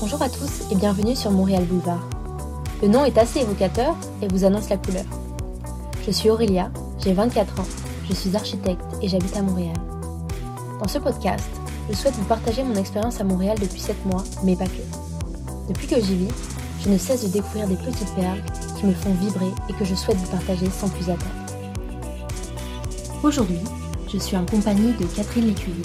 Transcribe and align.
Bonjour 0.00 0.22
à 0.22 0.30
tous 0.30 0.62
et 0.70 0.76
bienvenue 0.76 1.14
sur 1.14 1.30
Montréal 1.30 1.62
Boulevard. 1.64 2.08
Le 2.80 2.88
nom 2.88 3.04
est 3.04 3.18
assez 3.18 3.40
évocateur 3.40 3.94
et 4.22 4.28
vous 4.28 4.46
annonce 4.46 4.70
la 4.70 4.78
couleur. 4.78 5.04
Je 6.06 6.10
suis 6.10 6.30
Aurélia, 6.30 6.70
j'ai 6.98 7.12
24 7.12 7.60
ans, 7.60 7.66
je 8.08 8.14
suis 8.14 8.34
architecte 8.34 8.80
et 9.02 9.08
j'habite 9.08 9.36
à 9.36 9.42
Montréal. 9.42 9.76
Dans 10.80 10.88
ce 10.88 10.98
podcast, 10.98 11.50
je 11.90 11.94
souhaite 11.94 12.14
vous 12.14 12.24
partager 12.24 12.62
mon 12.62 12.76
expérience 12.76 13.20
à 13.20 13.24
Montréal 13.24 13.58
depuis 13.60 13.78
7 13.78 14.06
mois, 14.06 14.24
mais 14.42 14.56
pas 14.56 14.64
que. 14.64 15.68
Depuis 15.68 15.86
que 15.86 16.00
j'y 16.00 16.14
vis, 16.14 16.34
je 16.82 16.88
ne 16.88 16.96
cesse 16.96 17.24
de 17.24 17.28
découvrir 17.28 17.68
des 17.68 17.76
petites 17.76 18.14
perles 18.14 18.42
qui 18.78 18.86
me 18.86 18.94
font 18.94 19.12
vibrer 19.12 19.52
et 19.68 19.74
que 19.74 19.84
je 19.84 19.94
souhaite 19.94 20.16
vous 20.16 20.30
partager 20.30 20.70
sans 20.70 20.88
plus 20.88 21.10
attendre. 21.10 21.26
Aujourd'hui, 23.22 23.60
je 24.10 24.16
suis 24.16 24.38
en 24.38 24.46
compagnie 24.46 24.94
de 24.94 25.04
Catherine 25.14 25.48
Lécuyer, 25.48 25.82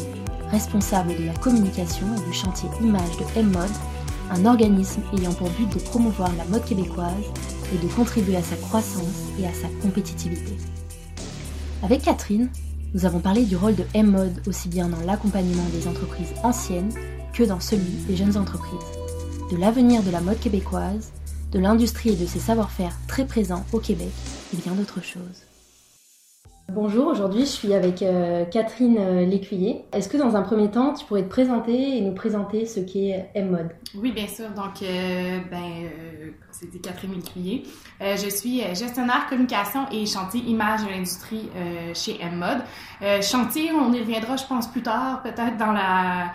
responsable 0.51 1.17
de 1.17 1.25
la 1.25 1.33
communication 1.33 2.07
et 2.15 2.29
du 2.29 2.33
chantier 2.33 2.69
image 2.81 3.17
de 3.17 3.39
M-Mode, 3.39 3.69
un 4.31 4.45
organisme 4.45 5.01
ayant 5.17 5.33
pour 5.33 5.49
but 5.51 5.71
de 5.73 5.79
promouvoir 5.79 6.29
la 6.37 6.45
mode 6.45 6.65
québécoise 6.65 7.25
et 7.73 7.77
de 7.77 7.91
contribuer 7.93 8.37
à 8.37 8.43
sa 8.43 8.55
croissance 8.55 9.29
et 9.39 9.45
à 9.45 9.53
sa 9.53 9.67
compétitivité. 9.81 10.53
Avec 11.83 12.03
Catherine, 12.03 12.49
nous 12.93 13.05
avons 13.05 13.19
parlé 13.19 13.45
du 13.45 13.55
rôle 13.55 13.75
de 13.75 13.83
M-Mode 13.93 14.41
aussi 14.47 14.69
bien 14.69 14.87
dans 14.87 15.01
l'accompagnement 15.05 15.65
des 15.73 15.87
entreprises 15.87 16.33
anciennes 16.43 16.93
que 17.33 17.43
dans 17.43 17.59
celui 17.59 17.91
des 18.07 18.15
jeunes 18.15 18.37
entreprises, 18.37 18.79
de 19.51 19.57
l'avenir 19.57 20.01
de 20.01 20.11
la 20.11 20.21
mode 20.21 20.39
québécoise, 20.39 21.11
de 21.51 21.59
l'industrie 21.59 22.11
et 22.11 22.15
de 22.15 22.25
ses 22.25 22.39
savoir-faire 22.39 22.97
très 23.07 23.25
présents 23.25 23.65
au 23.73 23.79
Québec 23.79 24.11
et 24.53 24.57
bien 24.57 24.73
d'autres 24.73 25.03
choses. 25.03 25.54
Bonjour, 26.71 27.07
aujourd'hui 27.07 27.41
je 27.41 27.51
suis 27.51 27.73
avec 27.75 28.01
euh, 28.01 28.43
Catherine 28.45 28.97
euh, 28.97 29.23
Lécuyer. 29.23 29.85
Est-ce 29.93 30.09
que 30.09 30.17
dans 30.17 30.35
un 30.35 30.41
premier 30.41 30.71
temps 30.71 30.93
tu 30.93 31.05
pourrais 31.05 31.21
te 31.21 31.29
présenter 31.29 31.97
et 31.97 32.01
nous 32.01 32.13
présenter 32.13 32.65
ce 32.65 32.79
qu'est 32.79 33.29
M-Mode 33.35 33.69
Oui, 33.95 34.11
bien 34.11 34.27
sûr. 34.27 34.49
Donc, 34.49 34.81
euh, 34.81 35.39
ben, 35.51 35.89
c'était 36.59 36.79
Catherine 36.79 37.13
Lécuyer. 37.13 37.63
je 37.99 38.29
suis 38.29 38.61
gestionnaire 38.75 39.27
communication 39.27 39.87
et 39.91 40.05
chantier 40.05 40.41
image 40.41 40.83
de 40.83 40.89
l'industrie 40.89 41.49
chez 41.93 42.19
M-Mode. 42.21 42.63
chantier, 43.21 43.71
on 43.71 43.91
y 43.93 43.99
reviendra, 43.99 44.37
je 44.37 44.45
pense, 44.45 44.67
plus 44.67 44.81
tard, 44.81 45.21
peut-être 45.23 45.57
dans 45.57 45.71
la 45.71 46.33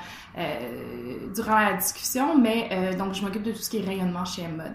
durant 1.34 1.58
la 1.58 1.74
discussion, 1.74 2.38
mais 2.38 2.94
donc 2.96 3.14
je 3.14 3.22
m'occupe 3.22 3.42
de 3.42 3.52
tout 3.52 3.62
ce 3.62 3.70
qui 3.70 3.78
est 3.78 3.86
rayonnement 3.86 4.24
chez 4.24 4.42
M-Mode. 4.42 4.74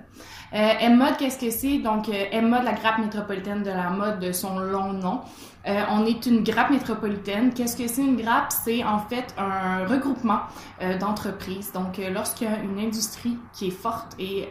Euh, 0.54 0.72
M-Mode, 0.80 1.18
qu'est-ce 1.18 1.38
que 1.38 1.50
c'est? 1.50 1.80
Donc, 1.80 2.08
euh, 2.08 2.26
M-Mode, 2.32 2.64
la 2.64 2.74
grappe 2.74 3.00
métropolitaine 3.00 3.64
de 3.64 3.72
la 3.72 3.90
mode 3.90 4.20
de 4.20 4.32
son 4.32 4.60
long 4.60 4.94
nom. 4.94 5.22
Euh, 5.68 5.82
on 5.90 6.06
est 6.06 6.26
une 6.26 6.44
grappe 6.44 6.70
métropolitaine. 6.70 7.54
Qu'est-ce 7.54 7.76
que 7.76 7.88
c'est 7.88 8.04
une 8.04 8.18
grappe? 8.18 8.52
C'est 8.52 8.84
en 8.84 9.00
fait 9.00 9.34
un 9.38 9.86
regroupement 9.88 10.42
euh, 10.82 10.98
d'entreprises. 10.98 11.72
Donc, 11.72 11.98
euh, 11.98 12.10
lorsqu'il 12.12 12.48
y 12.48 12.52
a 12.52 12.60
une 12.60 12.80
industrie 12.80 13.38
qui 13.54 13.68
est 13.68 13.72
forte 13.72 14.16
et 14.20 14.48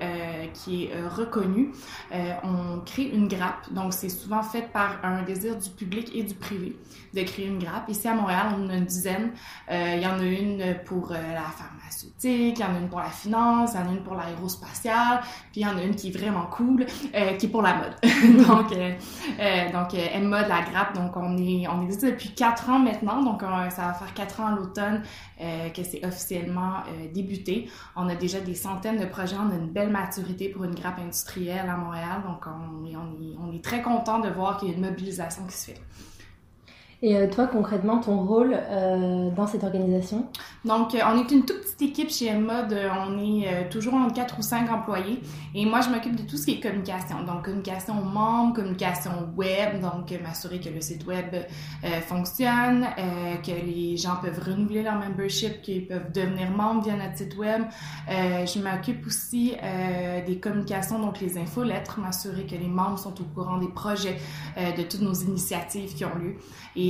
qui 0.53 0.85
est 0.85 0.92
reconnue, 1.09 1.73
on 2.42 2.81
crée 2.85 3.09
une 3.09 3.29
grappe. 3.29 3.73
Donc, 3.73 3.92
c'est 3.92 4.09
souvent 4.09 4.42
fait 4.42 4.70
par 4.73 4.98
un 5.03 5.23
désir 5.23 5.57
du 5.57 5.70
public 5.70 6.11
et 6.15 6.23
du 6.23 6.35
privé 6.35 6.77
de 7.15 7.23
créer 7.23 7.47
une 7.47 7.59
grappe. 7.59 7.89
Ici 7.89 8.09
à 8.09 8.15
Montréal, 8.15 8.48
on 8.57 8.67
en 8.67 8.70
a 8.70 8.75
une 8.75 8.85
dizaine. 8.85 9.33
il 9.70 10.01
y 10.01 10.07
en 10.07 10.19
a 10.19 10.25
une 10.25 10.77
pour 10.85 11.11
la 11.11 11.42
pharmaceutique, 11.42 12.59
il 12.59 12.61
y 12.61 12.65
en 12.65 12.75
a 12.75 12.79
une 12.79 12.89
pour 12.89 13.01
la 13.01 13.11
finance, 13.11 13.73
il 13.75 13.81
y 13.81 13.83
en 13.85 13.89
a 13.89 13.92
une 13.92 14.03
pour 14.03 14.15
l'aérospatiale, 14.15 15.20
puis 15.53 15.61
il 15.61 15.62
y 15.62 15.67
en 15.67 15.77
a 15.77 15.83
une 15.83 15.95
qui 15.95 16.09
est 16.09 16.19
vraiment 16.19 16.47
cool, 16.47 16.87
qui 17.39 17.47
est 17.47 17.51
pour 17.51 17.62
la 17.62 17.75
mode. 17.75 17.95
donc, 18.47 18.70
donc 19.73 19.95
M-Mode, 19.95 20.48
la 20.48 20.62
grappe, 20.62 20.95
on, 21.17 21.37
est, 21.37 21.67
on 21.69 21.83
existe 21.83 22.05
depuis 22.05 22.31
quatre 22.31 22.69
ans 22.71 22.79
maintenant. 22.79 23.23
Donc, 23.23 23.43
euh, 23.43 23.71
ça 23.71 23.83
va 23.83 23.95
faire 23.95 24.15
quatre 24.15 24.41
ans 24.41 24.47
à 24.47 24.57
l'automne 24.57 25.03
euh, 25.41 25.69
que 25.71 25.83
c'est 25.83 26.05
officiellement 26.05 26.79
euh, 26.89 27.13
débuté. 27.13 27.69
On 27.97 28.09
a 28.09 28.15
déjà 28.15 28.41
des 28.41 28.55
centaines 28.55 28.99
de 28.99 29.07
projets. 29.07 29.37
On 29.37 29.51
a 29.51 29.55
une 29.55 29.71
belle 29.71 29.91
maturité 29.91 30.49
pour 30.49 30.65
une 30.65 30.75
grappe 30.75 30.99
industrielle 30.99 31.69
à 31.69 31.77
Montréal. 31.77 32.23
Donc, 32.27 32.47
on, 32.47 32.85
on 33.41 33.53
est 33.53 33.65
très 33.65 33.83
content 33.83 34.19
de 34.19 34.29
voir 34.29 34.59
qu'il 34.59 34.69
y 34.69 34.73
a 34.73 34.75
une 34.75 34.85
mobilisation 34.85 35.45
qui 35.47 35.57
se 35.57 35.70
fait. 35.73 35.81
Et 37.05 37.17
euh, 37.17 37.29
toi, 37.29 37.47
concrètement, 37.47 37.98
ton 37.98 38.25
rôle 38.25 38.57
euh, 38.59 39.29
dans 39.29 39.47
cette 39.47 39.63
organisation? 39.63 40.27
Donc, 40.65 40.95
euh, 40.95 41.01
on 41.07 41.19
est 41.19 41.31
une 41.31 41.45
toute 41.45 41.61
petite 41.61 41.83
équipe 41.83 42.09
chez 42.09 42.29
M-Mode. 42.29 42.75
On 43.07 43.19
est 43.19 43.69
toujours 43.69 43.92
entre 43.92 44.15
4 44.15 44.39
ou 44.39 44.42
5 44.42 44.73
employés. 44.73 45.20
Et 45.55 45.67
moi, 45.67 45.83
je 45.83 45.91
m'occupe 45.91 46.17
de 46.17 46.23
tout 46.23 46.39
ce 46.39 46.47
qui 46.47 46.53
est 46.53 46.61
communication. 46.61 47.23
Donc, 47.25 47.45
communication 47.45 48.01
aux 48.01 48.09
membres, 48.09 48.55
communication 48.55 49.11
web. 49.37 49.83
Donc, 49.83 50.19
m'assurer 50.23 50.61
que 50.61 50.70
le 50.70 50.81
site 50.81 51.07
web 51.07 51.27
fonctionne, 52.07 52.87
que 53.45 53.51
les 53.51 53.98
gens 53.98 54.17
peuvent 54.23 54.41
renouveler 54.43 54.83
leur 54.83 54.95
membership, 54.95 55.61
qu'ils 55.61 55.87
peuvent 55.87 56.11
devenir 56.11 56.51
membres 56.51 56.85
via 56.85 56.97
notre 56.97 57.19
site 57.19 57.37
web. 57.37 57.64
je 58.09 58.59
m'occupe 58.63 59.07
aussi 59.07 59.55
des 60.27 60.39
communications, 60.39 60.98
donc 60.98 61.20
les 61.20 61.37
infolettres, 61.37 62.01
m'assurer 62.01 62.47
que 62.47 62.55
les 62.55 62.69
membres 62.69 62.98
sont 62.98 63.20
au 63.20 63.25
courant 63.35 63.59
des 63.59 63.69
projets, 63.69 64.17
de 64.57 64.83
toutes 64.83 65.03
nos 65.03 65.13
initiatives 65.13 65.95
qui 65.95 66.05
ont 66.07 66.17
lieu. 66.17 66.37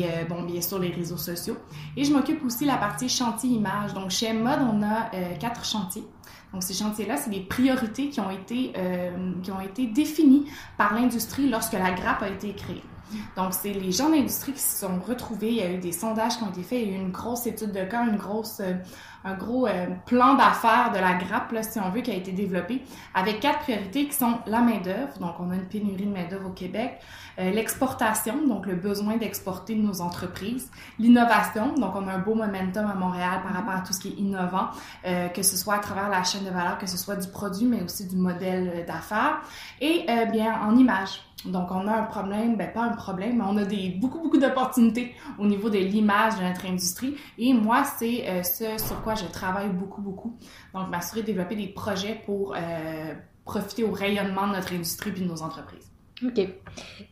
Euh, 0.04 0.24
bon, 0.24 0.42
bien 0.42 0.60
sûr, 0.60 0.78
les 0.78 0.90
réseaux 0.90 1.16
sociaux. 1.16 1.56
Et 1.96 2.04
je 2.04 2.12
m'occupe 2.12 2.44
aussi 2.44 2.64
de 2.64 2.68
la 2.68 2.76
partie 2.76 3.08
chantier 3.08 3.50
image. 3.50 3.94
Donc, 3.94 4.10
chez 4.10 4.32
Mode, 4.32 4.60
on 4.60 4.82
a 4.82 5.10
euh, 5.14 5.34
quatre 5.38 5.64
chantiers. 5.64 6.04
Donc, 6.52 6.62
ces 6.62 6.74
chantiers-là, 6.74 7.16
c'est 7.16 7.30
des 7.30 7.40
priorités 7.40 8.10
qui 8.10 8.20
ont 8.20 8.30
été, 8.30 8.72
euh, 8.76 9.32
qui 9.42 9.50
ont 9.50 9.60
été 9.60 9.86
définies 9.86 10.46
par 10.78 10.94
l'industrie 10.94 11.48
lorsque 11.48 11.72
la 11.72 11.92
grappe 11.92 12.22
a 12.22 12.28
été 12.28 12.54
créée. 12.54 12.82
Donc, 13.36 13.52
c'est 13.52 13.72
les 13.72 13.92
gens 13.92 14.10
d'industrie 14.10 14.52
qui 14.52 14.60
se 14.60 14.86
sont 14.86 15.00
retrouvés. 15.06 15.48
Il 15.48 15.56
y 15.56 15.62
a 15.62 15.70
eu 15.70 15.78
des 15.78 15.92
sondages 15.92 16.36
qui 16.36 16.44
ont 16.44 16.50
été 16.50 16.62
faits. 16.62 16.80
Il 16.82 16.90
y 16.90 16.94
a 16.94 16.96
eu 16.96 17.00
une 17.00 17.10
grosse 17.10 17.46
étude 17.46 17.72
de 17.72 17.84
cas, 17.84 18.04
une 18.06 18.16
grosse, 18.16 18.60
euh, 18.60 18.74
un 19.24 19.34
gros 19.34 19.66
euh, 19.66 19.86
plan 20.06 20.34
d'affaires 20.34 20.92
de 20.92 20.98
la 20.98 21.14
grappe, 21.14 21.52
là, 21.52 21.62
si 21.62 21.78
on 21.80 21.90
veut, 21.90 22.00
qui 22.00 22.10
a 22.10 22.14
été 22.14 22.32
développé 22.32 22.82
avec 23.14 23.40
quatre 23.40 23.60
priorités 23.60 24.06
qui 24.06 24.14
sont 24.14 24.38
la 24.46 24.60
main-d'œuvre. 24.60 25.18
Donc, 25.20 25.34
on 25.40 25.50
a 25.50 25.54
une 25.54 25.66
pénurie 25.66 26.06
de 26.06 26.12
main-d'œuvre 26.12 26.48
au 26.48 26.52
Québec. 26.52 27.00
Euh, 27.38 27.50
l'exportation, 27.50 28.46
donc 28.46 28.66
le 28.66 28.76
besoin 28.76 29.16
d'exporter 29.16 29.74
nos 29.74 30.00
entreprises. 30.00 30.70
L'innovation, 30.98 31.74
donc 31.74 31.94
on 31.96 32.06
a 32.06 32.12
un 32.12 32.18
beau 32.18 32.34
momentum 32.34 32.86
à 32.86 32.94
Montréal 32.94 33.40
par 33.42 33.52
rapport 33.52 33.74
à 33.74 33.80
tout 33.80 33.92
ce 33.92 34.00
qui 34.00 34.08
est 34.08 34.20
innovant, 34.20 34.68
que 35.02 35.42
ce 35.42 35.56
soit 35.56 35.74
à 35.74 35.78
travers 35.78 36.08
la 36.08 36.22
chaîne 36.22 36.44
de 36.44 36.50
valeur, 36.50 36.78
que 36.78 36.86
ce 36.86 36.96
soit 36.96 37.16
du 37.16 37.26
produit, 37.28 37.66
mais 37.66 37.82
aussi 37.82 38.06
du 38.06 38.16
modèle 38.16 38.84
d'affaires. 38.86 39.40
Et 39.80 40.06
bien, 40.30 40.60
en 40.62 40.76
image. 40.76 41.24
Donc, 41.46 41.70
on 41.70 41.86
a 41.86 41.92
un 41.92 42.02
problème, 42.04 42.56
ben 42.56 42.72
pas 42.72 42.82
un 42.82 42.92
problème, 42.94 43.38
mais 43.38 43.44
on 43.46 43.56
a 43.56 43.64
des, 43.64 43.90
beaucoup, 43.90 44.20
beaucoup 44.20 44.38
d'opportunités 44.38 45.14
au 45.38 45.46
niveau 45.46 45.68
de 45.68 45.78
l'image 45.78 46.36
de 46.38 46.42
notre 46.42 46.66
industrie. 46.66 47.16
Et 47.38 47.52
moi, 47.52 47.84
c'est 47.84 48.28
euh, 48.28 48.42
ce 48.42 48.78
sur 48.78 49.02
quoi 49.02 49.14
je 49.14 49.26
travaille 49.26 49.68
beaucoup, 49.68 50.00
beaucoup. 50.00 50.38
Donc, 50.72 50.88
m'assurer 50.88 51.20
de 51.22 51.26
développer 51.26 51.56
des 51.56 51.68
projets 51.68 52.22
pour 52.24 52.54
euh, 52.56 53.14
profiter 53.44 53.84
au 53.84 53.92
rayonnement 53.92 54.46
de 54.46 54.52
notre 54.52 54.72
industrie 54.72 55.10
et 55.10 55.20
de 55.20 55.24
nos 55.24 55.42
entreprises. 55.42 55.90
OK. 56.24 56.38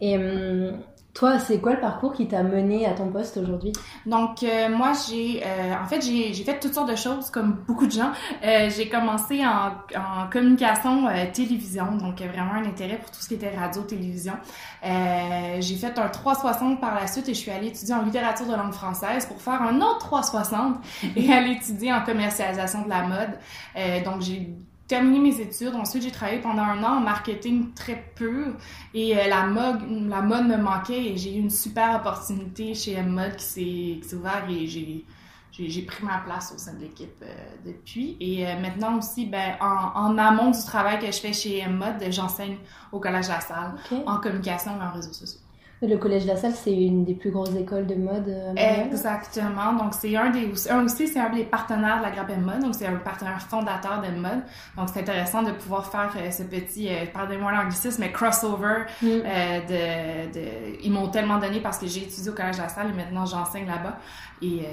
Hum, 0.00 0.78
toi, 1.15 1.39
c'est 1.39 1.61
quoi 1.61 1.75
le 1.75 1.81
parcours 1.81 2.15
qui 2.15 2.27
t'a 2.27 2.43
mené 2.43 2.87
à 2.87 2.95
ton 2.95 3.09
poste 3.09 3.37
aujourd'hui? 3.37 3.73
Donc, 4.06 4.43
euh, 4.43 4.71
moi, 4.71 4.93
j'ai, 5.06 5.43
euh, 5.45 5.75
en 5.83 5.87
fait, 5.87 6.00
j'ai, 6.00 6.33
fait 6.33 6.59
toutes 6.59 6.73
sortes 6.73 6.91
de 6.91 6.97
choses, 6.97 7.31
comme 7.31 7.62
beaucoup 7.67 7.87
de 7.87 7.93
gens. 7.93 8.12
Euh, 8.43 8.71
j'ai 8.75 8.89
commencé 8.89 9.45
en, 9.45 9.73
en 9.99 10.31
communication 10.31 11.09
télévision, 11.33 11.97
donc 11.97 12.21
vraiment 12.23 12.55
un 12.55 12.65
intérêt 12.65 12.97
pour 12.97 13.11
tout 13.11 13.21
ce 13.21 13.28
qui 13.28 13.34
était 13.34 13.55
radio-télévision. 13.55 14.34
j'ai 14.83 15.77
fait 15.77 15.99
un 15.99 16.09
360 16.09 16.81
par 16.81 16.95
la 16.95 17.06
suite 17.06 17.29
et 17.29 17.34
je 17.34 17.39
suis 17.39 17.50
allée 17.50 17.69
étudier 17.69 17.94
en 17.94 18.03
littérature 18.03 18.47
de 18.47 18.55
langue 18.55 18.73
française 18.73 19.27
pour 19.27 19.41
faire 19.41 19.61
un 19.62 19.81
autre 19.81 19.99
360 19.99 20.77
et 21.17 21.33
aller 21.33 21.53
étudier 21.53 21.93
en 21.93 22.03
commercialisation 22.03 22.83
de 22.84 22.89
la 22.89 23.03
mode. 23.03 24.05
donc, 24.05 24.23
j'ai 24.23 24.55
terminé 24.93 25.19
mes 25.21 25.41
études. 25.41 25.75
Ensuite, 25.75 26.03
j'ai 26.03 26.11
travaillé 26.11 26.39
pendant 26.43 26.65
un 26.65 26.85
an 26.85 26.99
en 26.99 27.01
marketing 27.01 27.73
très 27.73 27.97
pur 28.15 28.49
et 28.93 29.17
euh, 29.17 29.27
la 29.27 29.47
mode, 29.47 29.81
la 30.07 30.21
mode 30.21 30.47
me 30.47 30.59
manquait 30.59 31.03
et 31.03 31.17
j'ai 31.17 31.35
eu 31.35 31.39
une 31.39 31.49
super 31.49 31.97
opportunité 31.97 32.75
chez 32.75 32.93
M-Mode 32.93 33.37
qui 33.37 34.03
s'est 34.03 34.15
ouverte 34.15 34.51
et 34.51 34.67
j'ai 34.67 35.07
j'ai 35.55 35.83
pris 35.83 36.05
ma 36.05 36.19
place 36.19 36.53
au 36.55 36.59
sein 36.59 36.75
de 36.75 36.81
l'équipe 36.81 37.23
euh, 37.23 37.35
depuis. 37.65 38.17
Et 38.21 38.47
euh, 38.47 38.59
maintenant 38.61 38.99
aussi, 38.99 39.27
ben, 39.27 39.55
en, 39.61 39.93
en, 39.94 40.19
amont 40.19 40.50
du 40.50 40.62
travail 40.65 40.99
que 40.99 41.06
je 41.06 41.21
fais 41.21 41.33
chez 41.33 41.59
M-Mode, 41.61 42.03
j'enseigne 42.11 42.56
au 42.91 43.00
Collège 43.00 43.29
La 43.29 43.41
Salle 43.41 43.75
en 44.06 44.19
communication 44.19 44.73
et 44.79 44.83
en 44.83 44.93
réseaux 44.93 45.12
sociaux. 45.12 45.42
Le 45.82 45.96
Collège 45.96 46.23
de 46.23 46.29
la 46.29 46.37
Salle, 46.37 46.52
c'est 46.55 46.73
une 46.73 47.05
des 47.05 47.14
plus 47.14 47.31
grosses 47.31 47.55
écoles 47.56 47.87
de 47.87 47.96
mode. 47.96 48.29
Euh, 48.29 48.84
Exactement. 48.84 49.73
Donc, 49.73 49.94
c'est 49.94 50.17
un 50.17 50.31
des, 50.31 50.52
un 50.70 50.84
aussi, 50.84 51.08
c'est 51.08 51.19
un 51.19 51.31
des 51.31 51.43
partenaires 51.43 51.99
de 51.99 52.05
la 52.05 52.11
Grappe 52.12 52.37
Mode. 52.38 52.61
Donc, 52.61 52.75
c'est 52.76 52.87
un 52.87 52.94
partenaire 52.96 53.40
fondateur 53.43 54.00
de 54.00 54.17
mode. 54.17 54.43
Donc, 54.76 54.88
c'est 54.93 55.00
intéressant 55.00 55.43
de 55.43 55.50
pouvoir 55.50 55.87
faire 55.90 56.12
euh, 56.17 56.31
ce 56.31 56.44
petit, 56.44 56.88
euh, 56.88 57.06
pardonnez-moi 57.12 57.50
l'anglicisme, 57.50 58.00
mais 58.00 58.12
crossover. 58.12 58.84
Mm. 59.02 59.06
Euh, 59.06 59.61
de, 59.61 60.32
de, 60.32 60.44
ils 60.84 60.93
m'ont 60.93 61.08
tellement 61.08 61.38
donné 61.38 61.58
parce 61.58 61.79
que 61.79 61.87
j'ai 61.88 62.05
étudié 62.05 62.31
au 62.31 62.35
Collège 62.35 62.58
de 62.58 62.62
la 62.62 62.69
Salle 62.69 62.90
et 62.90 62.96
maintenant 62.96 63.26
j'enseigne 63.26 63.67
là-bas. 63.67 63.99
Et 64.43 64.67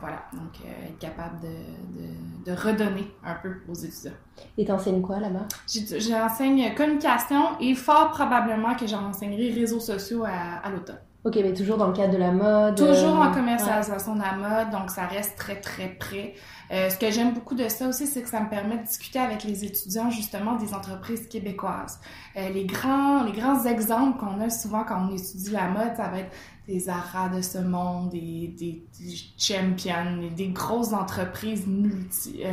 voilà. 0.00 0.22
Donc, 0.32 0.60
être 0.86 0.98
capable 0.98 1.40
de, 1.40 1.48
de, 1.48 2.52
de, 2.52 2.56
redonner 2.56 3.10
un 3.24 3.34
peu 3.34 3.50
aux 3.68 3.74
étudiants. 3.74 4.12
Et 4.56 4.64
t'enseignes 4.64 5.02
quoi 5.02 5.18
là-bas? 5.18 5.46
J'enseigne 5.66 6.74
communication 6.74 7.58
et 7.60 7.74
fort 7.74 8.10
probablement 8.10 8.74
que 8.74 8.86
j'enseignerai 8.86 9.50
réseaux 9.50 9.80
sociaux 9.80 10.24
à, 10.24 10.68
l'automne. 10.70 10.98
Ok, 11.24 11.36
mais 11.36 11.54
toujours 11.54 11.78
dans 11.78 11.86
le 11.86 11.94
cadre 11.94 12.12
de 12.12 12.18
la 12.18 12.32
mode. 12.32 12.76
Toujours 12.76 13.16
en 13.16 13.32
commercialisation 13.32 14.14
de 14.14 14.20
la 14.20 14.32
mode, 14.34 14.70
donc 14.70 14.90
ça 14.90 15.06
reste 15.06 15.38
très 15.38 15.58
très 15.58 15.88
près. 15.88 16.34
Euh, 16.70 16.88
ce 16.88 16.96
que 16.96 17.10
j'aime 17.10 17.34
beaucoup 17.34 17.54
de 17.54 17.68
ça 17.68 17.88
aussi, 17.88 18.06
c'est 18.06 18.22
que 18.22 18.28
ça 18.28 18.40
me 18.40 18.48
permet 18.48 18.78
de 18.78 18.82
discuter 18.82 19.18
avec 19.18 19.44
les 19.44 19.64
étudiants 19.64 20.10
justement 20.10 20.56
des 20.56 20.72
entreprises 20.74 21.26
québécoises. 21.28 22.00
Euh, 22.36 22.48
les 22.50 22.64
grands 22.64 23.22
les 23.24 23.32
grands 23.32 23.64
exemples 23.64 24.18
qu'on 24.18 24.40
a 24.40 24.50
souvent 24.50 24.84
quand 24.84 25.08
on 25.08 25.14
étudie 25.14 25.50
la 25.50 25.68
mode, 25.68 25.96
ça 25.96 26.08
va 26.08 26.20
être 26.20 26.32
des 26.66 26.80
Zara 26.80 27.28
de 27.28 27.42
ce 27.42 27.58
monde, 27.58 28.08
des, 28.08 28.54
des, 28.58 30.30
des 30.30 30.48
grosses 30.48 30.94
entreprises 30.94 31.66
multi 31.66 32.42
euh, 32.42 32.52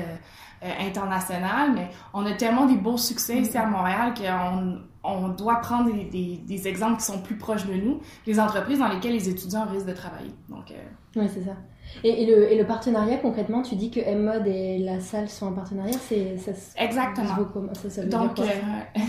internationales. 0.82 1.72
Mais 1.74 1.90
on 2.14 2.26
a 2.26 2.34
tellement 2.34 2.66
des 2.66 2.76
beaux 2.76 2.98
succès 2.98 3.38
ici 3.38 3.58
à 3.58 3.66
Montréal 3.66 4.14
qu'on 4.14 4.82
on 5.04 5.30
doit 5.30 5.62
prendre 5.62 5.90
des, 5.90 6.68
exemples 6.68 6.98
qui 6.98 7.06
sont 7.06 7.22
plus 7.22 7.38
proches 7.38 7.66
de 7.66 7.74
nous, 7.74 8.02
les 8.28 8.38
entreprises 8.38 8.80
dans 8.80 8.90
lesquelles 8.90 9.14
les 9.14 9.30
étudiants 9.30 9.66
risquent 9.66 9.88
de 9.88 9.94
travailler. 9.94 10.36
Donc, 10.50 10.74
oui, 11.16 11.30
c'est 11.34 11.44
ça. 11.46 11.56
Et, 12.04 12.24
et, 12.24 12.26
le, 12.26 12.52
et, 12.52 12.58
le, 12.58 12.66
partenariat, 12.66 13.18
concrètement, 13.18 13.62
tu 13.62 13.76
dis 13.76 13.92
que 13.92 14.00
M-Mode 14.00 14.48
et 14.48 14.80
la 14.80 15.00
salle 15.00 15.30
sont 15.30 15.48
en 15.48 15.54
partenariat, 15.54 15.98
c'est 16.08 16.38
ça 16.38 16.52
Exactement. 16.78 17.36
Ça, 17.74 17.90
ça 17.90 18.06
Donc, 18.06 18.40
euh, 18.40 18.44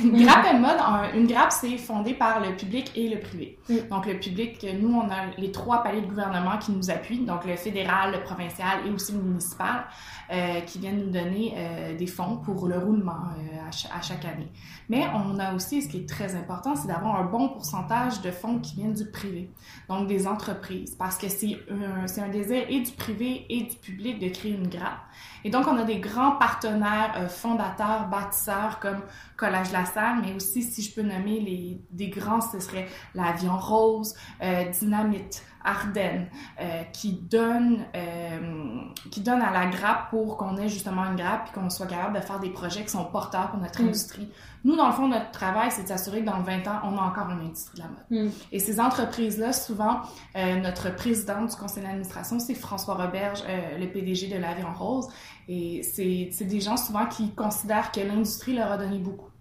une 0.04 0.24
grappe 0.24 0.46
M-Mode, 0.50 0.78
une 1.14 1.26
grappe, 1.26 1.52
c'est 1.52 1.76
fondé 1.78 2.14
par 2.14 2.40
le 2.40 2.56
public 2.56 2.92
et 2.96 3.08
le 3.08 3.20
privé. 3.20 3.58
Mm. 3.68 3.74
Donc, 3.90 4.06
le 4.06 4.18
public, 4.18 4.66
nous, 4.80 4.94
on 4.94 5.08
a 5.10 5.26
les 5.38 5.52
trois 5.52 5.82
paliers 5.82 6.02
de 6.02 6.06
gouvernement 6.06 6.58
qui 6.58 6.72
nous 6.72 6.90
appuient, 6.90 7.24
donc 7.24 7.44
le 7.46 7.56
fédéral, 7.56 8.12
le 8.12 8.22
provincial 8.22 8.86
et 8.86 8.90
aussi 8.90 9.12
le 9.12 9.22
municipal, 9.22 9.84
euh, 10.32 10.60
qui 10.60 10.78
viennent 10.78 10.98
nous 10.98 11.10
donner 11.10 11.52
euh, 11.56 11.94
des 11.94 12.06
fonds 12.06 12.38
pour 12.38 12.66
le 12.66 12.78
roulement 12.78 13.12
euh, 13.12 13.68
à, 13.68 13.72
ch 13.72 13.90
à, 13.94 14.00
chaque 14.00 14.24
année. 14.24 14.48
Mais 14.88 15.04
on 15.14 15.38
a 15.38 15.52
aussi, 15.54 15.82
ce 15.82 15.88
qui 15.88 15.98
est 15.98 16.08
très 16.08 16.34
important, 16.34 16.74
c'est 16.74 16.88
d'avoir 16.88 17.20
un 17.20 17.24
bon 17.24 17.48
pourcentage 17.50 18.22
de 18.22 18.30
fonds 18.30 18.58
qui 18.58 18.76
viennent 18.76 18.94
du 18.94 19.04
privé, 19.10 19.50
donc 19.90 20.06
des 20.06 20.26
entreprises, 20.26 20.94
parce 20.94 21.18
que 21.18 21.28
c'est 21.28 21.58
un, 21.70 22.06
un 22.22 22.28
désir 22.28 22.64
et 22.72 22.80
du 22.80 22.92
privé 22.92 23.44
et 23.50 23.64
du 23.64 23.76
public 23.76 24.18
de 24.18 24.28
créer 24.28 24.52
une 24.52 24.68
grappe. 24.68 25.02
Et 25.44 25.50
donc, 25.50 25.66
on 25.68 25.76
a 25.76 25.84
des 25.84 25.98
grands 25.98 26.32
partenaires 26.32 27.12
euh, 27.18 27.28
fondateurs, 27.28 28.08
bâtisseurs 28.08 28.80
comme 28.80 29.02
Collège 29.36 29.72
La 29.72 29.84
Salle, 29.84 30.22
mais 30.24 30.32
aussi, 30.32 30.62
si 30.62 30.80
je 30.80 30.94
peux 30.94 31.02
nommer 31.02 31.38
les, 31.40 31.82
des 31.90 32.08
grands, 32.08 32.40
ce 32.40 32.60
serait 32.60 32.88
l'Avion 33.14 33.58
Rose, 33.58 34.14
euh, 34.42 34.64
Dynamite, 34.70 35.44
Ardennes, 35.64 36.28
euh, 36.60 36.82
qui 36.92 37.12
donne 37.12 37.84
euh, 37.94 38.80
qui 39.10 39.20
donne 39.20 39.42
à 39.42 39.50
la 39.50 39.66
grappe 39.66 40.10
pour 40.10 40.36
qu'on 40.36 40.56
ait 40.56 40.68
justement 40.68 41.04
une 41.04 41.16
grappe 41.16 41.48
et 41.48 41.54
qu'on 41.54 41.70
soit 41.70 41.86
capable 41.86 42.16
de 42.16 42.20
faire 42.20 42.40
des 42.40 42.50
projets 42.50 42.82
qui 42.82 42.90
sont 42.90 43.04
porteurs 43.04 43.50
pour 43.50 43.60
notre 43.60 43.82
mm. 43.82 43.86
industrie. 43.86 44.28
Nous, 44.64 44.76
dans 44.76 44.86
le 44.86 44.92
fond, 44.92 45.08
notre 45.08 45.30
travail, 45.32 45.70
c'est 45.70 45.82
de 45.82 45.88
s'assurer 45.88 46.20
que 46.20 46.26
dans 46.26 46.40
20 46.40 46.68
ans, 46.68 46.80
on 46.84 46.96
a 46.96 47.00
encore 47.00 47.28
une 47.30 47.46
industrie 47.46 47.78
de 47.78 47.82
la 47.82 47.88
mode. 47.88 48.28
Mm. 48.28 48.34
Et 48.52 48.58
ces 48.58 48.78
entreprises-là, 48.78 49.52
souvent, 49.52 50.00
euh, 50.36 50.60
notre 50.60 50.94
président 50.94 51.44
du 51.44 51.54
conseil 51.56 51.82
d'administration, 51.82 52.38
c'est 52.38 52.54
François 52.54 52.94
Roberge, 52.94 53.42
le 53.78 53.86
PDG 53.86 54.28
de 54.28 54.38
l'Avion 54.38 54.72
Rose. 54.72 55.08
Et 55.48 55.82
c'est 55.82 56.44
des 56.44 56.60
gens 56.60 56.76
souvent 56.76 57.06
qui 57.06 57.34
considèrent 57.34 57.90
que 57.90 58.00
l'industrie 58.00 58.54
leur 58.54 58.70
a 58.70 58.78
donné 58.78 58.98
beaucoup 58.98 59.31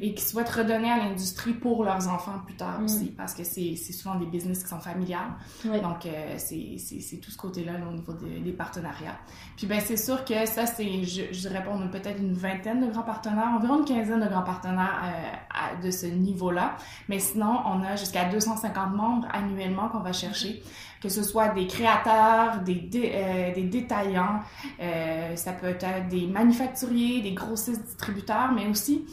et 0.00 0.14
qui 0.14 0.24
souhaitent 0.24 0.50
redonner 0.50 0.90
à 0.90 0.98
l'industrie 0.98 1.52
pour 1.52 1.84
leurs 1.84 2.08
enfants 2.08 2.40
plus 2.44 2.56
tard 2.56 2.80
aussi, 2.82 3.06
parce 3.16 3.34
que 3.34 3.44
c'est 3.44 3.76
souvent 3.76 4.16
des 4.16 4.26
business 4.26 4.62
qui 4.62 4.68
sont 4.68 4.80
familiales. 4.80 5.34
Donc, 5.64 6.06
euh, 6.06 6.34
c'est 6.38 7.16
tout 7.20 7.30
ce 7.30 7.36
côté-là 7.36 7.72
au 7.88 7.92
niveau 7.92 8.12
des 8.12 8.52
partenariats. 8.52 9.18
Puis, 9.56 9.66
ben 9.66 9.80
c'est 9.80 9.96
sûr 9.96 10.24
que 10.24 10.46
ça, 10.46 10.66
c'est, 10.66 11.04
je, 11.04 11.22
je 11.32 11.40
dirais 11.40 11.64
on 11.68 11.82
a 11.82 11.88
peut-être 11.88 12.20
une 12.20 12.34
vingtaine 12.34 12.86
de 12.86 12.90
grands 12.90 13.02
partenaires, 13.02 13.48
environ 13.56 13.78
une 13.78 13.84
quinzaine 13.84 14.20
de 14.20 14.28
grands 14.28 14.42
partenaires 14.42 15.02
euh, 15.04 15.82
de 15.82 15.90
ce 15.90 16.06
niveau-là. 16.06 16.76
Mais 17.08 17.18
sinon, 17.18 17.60
on 17.66 17.82
a 17.82 17.96
jusqu'à 17.96 18.26
250 18.26 18.94
membres 18.94 19.28
annuellement 19.32 19.88
qu'on 19.88 20.00
va 20.00 20.12
chercher 20.12 20.62
que 21.02 21.08
ce 21.08 21.22
soit 21.22 21.48
des 21.48 21.66
créateurs, 21.66 22.60
des, 22.62 22.74
dé, 22.74 23.12
euh, 23.14 23.54
des 23.54 23.64
détaillants, 23.64 24.40
euh, 24.80 25.36
ça 25.36 25.52
peut 25.52 25.68
être 25.68 26.08
des 26.08 26.26
manufacturiers, 26.26 27.22
des 27.22 27.32
grossistes 27.32 27.84
distributeurs, 27.84 28.52
mais 28.52 28.66
aussi 28.66 29.06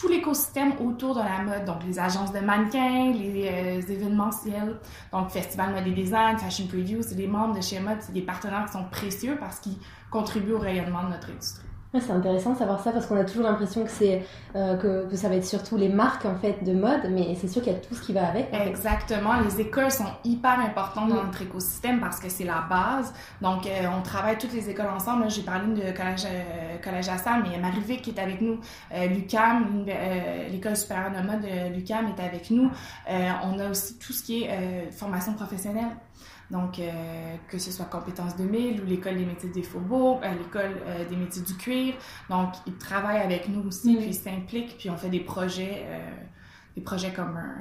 tout 0.00 0.08
l'écosystème 0.08 0.72
autour 0.80 1.14
de 1.14 1.20
la 1.20 1.42
mode, 1.42 1.66
donc 1.66 1.84
les 1.86 1.98
agences 1.98 2.32
de 2.32 2.40
mannequins, 2.40 3.12
les 3.12 3.48
euh, 3.48 3.92
événementiels, 3.92 4.78
donc 5.12 5.28
Festival 5.28 5.74
Mode 5.74 5.86
et 5.86 5.90
Design, 5.90 6.38
Fashion 6.38 6.66
Preview, 6.66 7.02
c'est 7.02 7.16
des 7.16 7.26
membres 7.26 7.56
de 7.56 7.60
chez 7.60 7.80
Mode, 7.80 7.98
c'est 8.00 8.12
des 8.12 8.22
partenaires 8.22 8.64
qui 8.64 8.72
sont 8.72 8.84
précieux 8.90 9.36
parce 9.38 9.60
qu'ils 9.60 9.76
contribuent 10.10 10.52
au 10.52 10.58
rayonnement 10.58 11.02
de 11.04 11.10
notre 11.10 11.30
industrie. 11.30 11.69
Ouais, 11.92 12.00
c'est 12.00 12.12
intéressant 12.12 12.52
de 12.52 12.58
savoir 12.58 12.80
ça 12.80 12.92
parce 12.92 13.06
qu'on 13.06 13.16
a 13.16 13.24
toujours 13.24 13.42
l'impression 13.42 13.82
que 13.82 13.90
c'est 13.90 14.24
euh, 14.54 14.76
que, 14.76 15.10
que, 15.10 15.16
ça 15.16 15.28
va 15.28 15.34
être 15.34 15.44
surtout 15.44 15.76
les 15.76 15.88
marques 15.88 16.24
en 16.24 16.36
fait 16.36 16.62
de 16.62 16.72
mode, 16.72 17.10
mais 17.10 17.34
c'est 17.34 17.48
sûr 17.48 17.62
qu'il 17.62 17.72
y 17.72 17.74
a 17.74 17.80
tout 17.80 17.96
ce 17.96 18.02
qui 18.02 18.12
va 18.12 18.28
avec. 18.28 18.46
Exactement, 18.52 19.40
les 19.40 19.60
écoles 19.60 19.90
sont 19.90 20.06
hyper 20.22 20.60
importantes 20.60 21.08
dans 21.08 21.24
notre 21.24 21.42
écosystème 21.42 21.98
parce 21.98 22.20
que 22.20 22.28
c'est 22.28 22.44
la 22.44 22.64
base. 22.70 23.12
Donc 23.42 23.66
euh, 23.66 23.86
on 23.98 24.02
travaille 24.02 24.38
toutes 24.38 24.52
les 24.52 24.70
écoles 24.70 24.86
ensemble. 24.86 25.28
J'ai 25.30 25.42
parlé 25.42 25.74
de 25.74 25.96
collège 25.96 26.26
euh, 26.26 26.78
collège 26.78 27.08
Assam, 27.08 27.42
mais 27.42 27.58
Marie-Vic 27.58 28.02
qui 28.02 28.10
est 28.10 28.20
avec 28.20 28.40
nous, 28.40 28.60
euh, 28.94 29.06
l'UCAM, 29.06 29.84
euh, 29.88 30.48
l'école 30.48 30.76
supérieure 30.76 31.10
de 31.10 31.26
mode 31.26 31.40
de 31.40 31.74
l'UCAM 31.74 32.06
est 32.06 32.22
avec 32.22 32.50
nous. 32.52 32.70
on 33.08 33.58
a 33.58 33.68
aussi 33.68 33.98
tout 33.98 34.12
ce 34.12 34.22
qui 34.22 34.44
est 34.44 34.90
formation 34.92 35.34
professionnelle. 35.34 35.90
Donc, 36.50 36.80
euh, 36.80 37.36
que 37.48 37.58
ce 37.58 37.70
soit 37.70 37.84
Compétences 37.84 38.36
2000 38.36 38.80
ou 38.82 38.86
l'École 38.86 39.16
des 39.16 39.24
métiers 39.24 39.50
des 39.50 39.62
faubourgs, 39.62 40.20
euh, 40.24 40.32
l'École 40.32 40.76
euh, 40.86 41.08
des 41.08 41.16
métiers 41.16 41.42
du 41.42 41.54
cuir. 41.54 41.94
Donc, 42.28 42.54
ils 42.66 42.76
travaillent 42.76 43.22
avec 43.22 43.48
nous 43.48 43.66
aussi, 43.68 43.94
mm. 43.94 43.98
puis 43.98 44.06
ils 44.06 44.14
s'impliquent, 44.14 44.76
puis 44.76 44.90
on 44.90 44.96
fait 44.96 45.10
des 45.10 45.20
projets, 45.20 45.86
des 46.76 46.82
projets 46.82 47.12
communs. 47.12 47.54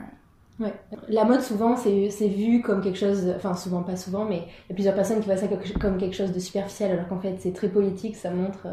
Ouais. 0.60 0.74
La 1.08 1.24
mode, 1.24 1.42
souvent, 1.42 1.78
c'est 1.78 2.28
vu 2.28 2.62
comme 2.62 2.82
quelque 2.82 3.00
chose, 3.00 3.32
enfin, 3.36 3.54
souvent, 3.54 3.84
pas 3.84 3.96
souvent, 3.96 4.26
mais 4.26 4.48
il 4.66 4.70
y 4.70 4.72
a 4.72 4.74
plusieurs 4.74 4.96
personnes 4.96 5.20
qui 5.20 5.26
voient 5.26 5.38
ça 5.38 5.48
comme 5.80 5.98
quelque 5.98 6.16
chose 6.16 6.34
de 6.34 6.40
superficiel, 6.40 6.92
alors 6.92 7.08
qu'en 7.08 7.20
fait, 7.20 7.38
c'est 7.40 7.54
très 7.54 7.70
politique, 7.70 8.16
ça 8.16 8.32
montre 8.32 8.68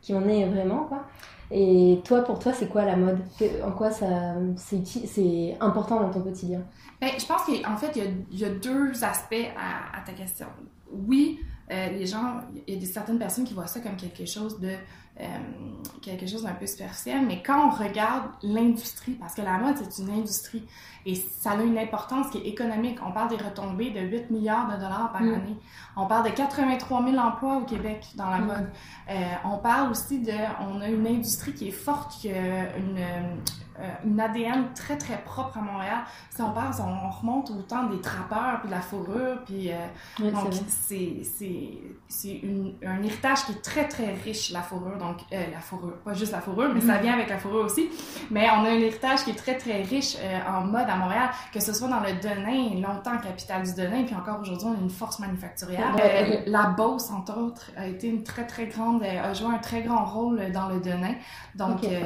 qui 0.00 0.14
on 0.14 0.26
est 0.26 0.46
vraiment, 0.46 0.84
quoi. 0.84 1.06
Et 1.50 2.00
toi, 2.04 2.22
pour 2.22 2.38
toi, 2.38 2.52
c'est 2.52 2.68
quoi 2.68 2.84
la 2.84 2.96
mode? 2.96 3.18
En 3.64 3.72
quoi 3.72 3.90
c'est 3.90 5.56
important 5.60 6.00
dans 6.00 6.10
ton 6.10 6.20
quotidien? 6.20 6.62
Ben, 7.00 7.10
Je 7.18 7.26
pense 7.26 7.42
qu'en 7.42 7.76
fait, 7.76 8.00
il 8.30 8.38
y, 8.38 8.44
a, 8.44 8.50
deux 8.50 9.02
aspects 9.02 9.34
à 9.56 10.00
ta 10.02 10.12
question. 10.12 10.46
Oui, 10.92 11.40
euh, 11.70 11.88
les 11.90 12.06
gens, 12.06 12.40
il 12.66 12.74
y 12.74 12.76
a 12.76 12.80
des, 12.80 12.86
certaines 12.86 13.18
personnes 13.18 13.44
qui 13.44 13.54
voient 13.54 13.66
ça 13.66 13.80
comme 13.80 13.96
quelque 13.96 14.26
chose 14.26 14.58
de 14.60 14.72
euh, 15.20 15.24
quelque 16.00 16.26
chose 16.26 16.44
d'un 16.44 16.54
peu 16.54 16.66
superficiel, 16.66 17.26
mais 17.26 17.42
quand 17.42 17.68
on 17.68 17.70
regarde 17.70 18.24
l'industrie, 18.42 19.12
parce 19.12 19.34
que 19.34 19.42
la 19.42 19.58
mode, 19.58 19.76
c'est 19.76 20.02
une 20.02 20.10
industrie 20.10 20.64
et 21.04 21.14
ça 21.14 21.50
a 21.50 21.62
une 21.62 21.76
importance 21.76 22.30
qui 22.30 22.38
est 22.38 22.46
économique. 22.48 22.98
On 23.04 23.12
parle 23.12 23.28
des 23.28 23.36
retombées 23.36 23.90
de 23.90 24.00
8 24.00 24.30
milliards 24.30 24.68
de 24.68 24.76
dollars 24.76 25.10
par 25.12 25.22
mm. 25.22 25.34
année. 25.34 25.56
On 25.96 26.06
parle 26.06 26.30
de 26.30 26.34
83 26.34 27.04
000 27.04 27.18
emplois 27.18 27.58
au 27.58 27.64
Québec 27.64 28.06
dans 28.14 28.30
la 28.30 28.38
mm. 28.38 28.46
mode. 28.46 28.70
Euh, 29.10 29.14
on 29.44 29.58
parle 29.58 29.90
aussi 29.90 30.20
de, 30.20 30.32
on 30.60 30.80
a 30.80 30.88
une 30.88 31.06
industrie 31.06 31.52
qui 31.52 31.68
est 31.68 31.72
forte, 31.72 32.12
qui 32.18 32.30
a 32.30 32.76
une, 32.76 32.98
une 34.04 34.20
ADN 34.20 34.72
très 34.74 34.96
très 34.96 35.18
propre 35.18 35.58
à 35.58 35.60
Montréal. 35.60 35.98
Si 36.30 36.40
on 36.42 36.52
parle, 36.52 36.72
on, 36.80 37.06
on 37.06 37.10
remonte 37.10 37.50
au 37.50 37.62
temps 37.62 37.84
des 37.84 38.00
trappeurs, 38.00 38.60
puis 38.60 38.68
de 38.68 38.74
la 38.74 38.80
fourrure, 38.80 39.38
puis 39.44 39.70
euh, 39.70 39.76
oui, 40.20 40.30
donc 40.30 40.52
c'est 40.68 41.22
c'est 42.08 42.40
un 42.86 43.02
héritage 43.02 43.44
qui 43.44 43.52
est 43.52 43.62
très 43.62 43.86
très 43.88 44.12
riche 44.14 44.50
la 44.52 44.62
fourrure, 44.62 44.98
donc 44.98 45.18
euh, 45.32 45.44
la 45.52 45.60
fourrure, 45.60 45.96
pas 46.04 46.14
juste 46.14 46.32
la 46.32 46.40
fourrure, 46.40 46.70
mais 46.74 46.80
ça 46.80 46.98
vient 46.98 47.14
avec 47.14 47.28
la 47.28 47.38
fourrure 47.38 47.64
aussi. 47.64 47.88
Mais 48.30 48.48
on 48.50 48.64
a 48.64 48.70
un 48.70 48.74
héritage 48.74 49.24
qui 49.24 49.30
est 49.30 49.34
très 49.34 49.56
très 49.56 49.82
riche 49.82 50.16
euh, 50.20 50.38
en 50.48 50.62
mode 50.62 50.88
à 50.88 50.96
Montréal, 50.96 51.30
que 51.52 51.60
ce 51.60 51.72
soit 51.72 51.88
dans 51.88 52.00
le 52.00 52.12
Denain, 52.20 52.80
longtemps 52.80 53.18
capitale 53.18 53.64
du 53.64 53.74
Denain, 53.74 54.04
puis 54.04 54.14
encore 54.14 54.40
aujourd'hui 54.40 54.68
on 54.68 54.74
a 54.74 54.80
une 54.80 54.90
force 54.90 55.18
manufacturière. 55.18 55.96
Euh, 56.02 56.40
la 56.46 56.66
Beauce 56.76 57.10
entre 57.10 57.38
autres 57.38 57.70
a 57.76 57.86
été 57.86 58.08
une 58.08 58.22
très 58.22 58.46
très 58.46 58.66
grande, 58.66 59.02
a 59.02 59.32
joué 59.34 59.48
un 59.54 59.58
très 59.58 59.82
grand 59.82 60.04
rôle 60.04 60.50
dans 60.52 60.68
le 60.68 60.80
Denain, 60.80 61.14
donc 61.54 61.78
okay 61.78 61.98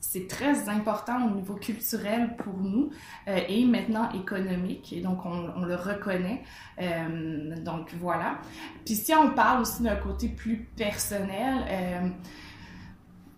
c'est 0.00 0.28
très 0.28 0.68
important 0.68 1.26
au 1.26 1.34
niveau 1.34 1.54
culturel 1.54 2.36
pour 2.36 2.56
nous 2.56 2.90
euh, 3.26 3.40
et 3.48 3.64
maintenant 3.64 4.10
économique. 4.12 4.92
Et 4.92 5.00
donc, 5.00 5.24
on, 5.26 5.50
on 5.56 5.64
le 5.64 5.74
reconnaît. 5.74 6.42
Euh, 6.80 7.56
donc, 7.62 7.94
voilà. 8.00 8.38
Puis 8.84 8.94
si 8.94 9.12
on 9.14 9.30
parle 9.30 9.62
aussi 9.62 9.82
d'un 9.82 9.96
côté 9.96 10.28
plus 10.28 10.68
personnel, 10.76 11.64
euh, 11.68 12.08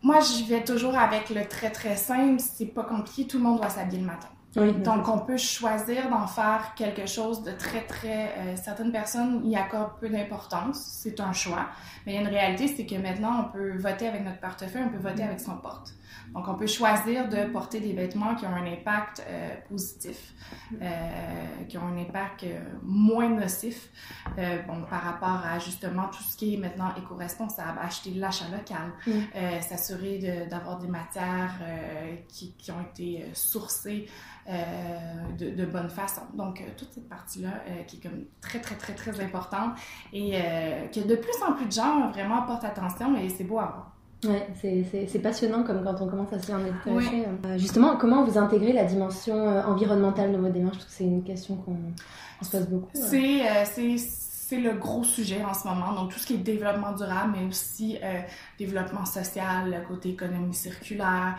moi, 0.02 0.20
je 0.20 0.44
vais 0.48 0.62
toujours 0.62 0.96
avec 0.96 1.30
le 1.30 1.46
très, 1.46 1.70
très 1.70 1.96
simple. 1.96 2.40
C'est 2.40 2.66
pas 2.66 2.84
compliqué. 2.84 3.26
Tout 3.26 3.38
le 3.38 3.44
monde 3.44 3.58
doit 3.58 3.70
s'habiller 3.70 4.00
le 4.00 4.06
matin. 4.06 4.28
Oui, 4.56 4.72
Donc, 4.72 5.06
on 5.08 5.18
peut 5.18 5.36
choisir 5.36 6.10
d'en 6.10 6.26
faire 6.26 6.72
quelque 6.74 7.06
chose 7.06 7.44
de 7.44 7.52
très, 7.52 7.82
très... 7.82 8.34
Euh, 8.36 8.56
certaines 8.56 8.90
personnes 8.90 9.42
y 9.44 9.54
accordent 9.54 9.92
peu 10.00 10.08
d'importance. 10.08 10.80
C'est 11.00 11.20
un 11.20 11.32
choix. 11.32 11.68
Mais 12.04 12.14
il 12.14 12.14
y 12.16 12.18
a 12.18 12.22
une 12.22 12.34
réalité, 12.34 12.66
c'est 12.66 12.84
que 12.84 12.96
maintenant, 12.96 13.46
on 13.46 13.52
peut 13.52 13.76
voter 13.78 14.08
avec 14.08 14.24
notre 14.24 14.40
portefeuille, 14.40 14.82
on 14.86 14.88
peut 14.88 15.08
voter 15.08 15.22
avec 15.22 15.38
son 15.38 15.56
porte. 15.56 15.94
Donc, 16.34 16.48
on 16.48 16.54
peut 16.54 16.66
choisir 16.66 17.28
de 17.28 17.44
porter 17.52 17.78
des 17.80 17.92
vêtements 17.92 18.34
qui 18.34 18.44
ont 18.44 18.54
un 18.54 18.66
impact 18.66 19.24
euh, 19.28 19.50
positif, 19.68 20.34
euh, 20.80 20.86
qui 21.68 21.78
ont 21.78 21.86
un 21.86 21.98
impact 21.98 22.44
moins 22.82 23.28
nocif 23.28 23.88
bon, 24.36 24.82
par 24.88 25.02
rapport 25.02 25.44
à 25.44 25.58
justement 25.58 26.08
tout 26.08 26.22
ce 26.22 26.36
qui 26.36 26.54
est 26.54 26.56
maintenant 26.56 26.92
éco-responsable, 26.96 27.78
acheter 27.80 28.10
de 28.10 28.20
l'achat 28.20 28.46
local, 28.50 28.92
mm. 29.06 29.60
s'assurer 29.60 30.46
d'avoir 30.48 30.78
des 30.78 30.88
matières 30.88 31.58
qui, 32.28 32.54
qui, 32.56 32.70
ont 32.70 32.82
été 32.82 33.26
sourcées 33.34 34.06
de, 35.38 35.50
de, 35.50 35.66
bonne 35.66 35.88
façon. 35.88 36.22
Donc, 36.34 36.62
toute 36.76 36.92
cette 36.92 37.08
partie-là 37.08 37.62
qui 37.86 37.96
est 37.96 38.00
comme 38.00 38.24
très, 38.40 38.60
très, 38.60 38.74
très, 38.74 38.94
très 38.94 39.20
importante 39.22 39.72
et 40.12 40.32
que 40.92 41.06
de 41.06 41.14
plus 41.14 41.42
en 41.46 41.52
plus 41.52 41.66
de 41.66 41.72
gens 41.72 42.10
vraiment 42.10 42.42
portent 42.42 42.64
attention 42.64 43.16
et 43.16 43.28
c'est 43.28 43.44
beau 43.44 43.58
à 43.58 43.66
voir. 43.66 43.90
Ouais, 44.26 44.46
c'est 44.60 45.18
passionnant 45.20 45.62
comme 45.62 45.82
quand 45.82 46.02
on 46.02 46.06
commence 46.06 46.32
à 46.32 46.38
s'y 46.38 46.52
intéresser. 46.52 47.24
Euh, 47.46 47.56
justement, 47.56 47.96
comment 47.96 48.22
vous 48.24 48.36
intégrez 48.36 48.72
la 48.72 48.84
dimension 48.84 49.34
euh, 49.34 49.62
environnementale 49.62 50.32
dans 50.32 50.40
votre 50.40 50.52
démarche 50.52 50.76
Je 50.76 50.80
trouve 50.80 50.90
que 50.90 50.96
c'est 50.96 51.04
une 51.04 51.24
question 51.24 51.56
qu'on 51.56 52.44
se 52.44 52.50
pose 52.50 52.66
beaucoup. 52.66 52.90
Euh, 52.94 53.64
c'est 54.50 54.58
le 54.58 54.72
gros 54.72 55.04
sujet 55.04 55.44
en 55.44 55.54
ce 55.54 55.68
moment. 55.68 55.92
Donc, 55.92 56.12
tout 56.12 56.18
ce 56.18 56.26
qui 56.26 56.34
est 56.34 56.38
développement 56.38 56.90
durable, 56.92 57.34
mais 57.38 57.44
aussi 57.46 57.96
développement 58.58 59.04
social, 59.04 59.70
le 59.70 59.86
côté 59.86 60.08
économie 60.08 60.54
circulaire, 60.54 61.36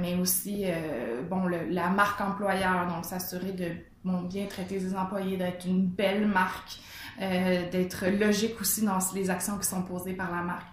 mais 0.00 0.14
aussi, 0.14 0.66
le, 0.66 1.70
la 1.70 1.88
marque 1.88 2.20
employeur. 2.20 2.86
Donc, 2.86 3.04
s'assurer 3.04 3.50
de 3.50 3.66
bon, 4.04 4.22
bien 4.22 4.46
traiter 4.46 4.78
ses 4.78 4.94
employés, 4.94 5.36
d'être 5.36 5.66
une 5.66 5.86
belle 5.86 6.28
marque, 6.28 6.78
d'être 7.18 8.06
logique 8.06 8.60
aussi 8.60 8.84
dans 8.84 8.98
les 9.12 9.28
actions 9.28 9.58
qui 9.58 9.66
sont 9.66 9.82
posées 9.82 10.14
par 10.14 10.30
la 10.30 10.42
marque. 10.42 10.71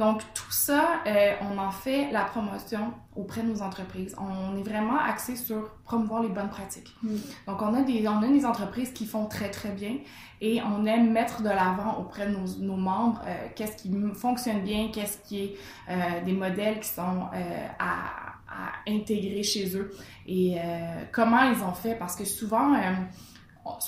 Donc, 0.00 0.22
tout 0.32 0.50
ça, 0.50 1.02
euh, 1.06 1.34
on 1.42 1.58
en 1.58 1.70
fait 1.70 2.10
la 2.10 2.24
promotion 2.24 2.94
auprès 3.14 3.42
de 3.42 3.48
nos 3.48 3.60
entreprises. 3.60 4.16
On 4.18 4.56
est 4.56 4.62
vraiment 4.62 4.98
axé 4.98 5.36
sur 5.36 5.68
promouvoir 5.84 6.22
les 6.22 6.30
bonnes 6.30 6.48
pratiques. 6.48 6.96
Mm. 7.02 7.16
Donc, 7.46 7.60
on 7.60 7.74
a, 7.74 7.82
des, 7.82 8.08
on 8.08 8.22
a 8.22 8.26
des 8.26 8.46
entreprises 8.46 8.92
qui 8.94 9.04
font 9.04 9.26
très, 9.26 9.50
très 9.50 9.72
bien 9.72 9.98
et 10.40 10.62
on 10.62 10.86
aime 10.86 11.12
mettre 11.12 11.42
de 11.42 11.50
l'avant 11.50 11.98
auprès 11.98 12.26
de 12.28 12.32
nos, 12.34 12.46
nos 12.60 12.76
membres 12.76 13.20
euh, 13.26 13.48
qu'est-ce 13.54 13.76
qui 13.76 13.94
fonctionne 14.14 14.62
bien, 14.62 14.88
qu'est-ce 14.90 15.18
qui 15.18 15.38
est 15.38 15.56
euh, 15.90 16.24
des 16.24 16.32
modèles 16.32 16.80
qui 16.80 16.88
sont 16.88 17.28
à, 17.78 17.92
à, 18.48 18.72
intégrer 18.88 19.42
chez 19.42 19.76
eux 19.76 19.92
et 20.26 20.56
comment 21.12 21.42
ils 21.42 21.62
ont 21.62 21.74
fait. 21.74 21.94
Parce 21.94 22.16
que 22.16 22.24
souvent, 22.24 22.72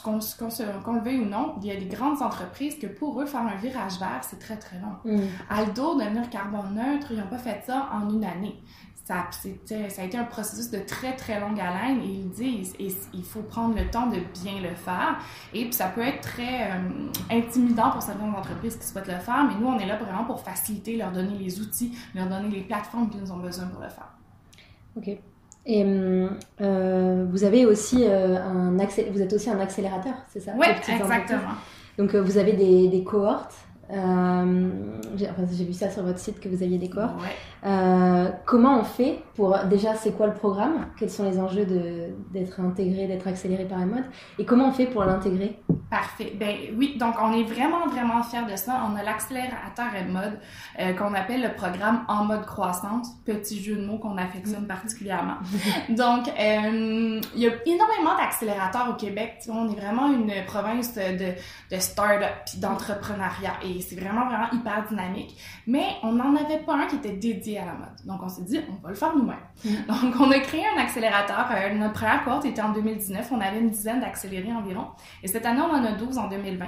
qu'on 0.03 0.19
qu 0.19 0.93
le 0.95 1.01
veuille 1.01 1.21
ou 1.21 1.29
non, 1.29 1.55
il 1.61 1.67
y 1.67 1.71
a 1.71 1.77
des 1.77 1.87
grandes 1.87 2.23
entreprises 2.23 2.79
que 2.79 2.87
pour 2.87 3.21
eux, 3.21 3.27
faire 3.27 3.43
un 3.43 3.57
virage 3.57 3.99
vert, 3.99 4.21
c'est 4.23 4.39
très, 4.39 4.57
très 4.57 4.79
long. 4.79 4.97
Mm. 5.05 5.27
Aldo, 5.49 5.99
devenir 5.99 6.29
carbone 6.31 6.75
neutre, 6.75 7.09
ils 7.11 7.19
n'ont 7.19 7.27
pas 7.27 7.39
fait 7.39 7.63
ça 7.67 7.89
en 7.93 8.11
une 8.11 8.25
année. 8.25 8.63
Ça, 9.05 9.27
ça 9.33 10.03
a 10.03 10.05
été 10.05 10.17
un 10.17 10.25
processus 10.25 10.71
de 10.71 10.79
très, 10.79 11.17
très 11.17 11.41
longue 11.41 11.59
haleine 11.59 12.01
et 12.03 12.07
ils 12.07 12.31
disent 12.31 12.75
il 12.79 13.25
faut 13.25 13.43
prendre 13.43 13.75
le 13.75 13.91
temps 13.91 14.07
de 14.07 14.21
bien 14.43 14.61
le 14.63 14.77
faire. 14.77 15.19
Et 15.53 15.65
puis 15.65 15.73
ça 15.73 15.89
peut 15.89 16.03
être 16.03 16.21
très 16.21 16.71
euh, 16.71 17.09
intimidant 17.29 17.91
pour 17.91 18.01
certaines 18.01 18.31
entreprises 18.31 18.77
qui 18.77 18.87
souhaitent 18.87 19.09
le 19.09 19.19
faire, 19.19 19.45
mais 19.49 19.57
nous, 19.57 19.67
on 19.67 19.79
est 19.79 19.87
là 19.87 19.97
vraiment 19.97 20.25
pour 20.25 20.41
faciliter, 20.41 20.97
leur 20.97 21.11
donner 21.11 21.37
les 21.37 21.61
outils, 21.61 21.99
leur 22.15 22.29
donner 22.29 22.49
les 22.49 22.61
plateformes 22.61 23.11
qu'ils 23.11 23.33
ont 23.33 23.39
besoin 23.39 23.67
pour 23.67 23.83
le 23.83 23.89
faire. 23.89 24.13
OK. 24.97 25.19
Et 25.65 25.85
euh, 26.61 27.25
vous 27.31 27.45
avez 27.45 27.67
aussi 27.67 28.05
euh, 28.05 28.37
un 28.37 28.73
vous 29.13 29.23
êtes 29.23 29.33
aussi 29.33 29.49
un 29.49 29.61
accélérateur, 29.61 30.15
c'est 30.33 30.41
ça? 30.41 30.53
Oui, 30.59 30.67
exactement. 30.69 31.41
Donc 31.99 32.15
euh, 32.15 32.23
vous 32.23 32.39
avez 32.39 32.55
des, 32.55 32.89
des 32.89 33.05
cohortes. 33.05 33.55
J'ai 33.89 35.65
vu 35.65 35.73
ça 35.73 35.91
sur 35.91 36.03
votre 36.03 36.19
site 36.19 36.41
que 36.41 36.49
vous 36.49 36.63
aviez 36.63 36.79
des 36.79 36.89
cohortes. 36.89 37.21
Euh, 37.65 38.29
comment 38.45 38.81
on 38.81 38.85
fait 38.85 39.23
pour 39.37 39.57
déjà 39.71 39.95
c'est 39.95 40.13
quoi 40.13 40.27
le 40.27 40.35
programme? 40.35 40.89
Quels 40.99 41.11
sont 41.11 41.25
les 41.25 41.39
enjeux 41.39 41.65
d'être 42.31 42.61
intégré, 42.61 43.07
d'être 43.07 43.29
accéléré 43.29 43.65
par 43.65 43.79
mode? 43.79 44.05
Et 44.39 44.45
comment 44.45 44.69
on 44.69 44.73
fait 44.73 44.87
pour 44.87 45.05
l'intégrer? 45.05 45.61
Parfait. 45.89 46.33
Ben 46.39 46.57
oui, 46.77 46.97
donc 46.99 47.15
on 47.23 47.33
est 47.33 47.45
vraiment 47.45 47.87
vraiment 47.87 48.23
fiers 48.23 48.51
de 48.51 48.57
ça. 48.57 48.83
On 48.91 48.97
a 48.97 49.03
l'accélérateur 49.03 49.87
mode 50.09 50.39
euh, 50.81 50.93
qu'on 50.95 51.15
appelle 51.15 51.43
le 51.43 51.55
programme 51.55 52.05
en 52.09 52.25
mode 52.25 52.47
croissance, 52.47 53.09
petit 53.25 53.63
jeu 53.63 53.77
de 53.77 53.85
mots 53.85 53.99
qu'on 53.99 54.17
affectionne 54.17 54.67
particulièrement. 54.67 55.37
donc 55.91 56.29
euh, 56.29 57.21
il 57.35 57.41
y 57.41 57.47
a 57.47 57.53
énormément 57.67 58.17
d'accélérateurs 58.17 58.89
au 58.91 58.95
Québec. 58.95 59.39
Tu 59.43 59.51
vois, 59.51 59.61
on 59.61 59.71
est 59.71 59.79
vraiment 59.79 60.11
une 60.11 60.33
province 60.47 60.95
de, 60.95 61.35
de 61.75 61.81
start-up 61.81 62.33
puis 62.47 62.59
d'entrepreneuriat 62.59 63.53
et 63.63 63.81
c'est 63.81 63.97
vraiment 63.97 64.27
vraiment 64.27 64.51
hyper 64.53 64.85
dynamique. 64.89 65.37
Mais 65.67 65.85
on 66.03 66.13
n'en 66.13 66.35
avait 66.35 66.59
pas 66.59 66.75
un 66.75 66.87
qui 66.87 66.97
était 66.97 67.13
dédié 67.13 67.52
à 67.59 67.65
la 67.65 67.73
mode. 67.73 67.89
Donc, 68.05 68.21
on 68.23 68.29
s'est 68.29 68.43
dit, 68.43 68.61
on 68.69 68.83
va 68.83 68.91
le 68.91 68.95
faire 68.95 69.15
nous-mêmes. 69.17 69.37
Mm. 69.65 69.71
Donc, 69.89 70.15
on 70.21 70.31
a 70.31 70.39
créé 70.41 70.63
un 70.67 70.81
accélérateur. 70.81 71.49
Euh, 71.51 71.75
notre 71.75 71.95
première 71.95 72.25
cohorte 72.25 72.45
était 72.45 72.63
en 72.63 72.73
2019. 72.73 73.31
On 73.33 73.41
avait 73.41 73.59
une 73.59 73.71
dizaine 73.71 74.01
d'accélérés 74.01 74.53
environ. 74.53 74.87
Et 75.23 75.29
cette 75.29 75.47
année, 75.47 75.61
on 75.61 75.75
en 75.75 75.85
a 75.85 75.93
12 75.93 76.19
en 76.19 76.29
2020. 76.29 76.67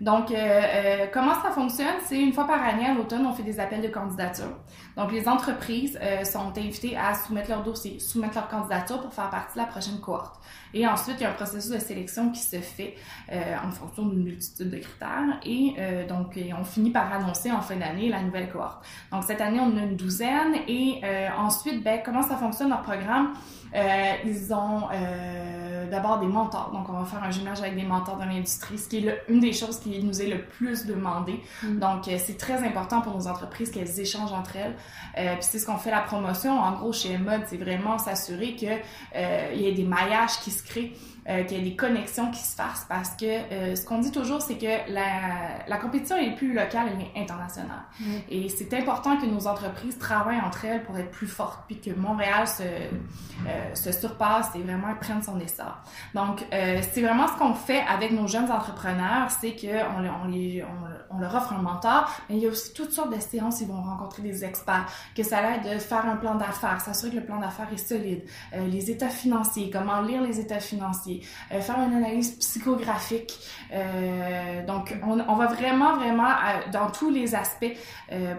Donc, 0.00 0.30
euh, 0.30 0.34
euh, 0.36 1.06
comment 1.12 1.34
ça 1.34 1.50
fonctionne? 1.50 1.94
C'est 2.04 2.20
une 2.20 2.32
fois 2.32 2.46
par 2.46 2.62
année, 2.62 2.86
à 2.86 2.94
l'automne, 2.94 3.24
on 3.26 3.32
fait 3.32 3.42
des 3.42 3.60
appels 3.60 3.80
de 3.80 3.88
candidature. 3.88 4.58
Donc, 4.96 5.12
les 5.12 5.28
entreprises 5.28 5.98
sont 6.24 6.52
invitées 6.56 6.96
à 6.96 7.14
soumettre 7.14 7.50
leur 7.50 7.62
dossier, 7.62 7.98
soumettre 7.98 8.34
leur 8.34 8.48
candidature 8.48 9.00
pour 9.00 9.12
faire 9.12 9.30
partie 9.30 9.54
de 9.54 9.58
la 9.58 9.66
prochaine 9.66 10.00
cohorte. 10.00 10.40
Et 10.74 10.86
ensuite, 10.86 11.16
il 11.18 11.22
y 11.22 11.26
a 11.26 11.30
un 11.30 11.34
processus 11.34 11.70
de 11.70 11.78
sélection 11.78 12.30
qui 12.30 12.40
se 12.40 12.56
fait 12.56 12.94
en 13.30 13.70
fonction 13.70 14.06
d'une 14.06 14.22
multitude 14.22 14.70
de 14.70 14.78
critères. 14.78 15.40
Et 15.44 15.74
donc, 16.08 16.38
on 16.58 16.64
finit 16.64 16.90
par 16.90 17.12
annoncer 17.12 17.50
en 17.50 17.60
fin 17.60 17.76
d'année 17.76 18.08
la 18.08 18.22
nouvelle 18.22 18.50
cohorte. 18.50 18.84
Donc, 19.10 19.24
cette 19.24 19.40
année, 19.40 19.60
on 19.60 19.76
a 19.76 19.82
une 19.82 19.96
douzaine 19.96 20.54
et 20.68 21.00
euh, 21.04 21.28
ensuite, 21.36 21.82
ben, 21.82 22.00
comment 22.04 22.22
ça 22.22 22.36
fonctionne 22.36 22.68
leur 22.68 22.82
programme? 22.82 23.34
Euh, 23.74 24.12
ils 24.24 24.52
ont 24.52 24.88
euh, 24.92 25.90
d'abord 25.90 26.18
des 26.18 26.26
mentors. 26.26 26.70
Donc, 26.72 26.88
on 26.88 26.92
va 26.92 27.04
faire 27.04 27.22
un 27.22 27.30
jumelage 27.30 27.60
avec 27.60 27.74
des 27.74 27.84
mentors 27.84 28.16
dans 28.16 28.26
l'industrie, 28.26 28.78
ce 28.78 28.88
qui 28.88 28.98
est 28.98 29.22
une 29.28 29.40
des 29.40 29.52
choses 29.52 29.80
qui 29.80 30.02
nous 30.02 30.20
est 30.20 30.28
le 30.28 30.42
plus 30.42 30.86
demandé. 30.86 31.40
Mm. 31.62 31.78
Donc, 31.78 32.04
c'est 32.04 32.36
très 32.36 32.66
important 32.66 33.00
pour 33.00 33.14
nos 33.14 33.26
entreprises 33.26 33.70
qu'elles 33.70 34.00
échangent 34.00 34.32
entre 34.32 34.56
elles. 34.56 34.74
puis, 35.14 35.42
c'est 35.42 35.58
ce 35.58 35.66
qu'on 35.66 35.78
fait 35.78 35.90
la 35.90 36.00
promotion. 36.00 36.58
En 36.58 36.72
gros, 36.72 36.92
chez 36.92 37.16
Mode, 37.18 37.42
c'est 37.46 37.56
vraiment 37.56 37.98
s'assurer 37.98 38.54
qu'il 38.54 38.68
y 38.68 39.66
ait 39.66 39.72
des 39.72 39.84
maillages 39.84 40.38
qui 40.42 40.50
se 40.50 40.62
créent. 40.62 40.92
Euh, 41.28 41.44
qu'il 41.44 41.58
y 41.58 41.60
ait 41.60 41.70
des 41.70 41.76
connexions 41.76 42.32
qui 42.32 42.40
se 42.40 42.56
fassent 42.56 42.84
parce 42.88 43.10
que 43.10 43.26
euh, 43.26 43.76
ce 43.76 43.86
qu'on 43.86 43.98
dit 43.98 44.10
toujours, 44.10 44.42
c'est 44.42 44.58
que 44.58 44.90
la, 44.92 45.64
la 45.68 45.76
compétition 45.76 46.16
est 46.16 46.34
plus 46.34 46.52
locale, 46.52 46.88
elle 46.92 47.00
est 47.00 47.22
internationale. 47.22 47.84
Mm. 48.00 48.04
Et 48.28 48.48
c'est 48.48 48.74
important 48.74 49.16
que 49.16 49.26
nos 49.26 49.46
entreprises 49.46 49.96
travaillent 49.98 50.40
entre 50.40 50.64
elles 50.64 50.82
pour 50.82 50.98
être 50.98 51.12
plus 51.12 51.28
fortes, 51.28 51.60
puis 51.68 51.78
que 51.78 51.92
Montréal 51.92 52.48
se, 52.48 52.64
euh, 52.64 53.74
se 53.74 53.92
surpasse 53.92 54.48
et 54.56 54.62
vraiment 54.62 54.92
prenne 55.00 55.22
son 55.22 55.38
essor. 55.38 55.78
Donc, 56.12 56.44
c'est 56.50 57.02
vraiment 57.02 57.28
ce 57.28 57.38
qu'on 57.38 57.54
fait 57.54 57.82
avec 57.88 58.10
nos 58.10 58.26
jeunes 58.26 58.50
entrepreneurs, 58.50 59.30
c'est 59.30 59.54
qu'on 59.54 60.24
on 60.24 60.28
les, 60.28 60.64
on, 60.64 61.16
on, 61.16 61.20
leur 61.20 61.34
offre 61.36 61.52
un 61.52 61.62
mentor, 61.62 62.10
mais 62.28 62.36
il 62.36 62.42
y 62.42 62.46
a 62.46 62.50
aussi 62.50 62.72
toutes 62.72 62.90
sortes 62.90 63.14
de 63.14 63.20
séances, 63.20 63.60
ils 63.60 63.68
vont 63.68 63.80
rencontrer 63.80 64.22
des 64.22 64.44
experts, 64.44 64.86
que 65.14 65.22
ça 65.22 65.40
l'aide 65.40 65.74
de 65.74 65.78
faire 65.78 66.04
un 66.04 66.16
plan 66.16 66.34
d'affaires, 66.34 66.80
s'assurer 66.80 67.12
que 67.12 67.16
le 67.16 67.24
plan 67.24 67.38
d'affaires 67.38 67.68
est 67.72 67.76
solide, 67.76 68.22
les 68.52 68.90
états 68.90 69.08
financiers, 69.08 69.70
comment 69.70 70.00
lire 70.00 70.20
les 70.22 70.40
états 70.40 70.60
financiers, 70.60 71.11
euh, 71.52 71.60
faire 71.60 71.78
une 71.80 71.94
analyse 71.94 72.38
psychographique. 72.38 73.38
Euh, 73.72 74.64
donc, 74.66 74.94
on, 75.02 75.36
va 75.36 75.46
vraiment, 75.46 75.96
vraiment 75.96 76.28
euh, 76.28 76.70
dans 76.72 76.90
tous 76.90 77.10
les 77.10 77.34
aspects 77.34 77.72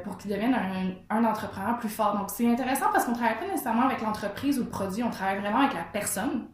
pour 0.04 0.18
qu'ils 0.18 0.32
deviennent 0.32 0.58
un, 1.10 1.24
entrepreneur 1.24 1.78
plus 1.78 1.90
fort. 1.90 2.18
Donc, 2.18 2.30
c'est 2.30 2.50
intéressant 2.50 2.88
parce 2.92 3.06
qu'on 3.06 3.14
travaille 3.14 3.40
pas 3.40 3.48
nécessairement 3.48 3.84
avec 3.84 4.02
l'entreprise 4.02 4.60
ou 4.60 4.64
le 4.64 4.70
produit, 4.70 5.04
on 5.04 5.10
travaille 5.10 5.40
vraiment 5.40 5.60
avec 5.60 5.74
la 5.74 5.84
personne. 5.92 6.48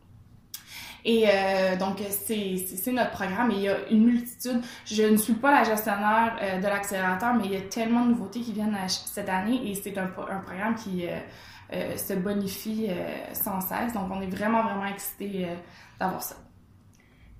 Et 1.06 1.26
donc, 1.80 2.02
c'est 2.10 2.92
notre 2.92 3.12
programme 3.12 3.52
et 3.52 3.56
il 3.56 3.62
y 3.62 3.70
a 3.70 3.88
une 3.90 4.06
multitude. 4.06 4.62
Je 4.86 5.04
ne 5.04 5.18
suis 5.18 5.34
pas 5.34 5.52
la 5.52 5.64
gestionnaire 5.64 6.36
de 6.62 6.64
l'accélérateur, 6.64 7.34
mais 7.34 7.46
il 7.46 7.54
y 7.54 7.58
a 7.58 7.62
tellement 7.62 8.06
de 8.06 8.10
nouveautés 8.12 8.42
qui 8.42 8.52
viennent 8.52 8.78
cette 8.88 9.30
année 9.30 9.70
et 9.70 9.76
c'est 9.76 9.98
un, 9.98 10.08
programme 10.08 10.76
qui 10.76 11.06
se 11.72 12.14
bonifie 12.14 12.90
sans 13.34 13.62
cesse. 13.62 13.94
Donc, 13.94 14.10
on 14.12 14.22
est 14.22 14.34
vraiment, 14.34 14.64
vraiment 14.64 14.86
excités 14.86 15.48
d'avoir 16.00 16.22
ça. 16.22 16.36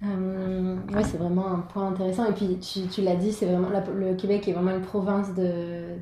Euh, 0.02 0.78
oui, 0.94 1.02
c'est 1.04 1.18
vraiment 1.18 1.48
un 1.48 1.60
point 1.60 1.90
intéressant. 1.90 2.26
Et 2.26 2.32
puis, 2.32 2.58
tu, 2.60 2.88
tu 2.88 3.02
l'as 3.02 3.16
dit, 3.16 3.34
c'est 3.34 3.46
vraiment 3.46 3.68
le 3.94 4.16
Québec 4.16 4.48
est 4.48 4.54
vraiment 4.54 4.72
une 4.72 4.82
province 4.82 5.28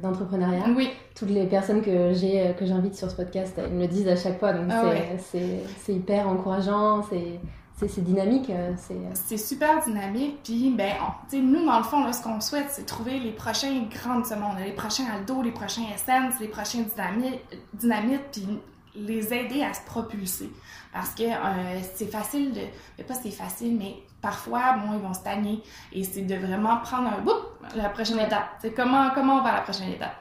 d'entrepreneuriat. 0.01 0.65
Oui. 0.75 0.89
Toutes 1.15 1.31
les 1.31 1.47
personnes 1.47 1.81
que 1.81 2.13
j'ai 2.13 2.53
que 2.59 2.65
j'invite 2.67 2.95
sur 2.95 3.09
ce 3.09 3.15
podcast, 3.15 3.55
elles 3.57 3.71
me 3.71 3.81
le 3.81 3.87
disent 3.87 4.07
à 4.07 4.15
chaque 4.15 4.39
fois. 4.39 4.53
Donc, 4.53 4.69
ah 4.69 4.93
c'est 5.17 5.93
hyper 5.93 6.27
encourageant. 6.27 7.01
C'est 7.09 7.39
c'est 7.85 8.03
dynamique. 8.03 8.49
Euh, 8.49 8.73
c'est 8.75 9.35
euh. 9.35 9.37
super 9.37 9.83
dynamique. 9.83 10.39
Puis, 10.43 10.73
ben, 10.75 10.93
nous, 11.33 11.65
dans 11.65 11.77
le 11.77 11.83
fond, 11.83 12.03
là, 12.03 12.11
ce 12.11 12.23
qu'on 12.23 12.41
souhaite, 12.41 12.67
c'est 12.69 12.85
trouver 12.85 13.19
les 13.19 13.31
prochains 13.31 13.83
grands 13.91 14.19
de 14.19 14.25
ce 14.25 14.33
monde. 14.33 14.55
Les 14.65 14.71
prochains 14.71 15.05
Aldo, 15.13 15.43
les 15.43 15.51
prochains 15.51 15.83
Essence, 15.93 16.39
les 16.39 16.47
prochains 16.47 16.83
Dynamite, 16.83 17.39
dynamite 17.73 18.21
puis 18.31 18.47
les 18.95 19.31
aider 19.31 19.61
à 19.61 19.73
se 19.75 19.85
propulser. 19.85 20.49
Parce 20.97 21.13
que 21.13 21.25
euh, 21.25 21.79
c'est 21.93 22.07
facile 22.07 22.53
de. 22.53 22.61
Mais 22.97 23.03
pas 23.03 23.13
c'est 23.13 23.29
facile, 23.29 23.77
mais 23.77 23.97
parfois, 24.19 24.77
bon, 24.77 24.93
ils 24.93 24.99
vont 24.99 25.13
stagner. 25.13 25.61
Et 25.93 26.03
c'est 26.03 26.23
de 26.23 26.33
vraiment 26.33 26.77
prendre 26.77 27.07
un 27.15 27.21
bout, 27.21 27.37
la 27.75 27.89
prochaine 27.89 28.17
étape. 28.17 28.47
C'est 28.59 28.73
comment, 28.73 29.11
comment 29.13 29.35
on 29.35 29.43
va 29.43 29.49
à 29.49 29.55
la 29.57 29.61
prochaine 29.61 29.91
étape? 29.91 30.15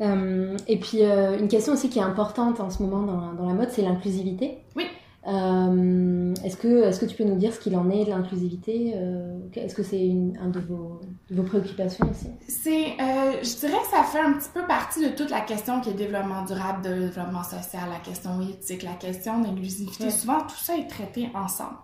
Euh, 0.00 0.56
et 0.66 0.80
puis, 0.80 1.02
euh, 1.02 1.38
une 1.38 1.48
question 1.48 1.74
aussi 1.74 1.90
qui 1.90 1.98
est 1.98 2.02
importante 2.02 2.60
en 2.60 2.70
ce 2.70 2.82
moment 2.82 3.02
dans, 3.02 3.34
dans 3.34 3.46
la 3.46 3.52
mode, 3.52 3.68
c'est 3.70 3.82
l'inclusivité. 3.82 4.56
Oui. 4.74 4.86
Euh, 5.28 6.34
est-ce 6.42 6.56
que, 6.56 6.88
est 6.88 6.98
que 6.98 7.04
tu 7.04 7.14
peux 7.14 7.24
nous 7.24 7.36
dire 7.36 7.52
ce 7.52 7.60
qu'il 7.60 7.76
en 7.76 7.90
est 7.90 8.06
de 8.06 8.10
l'inclusivité 8.10 8.94
euh, 8.96 9.38
Est-ce 9.54 9.74
que 9.74 9.82
c'est 9.82 10.00
une, 10.00 10.38
un 10.38 10.48
de 10.48 10.58
vos, 10.58 11.00
vos 11.30 11.42
préoccupations 11.42 12.08
aussi? 12.10 12.28
C'est, 12.48 12.92
euh, 12.98 13.42
je 13.42 13.58
dirais 13.58 13.78
que 13.82 13.96
ça 13.96 14.04
fait 14.04 14.20
un 14.20 14.32
petit 14.32 14.48
peu 14.54 14.66
partie 14.66 15.04
de 15.04 15.14
toute 15.14 15.28
la 15.30 15.42
question 15.42 15.82
qui 15.82 15.90
est 15.90 15.94
développement 15.94 16.44
durable, 16.44 16.82
de 16.82 16.94
développement 16.94 17.42
social, 17.42 17.90
la 17.90 17.98
question 17.98 18.40
éthique, 18.40 18.82
la 18.82 18.94
question 18.94 19.40
d'inclusivité. 19.40 20.10
Souvent, 20.10 20.40
tout 20.40 20.56
ça 20.56 20.76
est 20.78 20.88
traité 20.88 21.28
ensemble. 21.34 21.76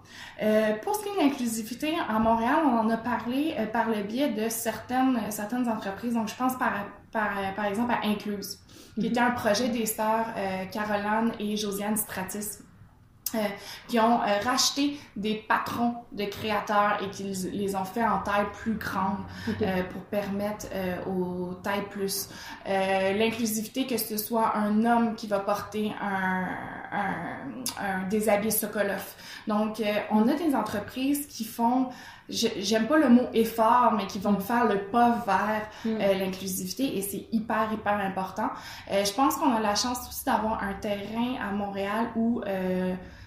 pour 0.83 0.95
ce 0.95 1.03
qui 1.03 1.09
est 1.11 1.23
de 1.23 1.29
l'inclusivité, 1.29 1.93
à 2.09 2.19
Montréal, 2.19 2.61
on 2.65 2.79
en 2.79 2.89
a 2.89 2.97
parlé 2.97 3.55
par 3.75 3.91
le 3.91 4.05
biais 4.05 4.31
de 4.31 4.49
certaines, 4.49 5.19
certaines 5.29 5.69
entreprises. 5.69 6.15
Donc, 6.15 6.29
je 6.29 6.35
pense 6.35 6.57
par, 6.57 6.73
par, 7.13 7.33
par 7.55 7.67
exemple 7.67 7.93
à 7.93 8.07
Incluse, 8.07 8.59
qui 8.95 9.03
mm-hmm. 9.03 9.07
était 9.07 9.21
un 9.21 9.33
projet 9.33 9.69
des 9.69 9.85
sœurs 9.85 10.29
Caroline 10.73 11.33
et 11.39 11.57
Josiane 11.59 11.97
Stratis 11.97 12.64
euh, 13.35 13.39
qui 13.89 13.99
ont 13.99 14.21
euh, 14.23 14.39
racheté 14.45 14.99
des 15.17 15.35
patrons 15.35 15.95
de 16.13 16.25
créateurs 16.25 16.99
et 17.03 17.11
qui 17.11 17.25
les 17.53 17.75
ont 17.77 17.85
fait 17.85 18.05
en 18.05 18.19
taille 18.19 18.47
plus 18.53 18.75
grande 18.75 19.19
euh, 19.61 19.83
pour 19.85 20.03
permettre 20.03 20.67
aux 21.07 21.55
tailles 21.63 21.89
plus. 21.91 22.29
L'inclusivité, 22.67 23.87
que 23.87 23.97
ce 23.97 24.17
soit 24.17 24.57
un 24.57 24.85
homme 24.85 25.15
qui 25.15 25.27
va 25.27 25.41
porter 25.41 25.93
un, 26.01 26.47
un, 26.93 27.85
un 27.85 28.09
déshabillé 28.09 28.51
Sokolov. 28.51 29.15
Donc, 29.47 29.83
on 30.11 30.29
a 30.29 30.35
des 30.35 30.55
entreprises 30.55 31.27
qui 31.27 31.45
font 31.45 31.89
j'aime 32.29 32.87
pas 32.87 32.97
le 32.97 33.11
mot 33.11 33.27
effort, 33.35 33.93
mais 33.93 34.07
qui 34.07 34.19
vont 34.19 34.33
mm. 34.33 34.41
faire 34.41 34.65
le 34.65 34.79
pas 34.87 35.23
vers 35.27 35.69
mm. 35.85 36.19
l'inclusivité 36.19 36.97
et 36.97 37.03
c'est 37.03 37.27
hyper, 37.33 37.71
hyper 37.73 37.99
important. 37.99 38.49
je 38.91 39.13
pense 39.13 39.37
qu'on 39.37 39.55
a 39.55 39.61
la 39.61 39.75
chance 39.75 39.99
aussi 40.09 40.25
d'avoir 40.25 40.63
un 40.63 40.73
terrain 40.75 41.35
à 41.43 41.53
Montréal 41.53 42.07
où 42.17 42.43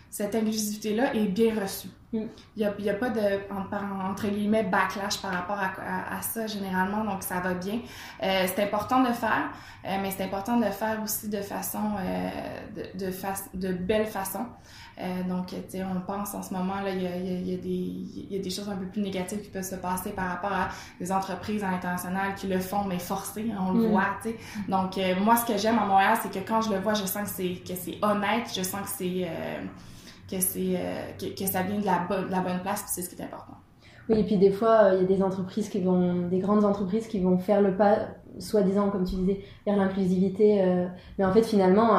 cette 0.09 0.35
inclusivité-là 0.35 1.13
est 1.13 1.27
bien 1.27 1.59
reçue. 1.59 1.89
Mm. 2.13 2.19
Il 2.55 2.73
n'y 2.79 2.89
a, 2.89 2.93
pas 2.93 3.09
de, 3.09 3.21
entre 3.51 4.27
guillemets, 4.27 4.63
backlash 4.63 5.21
par 5.21 5.31
rapport 5.31 5.59
à, 5.59 6.17
à, 6.17 6.21
ça 6.21 6.47
généralement, 6.47 7.03
donc 7.03 7.21
ça 7.21 7.41
va 7.41 7.53
bien. 7.53 7.79
Euh, 8.23 8.45
c'est 8.47 8.63
important 8.63 9.01
de 9.01 9.11
faire, 9.11 9.49
euh, 9.85 9.97
mais 10.01 10.11
c'est 10.11 10.23
important 10.23 10.57
de 10.57 10.65
faire 10.65 11.01
aussi 11.03 11.27
de 11.27 11.41
façon, 11.41 11.91
euh, 11.99 12.29
de, 12.95 13.05
de, 13.05 13.67
de 13.67 13.73
belle 13.73 14.05
façon. 14.05 14.45
Donc, 15.29 15.49
tu 15.49 15.55
sais, 15.67 15.83
on 15.83 16.01
pense 16.01 16.33
en 16.33 16.41
ce 16.41 16.51
moment, 16.51 16.81
là, 16.81 16.89
il 16.89 17.03
y 17.03 17.05
a, 17.05 17.15
y, 17.15 17.53
a 17.53 17.57
des, 17.57 18.25
y 18.31 18.35
a 18.35 18.39
des 18.41 18.49
choses 18.49 18.67
un 18.67 18.75
peu 18.75 18.87
plus 18.87 19.03
négatives 19.03 19.41
qui 19.41 19.49
peuvent 19.49 19.61
se 19.61 19.75
passer 19.75 20.09
par 20.09 20.27
rapport 20.27 20.51
à 20.51 20.69
des 20.99 21.11
entreprises 21.11 21.63
internationales 21.63 22.33
qui 22.33 22.47
le 22.47 22.59
font, 22.59 22.83
mais 22.83 22.97
forcées, 22.97 23.51
hein, 23.53 23.59
on 23.59 23.73
le 23.73 23.89
mm. 23.89 23.91
voit, 23.91 24.17
tu 24.23 24.29
sais. 24.29 24.37
Donc, 24.67 24.99
moi, 25.21 25.35
ce 25.35 25.45
que 25.45 25.55
j'aime 25.55 25.77
à 25.77 25.85
Montréal, 25.85 26.17
c'est 26.23 26.31
que 26.33 26.43
quand 26.47 26.61
je 26.61 26.71
le 26.71 26.79
vois, 26.79 26.95
je 26.95 27.05
sens 27.05 27.29
que 27.29 27.29
c'est, 27.29 27.61
que 27.63 27.75
c'est 27.75 27.99
honnête, 28.01 28.51
je 28.55 28.63
sens 28.63 28.81
que 28.81 28.89
c'est 28.89 29.27
que, 30.29 30.39
c'est, 30.39 30.75
euh, 30.75 31.11
que, 31.17 31.45
ça 31.45 31.63
vient 31.63 31.79
de 31.79 31.85
la, 31.85 32.05
bonne, 32.07 32.29
la 32.29 32.41
bonne 32.41 32.59
place, 32.61 32.83
c'est 32.87 33.01
ce 33.01 33.09
qui 33.09 33.21
est 33.21 33.25
important. 33.25 33.53
Oui, 34.09 34.19
et 34.19 34.23
puis 34.23 34.37
des 34.37 34.51
fois, 34.51 34.83
euh, 34.83 34.95
il 34.95 35.01
y 35.01 35.13
a 35.13 35.17
des 35.17 35.23
entreprises 35.23 35.69
qui 35.69 35.81
vont, 35.81 36.27
des 36.27 36.39
grandes 36.39 36.65
entreprises 36.65 37.07
qui 37.07 37.19
vont 37.19 37.37
faire 37.37 37.61
le 37.61 37.75
pas, 37.75 38.07
soi-disant, 38.39 38.89
comme 38.89 39.03
tu 39.03 39.15
disais, 39.15 39.41
vers 39.65 39.75
l'inclusivité. 39.75 40.61
Euh, 40.61 40.87
mais 41.17 41.25
en 41.25 41.33
fait, 41.33 41.43
finalement, 41.43 41.97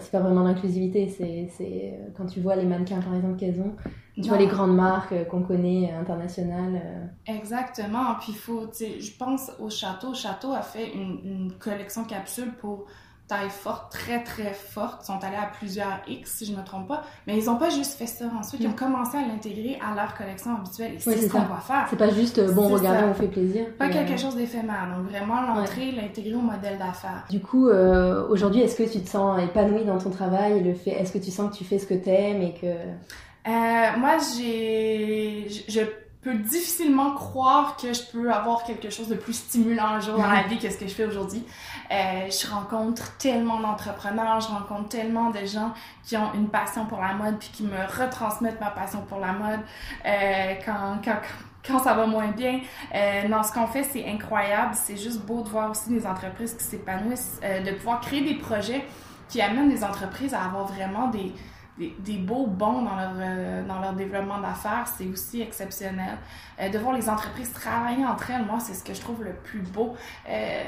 c'est 0.00 0.10
pas 0.10 0.20
vraiment 0.20 0.42
l'inclusivité. 0.42 1.08
C'est, 1.08 1.48
c'est 1.56 2.00
quand 2.16 2.26
tu 2.26 2.40
vois 2.40 2.56
les 2.56 2.64
mannequins, 2.64 3.00
par 3.00 3.14
exemple, 3.14 3.36
qu'elles 3.36 3.60
ont. 3.60 3.74
Tu 4.16 4.28
vois 4.28 4.38
les 4.38 4.46
grandes 4.46 4.74
marques 4.74 5.26
qu'on 5.28 5.42
connaît 5.42 5.92
internationales. 5.92 7.10
Exactement. 7.26 8.14
Puis 8.20 8.32
faut, 8.32 8.70
je 8.72 9.16
pense 9.18 9.50
au 9.58 9.68
château. 9.68 10.14
Château 10.14 10.52
a 10.52 10.62
fait 10.62 10.92
une, 10.94 11.20
une 11.24 11.52
collection 11.58 12.04
capsule 12.04 12.52
pour 12.60 12.86
taille 13.26 13.48
forte, 13.48 13.90
très 13.90 14.22
très 14.22 14.52
forte, 14.52 15.04
sont 15.04 15.18
allés 15.22 15.36
à 15.36 15.46
plusieurs 15.46 16.02
X 16.06 16.30
si 16.30 16.46
je 16.46 16.52
ne 16.52 16.58
me 16.58 16.64
trompe 16.64 16.88
pas, 16.88 17.04
mais 17.26 17.38
ils 17.38 17.46
n'ont 17.46 17.56
pas 17.56 17.70
juste 17.70 17.94
fait 17.94 18.06
ça. 18.06 18.26
Ensuite, 18.38 18.60
ils 18.60 18.66
ont 18.66 18.72
mm. 18.72 18.76
commencé 18.76 19.16
à 19.16 19.22
l'intégrer 19.22 19.78
à 19.80 19.94
leur 19.94 20.14
collection 20.14 20.56
habituelle 20.56 20.94
et 20.94 20.98
c'est 20.98 21.16
ce 21.16 21.32
qu'on 21.32 21.40
va 21.40 21.56
faire. 21.56 21.86
C'est 21.88 21.96
pas 21.96 22.10
juste 22.10 22.38
euh, 22.38 22.52
bon, 22.52 22.68
regardez, 22.68 23.04
on 23.04 23.14
fait 23.14 23.28
plaisir. 23.28 23.66
Pas 23.78 23.88
quelque 23.88 24.12
euh, 24.12 24.18
chose 24.18 24.36
d'éphémère, 24.36 24.88
donc 24.94 25.08
vraiment 25.08 25.40
l'entrée, 25.40 25.92
l'intégrer 25.92 26.34
au 26.34 26.40
modèle 26.40 26.78
d'affaires. 26.78 27.24
Du 27.30 27.40
coup, 27.40 27.68
euh, 27.68 28.28
aujourd'hui, 28.28 28.60
est-ce 28.60 28.76
que 28.76 28.90
tu 28.90 29.00
te 29.00 29.08
sens 29.08 29.40
épanouie 29.42 29.84
dans 29.84 29.98
ton 29.98 30.10
travail 30.10 30.62
le 30.62 30.74
fait, 30.74 30.90
Est-ce 30.90 31.12
que 31.12 31.18
tu 31.18 31.30
sens 31.30 31.50
que 31.50 31.56
tu 31.56 31.64
fais 31.64 31.78
ce 31.78 31.86
que 31.86 31.94
tu 31.94 32.10
aimes 32.10 32.42
et 32.42 32.54
que... 32.54 33.98
moi, 33.98 34.18
j'ai... 34.36 35.46
Je 35.68 35.80
peux 36.24 36.34
difficilement 36.34 37.12
croire 37.12 37.76
que 37.76 37.92
je 37.92 38.02
peux 38.10 38.32
avoir 38.32 38.64
quelque 38.64 38.90
chose 38.90 39.08
de 39.08 39.14
plus 39.14 39.34
stimulant 39.34 39.86
un 39.86 40.00
jour 40.00 40.16
dans 40.16 40.26
la 40.26 40.42
vie 40.42 40.58
que 40.58 40.70
ce 40.70 40.78
que 40.78 40.88
je 40.88 40.94
fais 40.94 41.04
aujourd'hui. 41.04 41.44
Euh, 41.90 42.30
je 42.30 42.50
rencontre 42.50 43.16
tellement 43.18 43.60
d'entrepreneurs, 43.60 44.40
je 44.40 44.48
rencontre 44.48 44.88
tellement 44.88 45.30
de 45.30 45.44
gens 45.44 45.72
qui 46.02 46.16
ont 46.16 46.32
une 46.34 46.48
passion 46.48 46.86
pour 46.86 47.00
la 47.00 47.12
mode 47.12 47.38
puis 47.38 47.50
qui 47.52 47.62
me 47.62 48.00
retransmettent 48.00 48.60
ma 48.60 48.70
passion 48.70 49.02
pour 49.02 49.20
la 49.20 49.32
mode 49.32 49.60
euh, 50.06 50.54
quand, 50.64 50.98
quand, 51.04 51.20
quand 51.66 51.78
ça 51.78 51.94
va 51.94 52.06
moins 52.06 52.28
bien. 52.28 52.60
Euh, 52.94 53.28
dans 53.28 53.42
ce 53.42 53.52
qu'on 53.52 53.66
fait, 53.66 53.84
c'est 53.84 54.06
incroyable. 54.06 54.74
C'est 54.74 54.96
juste 54.96 55.20
beau 55.20 55.42
de 55.42 55.48
voir 55.48 55.70
aussi 55.70 55.90
des 55.90 56.06
entreprises 56.06 56.54
qui 56.54 56.64
s'épanouissent, 56.64 57.40
euh, 57.42 57.62
de 57.62 57.72
pouvoir 57.72 58.00
créer 58.00 58.22
des 58.22 58.34
projets 58.34 58.84
qui 59.28 59.40
amènent 59.40 59.70
des 59.70 59.82
entreprises 59.84 60.34
à 60.34 60.44
avoir 60.44 60.66
vraiment 60.66 61.08
des 61.08 61.32
des, 61.78 62.18
beaux 62.18 62.46
bons 62.46 62.82
dans 62.82 62.94
leur, 62.94 63.12
euh, 63.18 63.66
dans 63.66 63.80
leur 63.80 63.94
développement 63.94 64.38
d'affaires, 64.38 64.86
c'est 64.96 65.08
aussi 65.08 65.42
exceptionnel. 65.42 66.18
Euh, 66.60 66.68
de 66.68 66.78
voir 66.78 66.94
les 66.94 67.08
entreprises 67.08 67.52
travailler 67.52 68.06
entre 68.06 68.30
elles, 68.30 68.44
moi, 68.44 68.60
c'est 68.60 68.74
ce 68.74 68.84
que 68.84 68.94
je 68.94 69.00
trouve 69.00 69.24
le 69.24 69.32
plus 69.32 69.60
beau. 69.60 69.96
Euh, 70.28 70.62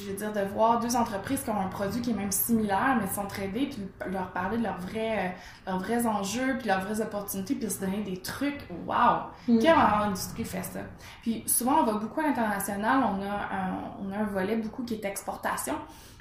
je 0.00 0.10
veux 0.10 0.16
dire, 0.16 0.32
de 0.32 0.40
voir 0.52 0.78
deux 0.78 0.94
entreprises 0.94 1.42
qui 1.42 1.50
ont 1.50 1.60
un 1.60 1.66
produit 1.66 2.00
qui 2.00 2.10
est 2.10 2.14
même 2.14 2.30
similaire, 2.30 2.96
mais 3.00 3.08
s'entraider, 3.08 3.66
puis 3.66 3.82
leur 4.08 4.30
parler 4.30 4.58
de 4.58 4.62
leurs 4.62 4.78
vrais, 4.78 5.34
leurs 5.66 5.80
vrais 5.80 6.06
enjeux, 6.06 6.58
puis 6.58 6.68
leurs 6.68 6.82
vraies 6.82 7.00
opportunités, 7.00 7.56
puis 7.56 7.68
se 7.68 7.80
donner 7.80 8.02
des 8.02 8.18
trucs. 8.18 8.68
Wow! 8.86 9.24
Mm. 9.48 9.58
Quelle 9.58 9.74
industrie 9.74 10.44
fait 10.44 10.62
ça? 10.62 10.80
Puis 11.22 11.42
souvent, 11.46 11.80
on 11.80 11.84
va 11.84 11.94
beaucoup 11.94 12.20
à 12.20 12.24
l'international, 12.24 13.00
on, 13.02 13.20
a 13.20 13.34
un, 13.34 13.74
on 14.00 14.12
a 14.12 14.18
un 14.18 14.26
volet 14.26 14.56
beaucoup 14.56 14.84
qui 14.84 14.94
est 14.94 15.04
exportation. 15.04 15.74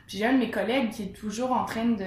Puis 0.07 0.17
j'ai 0.17 0.25
un 0.25 0.33
de 0.33 0.39
mes 0.39 0.51
collègues 0.51 0.89
qui 0.89 1.03
est 1.03 1.15
toujours 1.15 1.51
en 1.51 1.65
train 1.65 1.85
de 1.85 2.05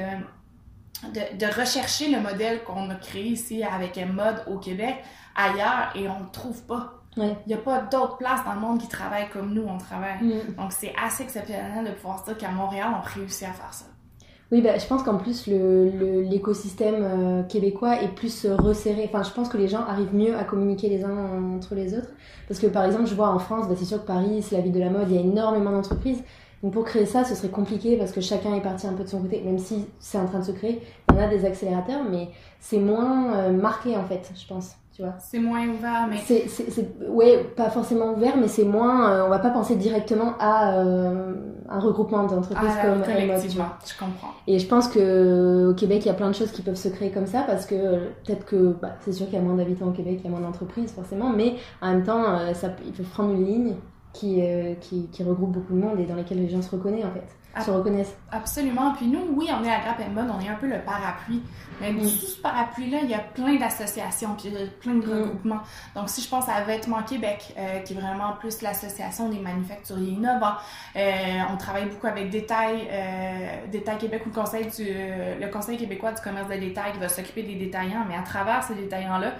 de, 1.02 1.36
de, 1.38 1.46
rechercher 1.46 2.10
le 2.10 2.20
modèle 2.20 2.64
qu'on 2.64 2.88
a 2.90 2.94
créé 2.94 3.26
ici 3.26 3.62
avec 3.62 3.98
mode 4.06 4.42
au 4.46 4.58
Québec 4.58 4.96
ailleurs 5.34 5.92
et 5.94 6.08
on 6.08 6.20
ne 6.20 6.30
trouve 6.32 6.62
pas. 6.62 6.96
Il 7.16 7.34
n'y 7.46 7.54
a 7.54 7.58
pas 7.58 7.80
d'autres 7.80 8.18
places 8.18 8.44
dans 8.44 8.52
le 8.52 8.60
monde 8.60 8.78
qui 8.78 8.88
travaillent 8.88 9.30
comme 9.30 9.54
nous, 9.54 9.64
on 9.66 9.78
travaille. 9.78 10.22
Mm. 10.22 10.54
Donc, 10.58 10.72
c'est 10.72 10.92
assez 11.02 11.22
exceptionnel 11.22 11.84
de 11.84 11.92
pouvoir 11.92 12.22
dire 12.24 12.36
qu'à 12.36 12.50
Montréal, 12.50 12.88
on 12.94 13.20
réussit 13.20 13.44
à 13.44 13.52
faire 13.52 13.72
ça. 13.72 13.86
Oui, 14.52 14.60
bah, 14.60 14.78
je 14.78 14.86
pense 14.86 15.02
qu'en 15.02 15.16
plus, 15.16 15.46
l'écosystème 15.48 17.00
le, 17.00 17.04
euh, 17.04 17.42
québécois 17.42 18.00
est 18.02 18.14
plus 18.14 18.44
euh, 18.44 18.54
resserré. 18.54 19.10
Enfin, 19.12 19.22
je 19.24 19.32
pense 19.32 19.48
que 19.48 19.56
les 19.56 19.66
gens 19.66 19.80
arrivent 19.80 20.14
mieux 20.14 20.36
à 20.36 20.44
communiquer 20.44 20.88
les 20.88 21.04
uns 21.04 21.56
entre 21.56 21.74
les 21.74 21.94
autres. 21.96 22.10
Parce 22.46 22.60
que, 22.60 22.66
par 22.66 22.84
exemple, 22.84 23.06
je 23.06 23.14
vois 23.14 23.30
en 23.30 23.38
France, 23.38 23.66
bah, 23.66 23.74
c'est 23.76 23.86
sûr 23.86 24.00
que 24.00 24.06
Paris, 24.06 24.42
c'est 24.42 24.56
la 24.56 24.60
ville 24.60 24.72
de 24.72 24.78
la 24.78 24.90
mode, 24.90 25.08
il 25.08 25.16
y 25.16 25.18
a 25.18 25.22
énormément 25.22 25.72
d'entreprises. 25.72 26.22
Donc 26.62 26.72
pour 26.72 26.84
créer 26.84 27.06
ça, 27.06 27.24
ce 27.24 27.34
serait 27.34 27.48
compliqué 27.48 27.96
parce 27.96 28.12
que 28.12 28.20
chacun 28.20 28.54
est 28.54 28.62
parti 28.62 28.86
un 28.86 28.94
peu 28.94 29.04
de 29.04 29.08
son 29.08 29.20
côté, 29.20 29.42
même 29.44 29.58
si 29.58 29.86
c'est 29.98 30.18
en 30.18 30.26
train 30.26 30.38
de 30.38 30.44
se 30.44 30.52
créer. 30.52 30.82
Il 31.10 31.16
y 31.16 31.18
en 31.18 31.22
a 31.22 31.28
des 31.28 31.44
accélérateurs, 31.44 32.02
mais 32.10 32.28
c'est 32.60 32.78
moins 32.78 33.34
euh, 33.34 33.52
marqué 33.52 33.96
en 33.96 34.04
fait, 34.04 34.32
je 34.34 34.46
pense. 34.46 34.74
Tu 34.94 35.02
vois. 35.02 35.12
C'est 35.18 35.38
moins 35.38 35.68
ouvert, 35.68 36.06
mais. 36.08 36.16
C'est, 36.24 36.48
c'est, 36.48 36.88
ouais, 37.06 37.44
pas 37.54 37.68
forcément 37.68 38.14
ouvert, 38.14 38.38
mais 38.38 38.48
c'est 38.48 38.64
moins. 38.64 39.10
Euh, 39.10 39.26
on 39.26 39.28
va 39.28 39.38
pas 39.38 39.50
penser 39.50 39.76
directement 39.76 40.32
à 40.40 40.78
euh, 40.78 41.34
un 41.68 41.78
regroupement 41.78 42.24
d'entreprises 42.24 42.70
ah, 42.80 42.86
comme 42.86 43.02
Collectivement, 43.02 43.66
je 43.84 43.98
comprends. 43.98 44.32
Et 44.46 44.58
je 44.58 44.66
pense 44.66 44.88
que 44.88 45.68
au 45.70 45.74
Québec, 45.74 45.98
il 46.06 46.08
y 46.08 46.10
a 46.10 46.14
plein 46.14 46.30
de 46.30 46.34
choses 46.34 46.50
qui 46.50 46.62
peuvent 46.62 46.76
se 46.76 46.88
créer 46.88 47.10
comme 47.10 47.26
ça 47.26 47.42
parce 47.46 47.66
que 47.66 48.06
peut-être 48.24 48.46
que 48.46 48.74
bah, 48.80 48.92
c'est 49.00 49.12
sûr 49.12 49.26
qu'il 49.26 49.34
y 49.34 49.38
a 49.38 49.42
moins 49.42 49.56
d'habitants 49.56 49.88
au 49.88 49.92
Québec, 49.92 50.20
il 50.20 50.24
y 50.24 50.28
a 50.28 50.30
moins 50.30 50.40
d'entreprises 50.40 50.92
forcément, 50.92 51.28
mais 51.28 51.56
en 51.82 51.92
même 51.92 52.02
temps, 52.02 52.54
ça, 52.54 52.70
ils 52.86 52.92
peuvent 52.92 53.04
prendre 53.04 53.34
une 53.34 53.44
ligne 53.44 53.74
qui, 54.18 54.40
euh, 54.40 54.74
qui, 54.80 55.08
qui, 55.08 55.22
regroupe 55.22 55.52
beaucoup 55.52 55.74
de 55.74 55.78
monde 55.78 56.00
et 56.00 56.06
dans 56.06 56.14
lesquels 56.14 56.40
les 56.40 56.48
gens 56.48 56.62
se 56.62 56.70
reconnaissent 56.70 57.04
en 57.04 57.12
fait, 57.12 57.62
se 57.64 57.70
reconnaissent. 57.70 58.16
Absolument. 58.32 58.94
Puis 58.94 59.06
nous, 59.06 59.20
oui, 59.34 59.48
on 59.52 59.62
est 59.64 59.70
à 59.70 59.80
Grappe 59.80 60.00
Mode, 60.14 60.30
on 60.30 60.40
est 60.40 60.48
un 60.48 60.54
peu 60.54 60.66
le 60.66 60.78
parapluie. 60.80 61.42
Mais 61.80 61.92
mm. 61.92 62.04
sous 62.04 62.26
ce 62.26 62.40
parapluie-là, 62.40 62.98
il 63.02 63.10
y 63.10 63.14
a 63.14 63.18
plein 63.18 63.56
d'associations, 63.56 64.34
puis 64.36 64.50
plein 64.80 64.94
de 64.94 65.06
mm. 65.06 65.10
regroupements. 65.10 65.60
Donc 65.94 66.08
si 66.08 66.22
je 66.22 66.28
pense 66.28 66.48
à 66.48 66.62
Vêtements 66.62 67.02
Québec, 67.02 67.54
euh, 67.58 67.80
qui 67.80 67.92
est 67.92 67.96
vraiment 67.96 68.32
plus 68.40 68.62
l'association 68.62 69.28
des 69.28 69.38
manufacturiers 69.38 70.12
innovants, 70.12 70.56
euh, 70.96 71.00
on 71.52 71.56
travaille 71.56 71.86
beaucoup 71.86 72.06
avec 72.06 72.30
Détail, 72.30 72.88
Détail 73.70 73.98
Québec 73.98 74.22
ou 74.24 74.30
le 74.30 74.34
Conseil, 74.34 74.66
du, 74.66 74.84
le 74.84 75.50
Conseil 75.50 75.76
québécois 75.76 76.12
du 76.12 76.22
commerce 76.22 76.48
de 76.48 76.56
détail 76.56 76.92
qui 76.92 76.98
va 76.98 77.08
s'occuper 77.08 77.42
des 77.42 77.56
détaillants. 77.56 78.04
Mais 78.08 78.16
à 78.16 78.22
travers 78.22 78.62
ces 78.62 78.74
détaillants-là, 78.74 79.34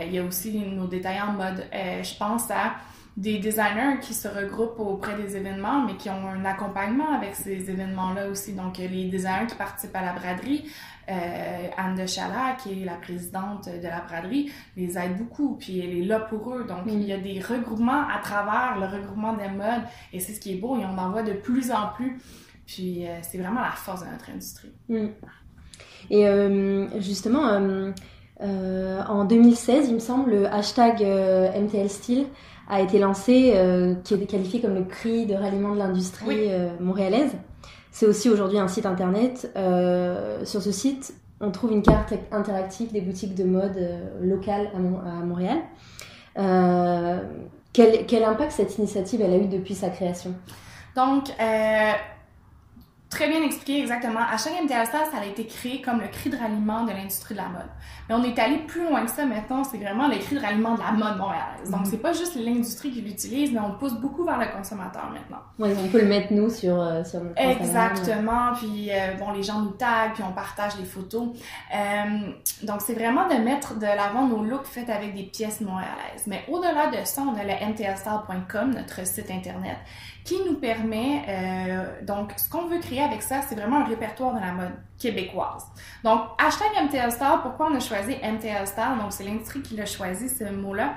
il 0.00 0.12
y 0.12 0.18
a 0.18 0.24
aussi 0.24 0.58
nos 0.58 0.86
détaillants 0.86 1.32
mode. 1.32 1.64
je 1.72 2.18
pense 2.18 2.50
à 2.50 2.74
des 3.16 3.38
designers 3.38 4.00
qui 4.00 4.12
se 4.12 4.26
regroupent 4.26 4.80
auprès 4.80 5.14
des 5.16 5.36
événements, 5.36 5.84
mais 5.84 5.96
qui 5.96 6.10
ont 6.10 6.26
un 6.26 6.44
accompagnement 6.44 7.12
avec 7.12 7.36
ces 7.36 7.70
événements-là 7.70 8.28
aussi. 8.28 8.54
Donc, 8.54 8.78
les 8.78 9.04
designers 9.04 9.46
qui 9.48 9.54
participent 9.54 9.94
à 9.94 10.02
la 10.02 10.12
braderie, 10.14 10.64
euh, 11.08 11.68
Anne 11.76 11.94
de 11.94 12.06
Chala, 12.06 12.56
qui 12.60 12.82
est 12.82 12.84
la 12.84 12.96
présidente 12.96 13.68
de 13.68 13.86
la 13.86 14.00
braderie, 14.00 14.50
les 14.76 14.98
aide 14.98 15.16
beaucoup, 15.16 15.56
puis 15.56 15.78
elle 15.78 15.96
est 15.96 16.04
là 16.04 16.18
pour 16.18 16.54
eux. 16.54 16.64
Donc, 16.64 16.80
il 16.88 17.04
y 17.04 17.12
a 17.12 17.18
des 17.18 17.38
regroupements 17.40 18.08
à 18.08 18.18
travers 18.20 18.78
le 18.80 18.86
regroupement 18.86 19.34
des 19.34 19.48
modes, 19.48 19.84
et 20.12 20.18
c'est 20.18 20.32
ce 20.32 20.40
qui 20.40 20.54
est 20.54 20.56
beau, 20.56 20.76
et 20.76 20.84
on 20.84 20.98
en 20.98 21.10
voit 21.10 21.22
de 21.22 21.34
plus 21.34 21.70
en 21.70 21.88
plus. 21.94 22.18
Puis, 22.66 23.06
euh, 23.06 23.18
c'est 23.22 23.38
vraiment 23.38 23.60
la 23.60 23.70
force 23.70 24.00
de 24.04 24.10
notre 24.10 24.28
industrie. 24.30 24.72
Mm. 24.88 25.06
Et 26.10 27.00
justement, 27.00 27.92
en 28.40 29.24
2016, 29.24 29.88
il 29.88 29.94
me 29.94 29.98
semble, 30.00 30.32
le 30.32 30.46
hashtag 30.46 31.00
MTL 31.00 31.88
Style 31.88 32.26
a 32.68 32.80
été 32.80 32.98
lancé, 32.98 33.54
qui 34.04 34.14
est 34.14 34.26
qualifié 34.26 34.60
comme 34.60 34.74
le 34.74 34.84
cri 34.84 35.26
de 35.26 35.34
ralliement 35.34 35.74
de 35.74 35.78
l'industrie 35.78 36.48
montréalaise. 36.80 37.32
C'est 37.90 38.06
aussi 38.06 38.28
aujourd'hui 38.30 38.58
un 38.58 38.68
site 38.68 38.86
internet. 38.86 39.52
sur 40.44 40.62
ce 40.62 40.72
site, 40.72 41.14
on 41.40 41.50
trouve 41.50 41.72
une 41.72 41.82
carte 41.82 42.14
interactive 42.32 42.90
des 42.92 43.00
boutiques 43.00 43.34
de 43.34 43.44
mode 43.44 43.78
locales 44.22 44.70
à, 44.74 44.78
Montréal. 45.24 45.58
Quel, 47.74 48.06
quel, 48.06 48.24
impact 48.24 48.52
cette 48.52 48.78
initiative 48.78 49.20
elle 49.20 49.32
a 49.32 49.36
eu 49.36 49.46
depuis 49.46 49.74
sa 49.74 49.90
création? 49.90 50.34
Donc, 50.96 51.28
euh, 51.40 51.92
très 53.10 53.28
bien 53.28 53.42
expliqué 53.42 53.80
exactement. 53.80 54.20
À 54.20 54.36
chaque 54.36 54.60
MTL 54.62 54.86
ça 54.86 55.04
a 55.20 55.24
été 55.24 55.46
créé 55.46 55.80
comme 55.80 56.00
le 56.00 56.08
cri 56.08 56.30
de 56.30 56.36
ralliement 56.36 56.84
de 56.84 56.90
l'industrie 56.90 57.34
de 57.34 57.40
la 57.40 57.48
mode. 57.48 57.70
Mais 58.08 58.14
on 58.14 58.22
est 58.24 58.38
allé 58.38 58.58
plus 58.58 58.84
loin 58.84 59.04
que 59.04 59.10
ça 59.10 59.24
maintenant, 59.24 59.64
c'est 59.64 59.78
vraiment 59.78 60.08
le 60.08 60.18
cri 60.18 60.36
de 60.36 60.40
ralliement 60.40 60.74
de 60.74 60.80
la 60.80 60.92
mode 60.92 61.16
montréalaise. 61.16 61.70
Donc, 61.70 61.80
mhm. 61.80 61.86
c'est 61.86 62.02
pas 62.02 62.12
juste 62.12 62.34
l'industrie 62.36 62.90
qui 62.90 63.00
l'utilise, 63.00 63.52
mais 63.52 63.60
on 63.60 63.72
pousse 63.72 63.94
beaucoup 63.94 64.24
vers 64.24 64.38
le 64.38 64.46
consommateur 64.54 65.10
maintenant. 65.10 65.38
Oui, 65.58 65.70
on 65.82 65.88
peut 65.88 66.00
le 66.00 66.08
mettre 66.08 66.32
nous 66.32 66.50
sur, 66.50 66.80
euh, 66.80 67.04
sur 67.04 67.22
notre 67.22 67.40
Exactement. 67.40 68.52
Puis, 68.54 68.90
euh, 68.90 69.14
bon, 69.18 69.32
les 69.32 69.42
gens 69.42 69.60
nous 69.60 69.70
taguent, 69.70 70.12
puis 70.14 70.22
on 70.28 70.32
partage 70.32 70.72
les 70.78 70.84
photos. 70.84 71.28
Euh, 71.74 72.32
donc, 72.62 72.80
c'est 72.80 72.94
vraiment 72.94 73.28
de 73.28 73.34
mettre 73.34 73.78
de 73.78 73.86
l'avant 73.86 74.26
nos 74.26 74.42
looks 74.42 74.66
faits 74.66 74.90
avec 74.90 75.14
des 75.14 75.24
pièces 75.24 75.60
montréalaises. 75.60 76.26
Mais 76.26 76.44
au-delà 76.48 76.88
de 76.88 77.04
ça, 77.04 77.22
on 77.22 77.38
a 77.38 77.44
le 77.44 77.72
mtlstyle.com, 77.72 78.74
notre 78.74 79.06
site 79.06 79.30
internet, 79.30 79.76
qui 80.24 80.36
nous 80.46 80.54
permet, 80.54 81.22
euh, 81.28 82.02
donc, 82.02 82.32
ce 82.36 82.48
qu'on 82.48 82.66
veut 82.66 82.78
créer 82.78 83.02
avec 83.04 83.22
ça, 83.22 83.42
c'est 83.42 83.54
vraiment 83.54 83.78
un 83.80 83.84
répertoire 83.84 84.34
de 84.34 84.40
la 84.40 84.52
mode 84.52 84.72
québécoise. 84.98 85.66
Donc, 86.02 86.22
hashtag 86.38 86.68
MTL 86.84 87.12
Star, 87.12 87.42
pourquoi 87.42 87.68
on 87.70 87.74
a 87.74 87.80
choisi 87.80 88.16
MTL 88.22 88.66
Star? 88.66 88.96
Donc, 88.96 89.12
c'est 89.12 89.24
l'industrie 89.24 89.62
qui 89.62 89.76
l'a 89.76 89.86
choisi, 89.86 90.28
ce 90.28 90.44
mot-là. 90.44 90.94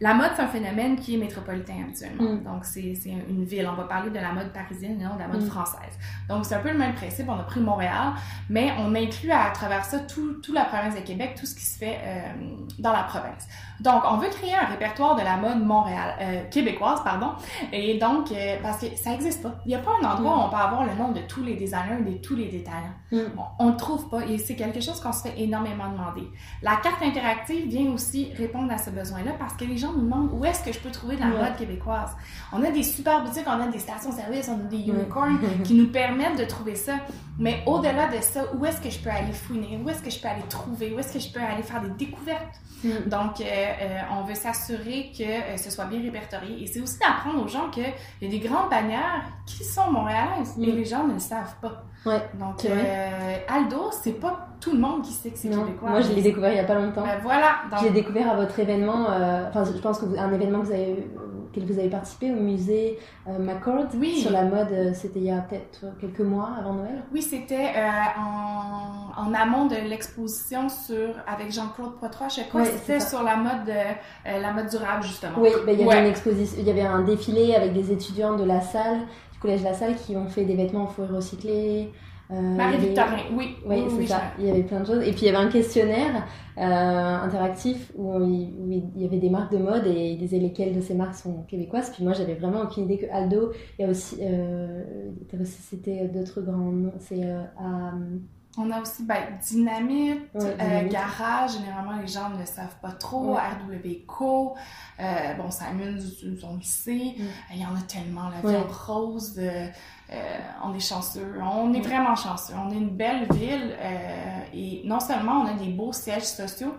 La 0.00 0.14
mode, 0.14 0.30
c'est 0.34 0.42
un 0.42 0.48
phénomène 0.48 0.96
qui 0.96 1.14
est 1.14 1.18
métropolitain 1.18 1.84
actuellement. 1.88 2.32
Mm. 2.32 2.44
Donc, 2.44 2.64
c'est 2.64 2.94
une 3.04 3.44
ville. 3.44 3.68
On 3.70 3.74
va 3.74 3.84
parler 3.84 4.10
de 4.10 4.18
la 4.18 4.32
mode 4.32 4.50
parisienne 4.52 4.98
et 4.98 5.04
non 5.04 5.14
de 5.14 5.20
la 5.20 5.28
mode 5.28 5.42
mm. 5.42 5.50
française. 5.50 5.98
Donc, 6.28 6.46
c'est 6.46 6.54
un 6.54 6.60
peu 6.60 6.70
le 6.70 6.78
même 6.78 6.94
principe. 6.94 7.28
On 7.28 7.38
a 7.38 7.42
pris 7.42 7.60
Montréal, 7.60 8.14
mais 8.48 8.72
on 8.78 8.94
inclut 8.94 9.30
à, 9.30 9.50
travers 9.50 9.84
ça 9.84 9.98
toute 9.98 10.42
tout 10.42 10.54
la 10.54 10.64
province 10.64 10.94
de 10.94 11.00
Québec, 11.00 11.36
tout 11.38 11.44
ce 11.44 11.54
qui 11.54 11.64
se 11.64 11.78
fait 11.78 11.98
euh, 12.02 12.32
dans 12.78 12.92
la 12.92 13.02
province. 13.02 13.46
Donc, 13.80 14.02
on 14.08 14.16
veut 14.16 14.28
créer 14.28 14.54
un 14.54 14.66
répertoire 14.66 15.16
de 15.16 15.22
la 15.22 15.36
mode 15.36 15.64
Montréal, 15.64 16.14
euh, 16.20 16.42
québécoise, 16.50 17.00
pardon. 17.02 17.32
Et 17.72 17.98
donc, 17.98 18.30
euh, 18.32 18.56
parce 18.62 18.80
que 18.80 18.86
ça 18.96 19.10
n'existe 19.10 19.42
pas. 19.42 19.54
Il 19.64 19.68
n'y 19.68 19.74
a 19.74 19.78
pas 19.78 19.92
un 20.02 20.06
endroit 20.06 20.36
où 20.36 20.40
on 20.46 20.48
peut 20.50 20.56
avoir 20.56 20.84
le 20.84 20.94
nom 20.94 21.12
de 21.12 21.20
tous 21.20 21.42
les 21.42 21.54
designers 21.54 22.00
de 22.06 22.18
tous 22.18 22.36
les 22.36 22.46
détaillants. 22.46 22.94
Mm. 23.12 23.40
On 23.58 23.70
ne 23.70 23.76
trouve 23.76 24.08
pas 24.08 24.24
et 24.26 24.38
c'est 24.38 24.56
quelque 24.56 24.80
chose 24.80 25.00
qu'on 25.00 25.12
se 25.12 25.22
fait 25.22 25.40
énormément 25.40 25.88
demander. 25.90 26.28
La 26.62 26.76
carte 26.76 27.02
interactive 27.02 27.68
vient 27.68 27.90
aussi 27.92 28.32
répondre 28.36 28.72
à 28.72 28.78
ce 28.78 28.90
besoin-là 28.90 29.32
parce 29.38 29.54
que 29.54 29.64
les 29.64 29.76
gens 29.76 29.92
nous 29.92 30.02
demandent 30.02 30.30
où 30.32 30.44
est-ce 30.44 30.62
que 30.64 30.72
je 30.72 30.78
peux 30.78 30.90
trouver 30.90 31.16
de 31.16 31.20
la 31.20 31.26
mode 31.26 31.56
québécoise. 31.56 32.10
On 32.52 32.62
a 32.62 32.70
des 32.70 32.82
super 32.82 33.24
boutiques, 33.24 33.46
on 33.46 33.60
a 33.60 33.66
des 33.66 33.78
stations-service, 33.78 34.48
on 34.48 34.60
a 34.60 34.68
des 34.68 34.80
unicorns 34.80 35.38
qui 35.64 35.74
nous 35.74 35.88
permettent 35.88 36.38
de 36.38 36.44
trouver 36.44 36.74
ça. 36.74 36.94
Mais 37.38 37.62
au-delà 37.66 38.08
de 38.08 38.20
ça, 38.20 38.44
où 38.54 38.64
est-ce 38.66 38.80
que 38.80 38.90
je 38.90 38.98
peux 38.98 39.10
aller 39.10 39.32
fouiner? 39.32 39.80
Où 39.82 39.88
est-ce 39.88 40.02
que 40.02 40.10
je 40.10 40.20
peux 40.20 40.28
aller 40.28 40.44
trouver? 40.48 40.92
Où 40.92 40.98
est-ce 40.98 41.12
que 41.14 41.18
je 41.18 41.32
peux 41.32 41.40
aller 41.40 41.62
faire 41.62 41.80
des 41.80 41.90
découvertes? 41.90 42.60
Mm. 42.84 43.08
Donc, 43.08 43.40
euh, 43.40 43.69
on 44.12 44.24
veut 44.24 44.34
s'assurer 44.34 45.10
que 45.16 45.22
euh, 45.22 45.56
ce 45.56 45.70
soit 45.70 45.86
bien 45.86 46.00
répertorié. 46.02 46.62
Et 46.62 46.66
c'est 46.66 46.80
aussi 46.80 46.98
d'apprendre 46.98 47.44
aux 47.44 47.48
gens 47.48 47.70
qu'il 47.70 47.84
y 48.22 48.26
a 48.26 48.28
des 48.28 48.38
grandes 48.38 48.70
bannières 48.70 49.24
qui 49.46 49.64
sont 49.64 49.90
montréalaises, 49.90 50.54
mais 50.56 50.68
mm. 50.68 50.76
les 50.76 50.84
gens 50.84 51.06
ne 51.06 51.14
le 51.14 51.18
savent 51.18 51.56
pas. 51.60 51.84
Ouais, 52.06 52.22
Donc, 52.34 52.66
Aldo, 53.48 53.90
c'est 53.90 54.18
pas 54.18 54.48
tout 54.58 54.72
le 54.72 54.78
monde 54.78 55.02
qui 55.02 55.12
sait 55.12 55.30
que 55.30 55.38
c'est 55.38 55.50
québécois. 55.50 55.90
Moi, 55.90 56.00
je 56.00 56.12
l'ai 56.12 56.22
découvert 56.22 56.52
il 56.52 56.56
y 56.56 56.60
a 56.60 56.64
pas 56.64 56.74
longtemps. 56.74 57.02
Ben 57.02 57.18
voilà. 57.22 57.56
Donc... 57.70 57.80
J'ai 57.82 57.90
découvert 57.90 58.30
à 58.30 58.36
votre 58.36 58.58
événement, 58.58 59.06
enfin, 59.48 59.64
je 59.64 59.78
pense 59.78 59.98
que 59.98 60.06
vous, 60.06 60.16
un 60.18 60.32
événement 60.32 60.60
que 60.60 60.66
vous 60.66 60.72
avez 60.72 61.10
que 61.58 61.60
vous 61.72 61.78
avez 61.78 61.88
participé 61.88 62.30
au 62.30 62.36
musée 62.36 62.98
euh, 63.28 63.38
McCord 63.38 63.86
oui. 63.96 64.20
sur 64.20 64.30
la 64.30 64.44
mode, 64.44 64.70
euh, 64.72 64.92
c'était 64.94 65.18
il 65.18 65.26
y 65.26 65.30
a 65.30 65.40
peut-être 65.40 65.86
quelques 66.00 66.20
mois 66.20 66.50
avant 66.58 66.74
Noël? 66.74 67.02
Oui, 67.12 67.22
c'était 67.22 67.72
euh, 67.76 67.88
en, 68.18 69.10
en, 69.16 69.34
amont 69.34 69.66
de 69.66 69.76
l'exposition 69.88 70.68
sur 70.68 71.14
avec 71.26 71.52
Jean-Claude 71.52 71.98
Poitras, 71.98 72.36
je 72.36 72.48
crois 72.48 72.64
c'était 72.64 73.00
sur 73.00 73.22
la 73.22 73.36
mode 73.36 73.72
la 74.24 74.52
mode 74.52 74.68
durable 74.68 75.02
justement. 75.02 75.32
Oui, 75.38 75.50
ben, 75.66 75.72
il 75.78 75.84
y 75.84 75.90
avait 75.90 76.00
une 76.00 76.10
exposition, 76.10 76.56
il 76.60 76.66
y 76.66 76.70
avait 76.70 76.82
un 76.82 77.02
défilé 77.02 77.54
avec 77.54 77.72
des 77.72 77.92
étudiants 77.92 78.36
de 78.36 78.44
la 78.44 78.60
salle, 78.60 79.00
du 79.32 79.38
collège 79.40 79.62
La 79.62 79.74
Salle 79.74 79.96
qui 79.96 80.16
ont 80.16 80.28
fait 80.28 80.44
des 80.44 80.54
vêtements 80.54 80.84
en 80.84 80.86
fourrure 80.86 81.16
recyclée. 81.16 81.90
Euh, 82.32 82.40
Marie-Victorin, 82.40 83.18
oui. 83.34 83.56
Oui, 83.66 83.84
c'est 83.98 84.06
ça. 84.06 84.22
Il 84.38 84.46
y 84.46 84.50
avait 84.50 84.62
plein 84.62 84.80
de 84.80 84.86
choses. 84.86 85.02
Et 85.02 85.12
puis 85.12 85.22
il 85.22 85.26
y 85.26 85.28
avait 85.28 85.44
un 85.44 85.48
questionnaire 85.48 86.26
euh, 86.58 87.16
interactif 87.24 87.90
où 87.96 88.22
il, 88.24 88.90
y 88.96 89.04
avait 89.04 89.18
des 89.18 89.30
marques 89.30 89.52
de 89.52 89.58
mode 89.58 89.86
et 89.86 90.10
il 90.10 90.18
disait 90.18 90.38
lesquelles 90.38 90.74
de 90.74 90.80
ces 90.80 90.94
marques 90.94 91.16
sont 91.16 91.42
québécoises. 91.48 91.90
Puis 91.90 92.04
moi, 92.04 92.12
j'avais 92.12 92.34
vraiment 92.34 92.62
aucune 92.62 92.84
idée 92.84 92.98
que 92.98 93.10
Aldo, 93.10 93.52
il 93.78 93.82
y 93.82 93.84
a 93.84 93.90
aussi, 93.90 94.18
euh, 94.20 95.10
c'était 95.44 96.08
d'autres 96.08 96.40
grands 96.40 96.70
noms. 96.70 96.92
C'est 97.00 97.24
à 97.58 97.94
on 98.58 98.70
a 98.70 98.80
aussi 98.80 99.04
ben, 99.04 99.38
Dynamite, 99.40 100.22
euh, 100.34 100.88
Garage, 100.88 101.52
généralement 101.52 101.96
les 102.00 102.08
gens 102.08 102.30
ne 102.30 102.38
le 102.40 102.46
savent 102.46 102.76
pas 102.82 102.90
trop, 102.90 103.34
RW 103.34 104.04
Co, 104.06 104.54
euh, 104.98 105.34
bon, 105.34 105.50
Simon, 105.50 105.96
on 106.42 106.56
le 106.56 106.62
sait, 106.62 107.14
il 107.54 107.60
y 107.60 107.64
en 107.64 107.76
a 107.76 107.82
tellement, 107.82 108.28
la 108.28 108.40
viande 108.40 108.70
rose, 108.70 109.36
euh, 109.38 109.68
on 110.64 110.74
est 110.74 110.80
chanceux, 110.80 111.34
on 111.42 111.72
est 111.72 111.80
vraiment 111.80 112.16
chanceux, 112.16 112.54
on 112.56 112.70
est 112.70 112.76
une 112.76 112.90
belle 112.90 113.26
ville 113.32 113.76
et 114.52 114.82
non 114.84 115.00
seulement 115.00 115.42
on 115.42 115.46
a 115.46 115.54
des 115.54 115.70
beaux 115.70 115.92
sièges 115.92 116.24
sociaux, 116.24 116.74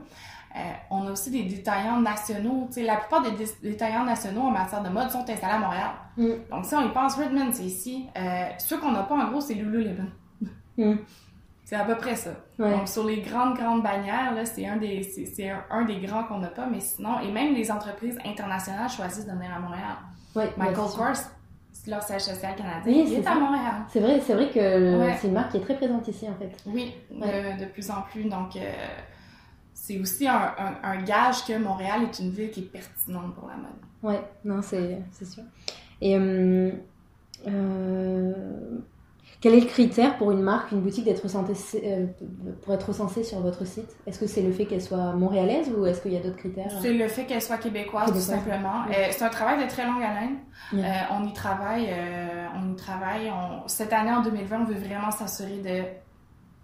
on 0.89 1.07
a 1.07 1.11
aussi 1.11 1.31
des 1.31 1.43
détaillants 1.43 2.01
nationaux. 2.01 2.67
sais, 2.71 2.83
la 2.83 2.97
plupart 2.97 3.21
des 3.21 3.31
détaillants 3.61 4.03
nationaux 4.03 4.41
en 4.41 4.51
matière 4.51 4.83
de 4.83 4.89
mode 4.89 5.09
sont 5.09 5.19
installés 5.29 5.53
à 5.53 5.59
Montréal. 5.59 5.91
Mm. 6.17 6.29
Donc, 6.51 6.65
si 6.65 6.75
on 6.75 6.85
y 6.85 6.91
pense, 6.91 7.15
Redmond, 7.15 7.51
c'est 7.53 7.63
ici. 7.63 8.07
ceux 8.57 8.77
qu'on 8.77 8.91
n'a 8.91 9.03
pas, 9.03 9.15
en 9.15 9.29
gros, 9.29 9.39
c'est 9.41 9.53
Lululemon. 9.53 10.07
Mm. 10.77 10.95
C'est 11.71 11.77
à 11.77 11.85
peu 11.85 11.95
près 11.95 12.17
ça. 12.17 12.31
Donc, 12.59 12.85
sur 12.89 13.05
les 13.05 13.21
grandes, 13.21 13.55
grandes 13.55 13.81
bannières, 13.81 14.35
là, 14.35 14.43
c'est 14.43 14.67
un 14.67 14.75
des, 14.75 15.03
c'est, 15.03 15.49
un, 15.69 15.85
des 15.85 16.01
grands 16.01 16.25
qu'on 16.25 16.39
n'a 16.39 16.49
pas, 16.49 16.65
mais 16.65 16.81
sinon, 16.81 17.21
et 17.21 17.31
même 17.31 17.53
les 17.53 17.71
entreprises 17.71 18.19
internationales 18.25 18.89
choisissent 18.89 19.25
de 19.25 19.31
venir 19.31 19.53
à 19.55 19.59
Montréal. 19.59 19.95
Michael 20.57 20.75
Kors, 20.75 21.15
leur 21.87 22.03
siège 22.03 22.21
social 22.21 22.55
canadien, 22.55 22.93
il 22.93 23.13
est, 23.13 23.25
à 23.25 23.35
Montréal. 23.35 23.73
C'est 23.89 23.99
vrai, 23.99 24.19
c'est 24.19 24.33
vrai 24.33 24.49
que 24.49 25.15
c'est 25.19 25.27
une 25.27 25.33
marque 25.33 25.51
qui 25.51 25.57
est 25.57 25.61
très 25.61 25.75
présente 25.75 26.07
ici, 26.07 26.27
en 26.29 26.35
fait. 26.35 26.51
Oui, 26.65 26.93
de, 27.11 27.65
plus 27.65 27.89
en 27.89 28.01
plus. 28.03 28.23
Donc, 28.25 28.55
euh, 28.55 28.71
c'est 29.73 29.99
aussi 29.99 30.27
un, 30.27 30.53
un, 30.83 31.01
gage 31.01 31.45
que 31.45 31.57
Montréal 31.57 32.03
est 32.03 32.19
une 32.19 32.29
ville 32.29 32.51
qui 32.51 32.61
est 32.61 32.63
pertinente 32.63 33.33
pour 33.35 33.47
la 33.47 33.55
mode. 33.55 33.71
Oui, 34.03 34.15
non, 34.45 34.61
c'est, 34.61 35.01
sûr. 35.25 35.43
Et 36.01 36.17
euh, 36.17 36.71
euh 37.47 38.79
quel 39.41 39.55
est 39.55 39.59
le 39.59 39.65
critère 39.65 40.17
pour 40.17 40.31
une 40.31 40.43
marque, 40.43 40.71
une 40.71 40.81
boutique 40.81 41.05
d'être 41.05 41.25
euh, 41.25 42.05
pour 42.61 42.73
être 42.75 42.87
recensée 42.87 43.23
sur 43.23 43.39
votre 43.39 43.65
site? 43.65 43.89
Est-ce 44.05 44.19
que 44.19 44.27
c'est 44.27 44.43
le 44.43 44.51
fait 44.51 44.65
qu'elle 44.65 44.83
soit 44.83 45.13
montréalaise 45.13 45.71
ou 45.75 45.87
est-ce 45.87 45.99
qu'il 45.99 46.13
y 46.13 46.17
a 46.17 46.19
d'autres 46.19 46.37
critères? 46.37 46.71
C'est 46.79 46.93
le 46.93 47.07
fait 47.07 47.25
qu'elle 47.25 47.41
soit 47.41 47.57
québécoise, 47.57 48.11
tout 48.11 48.19
simplement. 48.19 48.83
Euh, 48.89 49.07
c'est 49.09 49.23
un 49.23 49.29
travail 49.29 49.63
de 49.63 49.67
très 49.67 49.87
longue 49.87 50.03
haleine. 50.03 50.37
Euh, 50.75 51.17
on 51.19 51.27
y 51.27 51.33
travaille, 51.33 51.89
on 52.55 52.71
y 52.71 52.75
travaille. 52.75 53.31
Cette 53.65 53.91
année, 53.91 54.11
en 54.11 54.21
2020, 54.21 54.61
on 54.61 54.65
veut 54.65 54.75
vraiment 54.75 55.09
s'assurer 55.09 55.57
de 55.57 55.81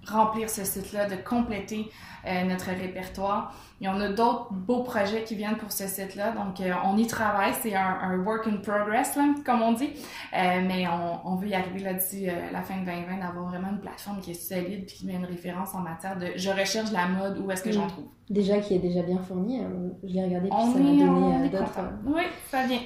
remplir 0.08 0.50
ce 0.50 0.64
site-là, 0.64 1.08
de 1.08 1.16
compléter 1.16 1.90
euh, 2.26 2.44
notre 2.44 2.68
répertoire. 2.68 3.54
Y 3.80 3.88
en 3.88 4.00
a 4.02 4.10
d'autres 4.10 4.52
beaux 4.52 4.84
projets 4.84 5.24
qui 5.24 5.36
viennent 5.36 5.58
pour 5.58 5.72
ce 5.72 5.88
site-là, 5.88 6.32
donc 6.32 6.60
euh, 6.60 6.74
on 6.84 6.98
y 6.98 7.06
travaille, 7.06 7.54
c'est 7.62 7.76
un, 7.76 8.18
work 8.26 8.48
in 8.48 8.58
progress, 8.58 9.16
là, 9.16 9.24
comme 9.46 9.62
on 9.62 9.74
dit, 9.74 9.90
euh, 10.34 10.62
mais 10.68 10.88
on, 10.88 11.32
on, 11.32 11.36
veut 11.36 11.48
y 11.48 11.54
arriver 11.54 11.80
là 11.80 11.94
d'ici 11.94 12.28
la 12.52 12.62
fin 12.64 12.80
de 12.80 12.86
2020, 12.86 13.20
d'avoir 13.20 13.50
vraiment 13.50 13.70
une 13.70 13.80
plateforme 13.80 14.20
qui 14.20 14.32
est 14.32 14.34
solide 14.34 14.86
puis 14.88 14.96
qui 14.98 15.06
met 15.06 15.14
une 15.14 15.26
référence 15.26 15.76
en 15.76 15.82
matière 15.82 16.18
de 16.18 16.28
je 16.36 16.50
recherche 16.50 16.92
la 16.92 17.08
mode, 17.08 17.38
où 17.40 17.52
est-ce 17.52 17.64
que 17.64 17.72
j'en 17.72 17.88
trouve. 17.88 18.06
Déjà 18.30 18.58
qui 18.58 18.74
est 18.74 18.80
déjà 18.80 19.04
bien 19.04 19.20
fourni, 19.20 19.62
je 20.04 20.14
l'ai 20.14 20.24
regardé 20.24 20.50
puis 20.50 20.58
ça 20.58 20.80
m'a 20.80 21.06
donné 21.06 21.50
d'autres. 21.50 21.80
Oui, 22.06 22.24
ça 22.50 22.66
vient. 22.66 22.82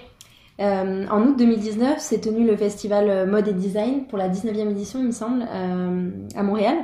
Euh, 0.62 1.08
en 1.08 1.24
août 1.24 1.38
2019, 1.38 2.00
s'est 2.00 2.22
tenu 2.22 2.46
le 2.46 2.56
festival 2.56 3.28
Mode 3.28 3.48
et 3.48 3.54
Design 3.54 4.06
pour 4.06 4.20
la 4.20 4.30
19e 4.30 4.70
édition, 4.70 5.00
il 5.00 5.08
me 5.08 5.12
semble, 5.12 5.44
euh, 5.50 6.12
à 6.36 6.44
Montréal. 6.44 6.78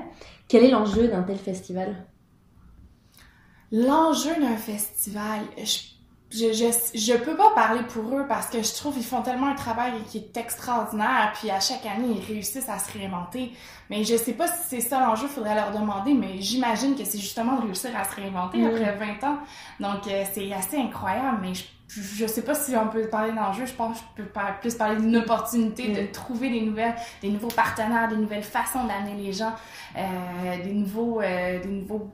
Quel 0.47 0.63
est 0.63 0.71
l'enjeu 0.71 1.07
d'un 1.07 1.21
tel 1.21 1.37
festival? 1.37 1.95
L'enjeu 3.71 4.33
d'un 4.39 4.55
festival, 4.55 5.41
je, 5.57 6.53
je, 6.53 6.71
je, 6.95 7.17
peux 7.17 7.35
pas 7.35 7.51
parler 7.53 7.81
pour 7.83 8.17
eux 8.17 8.25
parce 8.27 8.47
que 8.47 8.63
je 8.63 8.73
trouve 8.73 8.93
qu'ils 8.93 9.03
font 9.03 9.21
tellement 9.21 9.47
un 9.47 9.55
travail 9.55 9.91
qui 10.09 10.17
est 10.17 10.37
extraordinaire, 10.37 11.33
puis 11.37 11.51
à 11.51 11.59
chaque 11.59 11.85
année, 11.85 12.15
ils 12.17 12.33
réussissent 12.33 12.69
à 12.69 12.79
se 12.79 12.97
réinventer. 12.97 13.51
Mais 13.89 14.03
je 14.03 14.15
sais 14.15 14.33
pas 14.33 14.47
si 14.47 14.63
c'est 14.69 14.81
ça 14.81 15.01
l'enjeu, 15.01 15.27
faudrait 15.27 15.55
leur 15.55 15.71
demander, 15.71 16.13
mais 16.13 16.41
j'imagine 16.41 16.95
que 16.95 17.03
c'est 17.03 17.19
justement 17.19 17.57
de 17.57 17.65
réussir 17.65 17.91
à 17.95 18.05
se 18.05 18.15
réinventer 18.15 18.65
après 18.65 18.95
20 18.95 19.27
ans. 19.27 19.37
Donc, 19.81 20.07
euh, 20.07 20.23
c'est 20.33 20.51
assez 20.53 20.77
incroyable, 20.77 21.39
mais 21.41 21.53
je 21.53 21.63
je 21.87 22.27
sais 22.27 22.41
pas 22.41 22.53
si 22.53 22.75
on 22.75 22.87
peut 22.87 23.07
parler 23.07 23.31
d'enjeu, 23.31 23.65
je 23.65 23.73
pense 23.73 23.99
que 23.99 24.03
je 24.17 24.23
peux 24.23 24.29
plus 24.61 24.75
parler 24.75 24.97
d'une 24.97 25.15
opportunité 25.17 25.93
de 25.93 26.11
trouver 26.11 26.49
des 26.49 26.61
nouvelles, 26.61 26.95
des 27.21 27.29
nouveaux 27.29 27.47
partenaires, 27.47 28.07
des 28.09 28.17
nouvelles 28.17 28.43
façons 28.43 28.83
d'amener 28.85 29.15
les 29.15 29.33
gens, 29.33 29.53
euh, 29.95 30.63
des 30.63 30.73
nouveaux, 30.73 31.21
euh, 31.21 31.61
des 31.61 31.69
nouveaux 31.69 32.11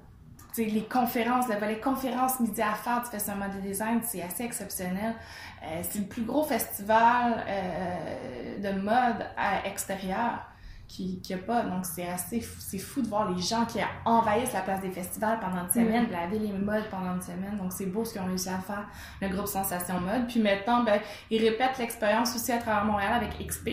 les 0.58 0.84
conférences, 0.84 1.48
le 1.48 1.56
volet 1.56 1.80
conférences 1.80 2.40
midi 2.40 2.62
à 2.62 2.74
faire 2.74 3.02
du 3.02 3.10
Festival 3.10 3.52
de 3.56 3.68
design, 3.68 4.02
c'est 4.04 4.22
assez 4.22 4.44
exceptionnel. 4.44 5.16
Euh, 5.64 5.82
c'est 5.90 6.00
le 6.00 6.06
plus 6.06 6.24
gros 6.24 6.44
festival 6.44 7.44
euh, 7.48 8.58
de 8.60 8.80
mode 8.80 9.26
à 9.38 9.66
extérieur 9.66 10.46
qui 10.94 11.34
a 11.34 11.38
pas. 11.38 11.64
Donc, 11.64 11.86
c'est 11.86 12.08
assez 12.08 12.40
fou, 12.40 12.56
c'est 12.60 12.78
fou 12.78 13.02
de 13.02 13.08
voir 13.08 13.32
les 13.32 13.42
gens 13.42 13.66
qui 13.66 13.80
envahissent 14.06 14.54
la 14.54 14.62
place 14.62 14.82
des 14.82 14.92
festivals 14.92 15.40
pendant 15.40 15.64
une 15.64 15.72
semaine, 15.72 16.08
la 16.12 16.28
ville 16.28 16.46
est 16.46 16.58
mode 16.58 16.90
pendant 16.90 17.16
une 17.16 17.22
semaine. 17.22 17.58
Donc, 17.60 17.72
c'est 17.72 17.88
beau 17.88 18.06
ce 18.06 18.14
qu'ils 18.14 18.22
ont 18.22 18.26
réussi 18.26 18.50
à 18.50 18.60
faire, 18.60 18.86
le 19.22 19.30
groupe 19.30 19.48
Sensation 19.48 20.00
Mode. 20.00 20.28
Puis 20.28 20.40
maintenant, 20.40 20.84
ben, 20.84 21.00
ils 21.30 21.42
répètent 21.42 21.78
l'expérience 21.80 22.36
aussi 22.36 22.52
à 22.52 22.58
travers 22.58 22.86
Montréal 22.86 23.14
avec 23.14 23.46
XP. 23.46 23.70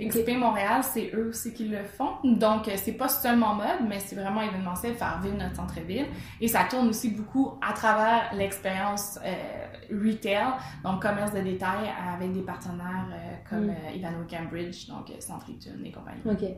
XP 0.00 0.36
Montréal, 0.36 0.82
c'est 0.84 1.10
eux 1.14 1.28
aussi 1.30 1.52
qui 1.52 1.66
le 1.66 1.82
font. 1.82 2.10
Donc, 2.22 2.68
euh, 2.68 2.72
c'est 2.76 2.92
pas 2.92 3.08
seulement 3.08 3.54
mode, 3.54 3.88
mais 3.88 3.98
c'est 3.98 4.14
vraiment 4.14 4.42
événementiel, 4.42 4.94
faire 4.94 5.20
vivre 5.20 5.36
notre 5.36 5.56
centre-ville. 5.56 6.06
Et 6.40 6.46
ça 6.46 6.60
tourne 6.70 6.88
aussi 6.88 7.10
beaucoup 7.10 7.58
à 7.60 7.72
travers 7.72 8.32
l'expérience 8.34 9.18
euh, 9.24 9.66
retail, 9.90 10.54
donc 10.84 11.02
commerce 11.02 11.32
de 11.32 11.40
détail 11.40 11.88
avec 12.14 12.32
des 12.32 12.42
partenaires 12.42 13.08
euh, 13.12 13.34
comme 13.48 13.66
mm. 13.66 13.70
euh, 13.70 13.96
Ivano 13.96 14.18
Cambridge, 14.30 14.86
donc 14.88 15.12
Centritune 15.18 15.84
et 15.84 15.90
compagnie. 15.90 16.20
OK. 16.24 16.48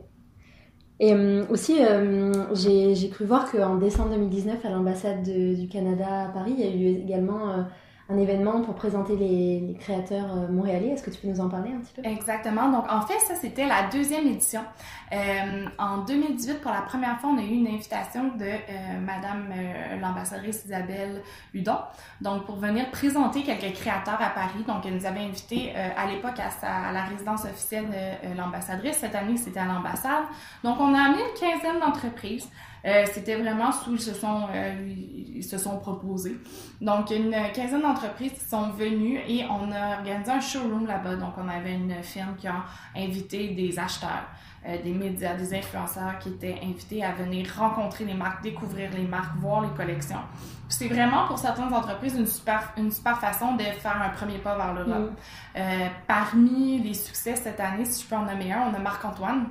Et 0.99 1.15
aussi, 1.49 1.79
j'ai 2.53 3.09
cru 3.09 3.25
voir 3.25 3.51
qu'en 3.51 3.77
décembre 3.77 4.11
2019, 4.11 4.63
à 4.63 4.69
l'ambassade 4.69 5.23
du 5.23 5.67
Canada 5.67 6.25
à 6.25 6.29
Paris, 6.29 6.53
il 6.55 6.63
y 6.63 6.67
a 6.67 6.75
eu 6.75 7.01
également 7.01 7.65
un 8.11 8.17
événement 8.17 8.61
pour 8.61 8.75
présenter 8.75 9.15
les, 9.15 9.75
créateurs 9.79 10.35
euh, 10.35 10.47
montréalais. 10.49 10.89
Est-ce 10.89 11.03
que 11.03 11.09
tu 11.09 11.19
peux 11.21 11.27
nous 11.27 11.39
en 11.39 11.49
parler 11.49 11.71
un 11.71 11.79
petit 11.79 11.93
peu? 11.93 12.07
Exactement. 12.07 12.69
Donc, 12.69 12.85
en 12.91 13.01
fait, 13.01 13.19
ça, 13.19 13.35
c'était 13.35 13.65
la 13.65 13.87
deuxième 13.91 14.27
édition. 14.27 14.61
Euh, 15.11 15.65
en 15.77 15.99
2018, 15.99 16.61
pour 16.61 16.71
la 16.71 16.81
première 16.81 17.19
fois, 17.19 17.31
on 17.33 17.37
a 17.37 17.41
eu 17.41 17.53
une 17.53 17.67
invitation 17.67 18.35
de 18.37 18.45
euh, 18.45 18.99
Madame 19.01 19.53
l'ambassadrice 20.01 20.65
Isabelle 20.65 21.21
Hudon, 21.53 21.77
donc 22.21 22.45
pour 22.45 22.55
venir 22.55 22.89
présenter 22.91 23.43
quelques 23.43 23.73
créateurs 23.73 24.21
à 24.21 24.29
Paris. 24.29 24.63
Donc, 24.67 24.85
elle 24.85 24.95
nous 24.95 25.05
avait 25.05 25.21
invités 25.21 25.73
à 25.75 26.07
l'époque 26.07 26.39
à, 26.39 26.87
à, 26.89 26.91
la 26.91 27.03
résidence 27.03 27.45
officielle 27.45 27.85
de 27.89 28.37
l'ambassadrice. 28.37 28.97
Cette 28.97 29.15
année, 29.15 29.37
c'était 29.37 29.59
à 29.59 29.65
l'ambassade. 29.65 30.25
Donc, 30.63 30.77
on 30.79 30.93
a 30.93 30.99
amené 30.99 31.21
une 31.21 31.39
quinzaine 31.39 31.79
d'entreprises. 31.79 32.49
Euh, 32.85 33.05
c'était 33.13 33.35
vraiment 33.35 33.71
sous, 33.71 33.93
ils 33.93 34.01
se 34.01 34.13
sont, 34.13 34.47
euh, 34.53 34.73
ils 35.35 35.43
se 35.43 35.57
sont 35.57 35.77
proposés. 35.77 36.37
Donc, 36.79 37.11
une 37.11 37.35
quinzaine 37.53 37.81
d'entreprises 37.81 38.33
sont 38.49 38.69
venues 38.71 39.19
et 39.27 39.45
on 39.45 39.71
a 39.71 39.97
organisé 39.97 40.31
un 40.31 40.41
showroom 40.41 40.87
là-bas. 40.87 41.15
Donc, 41.15 41.33
on 41.37 41.47
avait 41.47 41.75
une 41.75 42.01
firme 42.01 42.35
qui 42.37 42.47
a 42.47 42.63
invité 42.95 43.49
des 43.49 43.77
acheteurs, 43.77 44.25
euh, 44.67 44.81
des 44.81 44.93
médias, 44.93 45.35
des 45.35 45.53
influenceurs 45.53 46.17
qui 46.19 46.29
étaient 46.29 46.59
invités 46.63 47.03
à 47.03 47.11
venir 47.11 47.47
rencontrer 47.55 48.05
les 48.05 48.15
marques, 48.15 48.41
découvrir 48.41 48.89
les 48.97 49.05
marques, 49.05 49.35
voir 49.37 49.61
les 49.61 49.69
collections. 49.69 50.21
C'est 50.67 50.87
vraiment 50.87 51.27
pour 51.27 51.37
certaines 51.37 51.73
entreprises 51.73 52.15
une 52.15 52.25
super, 52.25 52.73
une 52.77 52.91
super 52.91 53.19
façon 53.19 53.55
de 53.55 53.63
faire 53.63 54.01
un 54.01 54.09
premier 54.09 54.39
pas 54.39 54.55
vers 54.55 54.73
l'Europe. 54.73 55.11
Mm. 55.53 55.59
parmi 56.07 56.79
les 56.79 56.93
succès 56.93 57.35
cette 57.35 57.59
année, 57.59 57.83
si 57.85 58.03
je 58.03 58.07
peux 58.07 58.15
en 58.15 58.25
nommer 58.25 58.53
un, 58.53 58.71
on 58.71 58.73
a 58.73 58.79
Marc-Antoine 58.79 59.47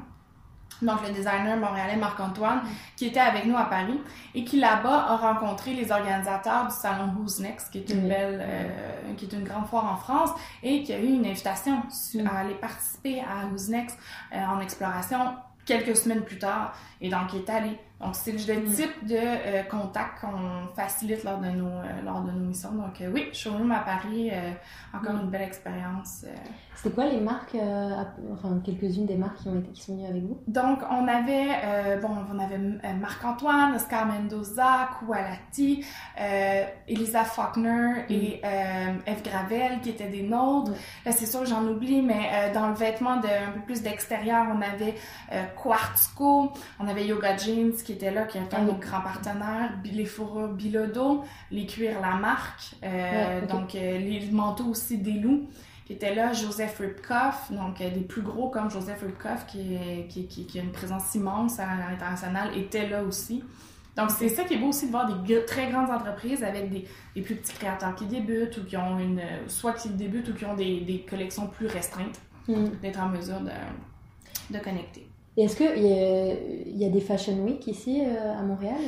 donc 0.83 1.07
le 1.07 1.13
designer 1.13 1.57
montréalais 1.57 1.97
Marc-Antoine, 1.97 2.63
qui 2.97 3.07
était 3.07 3.21
avec 3.21 3.45
nous 3.45 3.57
à 3.57 3.65
Paris 3.65 4.01
et 4.35 4.45
qui 4.45 4.59
là-bas 4.59 5.07
a 5.09 5.17
rencontré 5.17 5.75
les 5.75 5.91
organisateurs 5.91 6.69
du 6.69 6.75
salon 6.75 7.13
Who's 7.19 7.41
Next, 7.41 7.71
qui 7.71 7.79
est 7.79 7.91
une 7.91 8.09
belle, 8.09 8.41
euh, 8.43 9.15
qui 9.17 9.27
est 9.27 9.33
une 9.33 9.45
grande 9.45 9.67
foire 9.67 9.93
en 9.93 9.97
France, 9.97 10.31
et 10.63 10.83
qui 10.83 10.93
a 10.93 10.99
eu 10.99 11.07
une 11.07 11.27
invitation 11.27 11.83
à 12.27 12.39
aller 12.39 12.55
participer 12.55 13.21
à 13.21 13.47
Who's 13.47 13.69
Next 13.69 13.99
euh, 14.33 14.45
en 14.45 14.61
exploration 14.61 15.19
quelques 15.67 15.97
semaines 15.97 16.23
plus 16.23 16.39
tard, 16.39 16.75
et 17.01 17.09
donc 17.09 17.33
il 17.33 17.41
est 17.41 17.51
allé 17.51 17.79
donc, 18.01 18.15
c'est 18.15 18.33
le 18.33 18.61
mm. 18.61 18.73
type 18.73 19.07
de 19.07 19.17
euh, 19.17 19.63
contact 19.65 20.23
qu'on 20.23 20.75
facilite 20.75 21.23
lors 21.23 21.39
de 21.39 21.51
nos, 21.51 21.67
euh, 21.67 22.03
lors 22.03 22.23
de 22.23 22.31
nos 22.31 22.47
missions. 22.47 22.73
Donc, 22.73 22.99
euh, 23.03 23.11
oui, 23.13 23.29
showroom 23.35 23.71
à 23.73 23.81
Paris, 23.81 24.31
encore 24.95 25.15
mm. 25.15 25.21
une 25.25 25.31
belle 25.31 25.43
expérience. 25.43 26.25
C'était 26.75 26.95
quoi 26.95 27.05
les 27.05 27.21
marques, 27.21 27.57
enfin, 28.33 28.59
quelques-unes 28.65 29.05
des 29.05 29.17
marques 29.17 29.37
qui, 29.43 29.49
ont 29.49 29.59
été, 29.59 29.71
qui 29.71 29.83
sont 29.83 29.97
venues 29.97 30.09
avec 30.09 30.23
vous? 30.23 30.39
Donc, 30.47 30.79
on 30.91 31.07
avait, 31.07 31.99
bon, 32.01 32.09
on 32.33 32.39
avait 32.39 32.59
Marc-Antoine, 32.95 33.75
Oscar 33.75 34.07
Mendoza, 34.07 34.89
Koualati, 34.99 35.85
Elisa 36.89 37.25
Faulkner 37.25 38.07
et 38.09 38.41
mm. 38.43 39.01
Eve 39.07 39.23
Gravel 39.23 39.81
qui 39.83 39.91
étaient 39.91 40.09
des 40.09 40.23
nôtres. 40.23 40.73
Là, 41.05 41.13
c'est 41.13 41.27
sûr, 41.27 41.45
j'en 41.45 41.67
oublie, 41.67 42.01
mais 42.01 42.51
dans 42.55 42.69
le 42.69 42.75
vêtement 42.75 43.19
de 43.19 43.27
un 43.27 43.53
peu 43.53 43.61
plus 43.61 43.83
d'extérieur, 43.83 44.47
on 44.51 44.63
avait 44.63 44.95
Quartzco, 45.63 46.53
on 46.79 46.89
avait 46.91 47.07
Yoga 47.07 47.37
Jeans, 47.37 47.73
qui 47.85 47.93
était 47.93 48.11
là, 48.11 48.25
qui 48.25 48.39
est 48.39 48.55
un 48.55 48.63
de 48.63 48.71
nos 48.71 48.79
grands 48.79 49.01
partenaires, 49.01 49.73
les 49.85 50.05
fourrures 50.05 50.49
Bilodo, 50.49 51.25
les 51.51 51.67
cuirs 51.67 52.01
Lamarque, 52.01 52.75
euh, 52.83 53.47
donc 53.47 53.75
euh, 53.75 53.99
les 53.99 54.29
manteaux 54.31 54.67
aussi 54.67 54.99
des 54.99 55.13
loups 55.13 55.49
qui 55.87 55.95
étaient 55.95 56.15
là, 56.15 56.33
Joseph 56.33 56.79
Ripkoff, 56.79 57.51
donc 57.51 57.81
euh, 57.81 57.91
des 57.91 58.01
plus 58.01 58.23
gros 58.23 58.49
comme 58.49 58.71
Joseph 58.71 59.03
Ripkoff, 59.03 59.47
qui, 59.47 59.79
qui, 60.09 60.27
qui, 60.27 60.59
a 60.59 60.63
une 60.63 60.73
présence 60.73 61.15
immense 61.15 61.59
à 61.59 61.67
l'international, 61.91 62.57
était 62.57 62.89
là 62.89 63.03
aussi. 63.03 63.43
Donc, 63.97 64.11
c'est 64.11 64.29
ça 64.29 64.45
qui 64.45 64.55
est 64.55 64.59
beau 64.59 64.69
aussi 64.69 64.87
de 64.87 64.93
voir 64.93 65.23
des 65.25 65.45
très 65.45 65.69
grandes 65.69 65.91
entreprises 65.91 66.45
avec 66.45 66.71
des, 66.71 66.87
des, 67.17 67.23
plus 67.23 67.35
petits 67.35 67.55
créateurs 67.55 67.95
qui 67.97 68.07
débutent 68.07 68.57
ou 68.59 68.65
qui 68.65 68.77
ont 68.77 68.99
une. 68.99 69.21
soit 69.49 69.73
qui 69.73 69.89
débutent 69.91 70.29
ou 70.29 70.35
qui 70.35 70.45
ont 70.45 70.55
des, 70.55 70.81
des 70.83 71.01
collections 71.01 71.49
plus 71.49 71.67
restreintes, 71.67 72.21
mm. 72.47 72.67
d'être 72.81 73.01
en 73.01 73.09
mesure 73.09 73.41
de, 73.41 74.57
de 74.57 74.63
connecter 74.63 75.10
est-ce 75.43 75.57
qu'il 75.57 76.77
y, 76.77 76.85
a 76.85 76.89
des 76.89 77.01
Fashion 77.01 77.39
Week 77.45 77.67
ici 77.67 78.03
euh, 78.03 78.39
à 78.39 78.43
Montréal? 78.43 78.81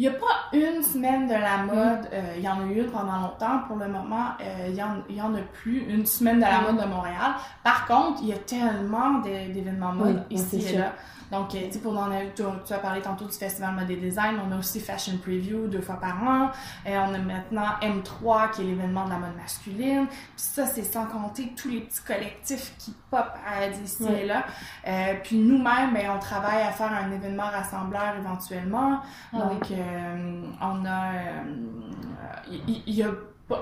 Il 0.00 0.08
n'y 0.08 0.08
a 0.08 0.12
pas 0.12 0.48
une 0.54 0.82
semaine 0.82 1.26
de 1.26 1.34
la 1.34 1.58
mode. 1.58 2.08
Euh, 2.14 2.32
il 2.38 2.42
y 2.42 2.48
en 2.48 2.58
a 2.58 2.64
eu 2.64 2.80
une 2.80 2.90
pendant 2.90 3.20
longtemps. 3.20 3.58
Pour 3.66 3.76
le 3.76 3.86
moment, 3.86 4.28
euh, 4.40 4.68
il 4.68 5.14
n'y 5.14 5.20
en, 5.20 5.34
a 5.34 5.42
plus 5.52 5.80
une 5.90 6.06
semaine 6.06 6.36
de 6.36 6.40
la 6.40 6.62
mode 6.62 6.80
de 6.80 6.86
Montréal. 6.86 7.34
Par 7.62 7.86
contre, 7.86 8.20
il 8.22 8.28
y 8.28 8.32
a 8.32 8.38
tellement 8.38 9.18
d'événements 9.18 9.92
mode 9.92 10.24
ici 10.30 10.64
et 10.68 10.78
là. 10.78 10.94
Donc, 11.30 11.50
tu 11.50 11.58
sais, 11.58 11.78
pour 11.78 11.96
tu, 12.34 12.42
tu, 12.66 12.72
as 12.72 12.78
parlé 12.78 13.00
tantôt 13.00 13.24
du 13.24 13.36
Festival 13.36 13.74
Mode 13.74 13.90
et 13.90 13.96
Design, 13.96 14.36
on 14.44 14.52
a 14.52 14.58
aussi 14.58 14.80
Fashion 14.80 15.16
Preview 15.18 15.68
deux 15.68 15.80
fois 15.80 16.00
par 16.00 16.22
an. 16.22 16.50
Et 16.84 16.96
on 16.98 17.14
a 17.14 17.18
maintenant 17.18 17.76
M3, 17.82 18.50
qui 18.50 18.62
est 18.62 18.64
l'événement 18.64 19.04
de 19.04 19.10
la 19.10 19.18
mode 19.18 19.36
masculine. 19.36 20.06
Puis 20.08 20.18
ça, 20.36 20.66
c'est 20.66 20.82
sans 20.82 21.06
compter 21.06 21.52
tous 21.56 21.68
les 21.68 21.80
petits 21.80 22.02
collectifs 22.02 22.74
qui 22.78 22.94
pop 23.10 23.26
à 23.46 23.68
d'ici 23.68 24.06
et 24.20 24.26
là. 24.26 24.44
Euh, 24.86 25.14
puis 25.22 25.36
nous-mêmes, 25.38 25.92
ben, 25.94 26.10
on 26.16 26.18
travaille 26.18 26.62
à 26.62 26.72
faire 26.72 26.92
un 26.92 27.12
événement 27.12 27.50
rassembleur 27.50 28.16
éventuellement. 28.18 29.00
Ah 29.32 29.38
Donc, 29.38 29.70
euh, 29.70 29.89
on 30.60 30.86
a... 30.86 31.12
Il 32.50 32.76
euh, 32.76 32.92
y, 32.92 33.02
a 33.02 33.10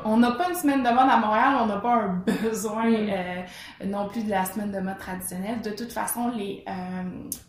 on 0.04 0.18
n'a 0.18 0.32
pas 0.32 0.48
une 0.48 0.54
semaine 0.54 0.82
de 0.82 0.88
mode 0.88 1.08
à 1.08 1.18
Montréal, 1.18 1.56
on 1.60 1.66
n'a 1.66 1.78
pas 1.78 1.94
un 1.94 2.22
besoin 2.42 2.88
mm. 2.90 3.08
euh, 3.10 3.86
non 3.86 4.08
plus 4.08 4.24
de 4.24 4.30
la 4.30 4.44
semaine 4.44 4.70
de 4.70 4.80
mode 4.80 4.98
traditionnelle. 4.98 5.60
De 5.62 5.70
toute 5.70 5.92
façon, 5.92 6.30
les, 6.30 6.64
euh, 6.68 7.02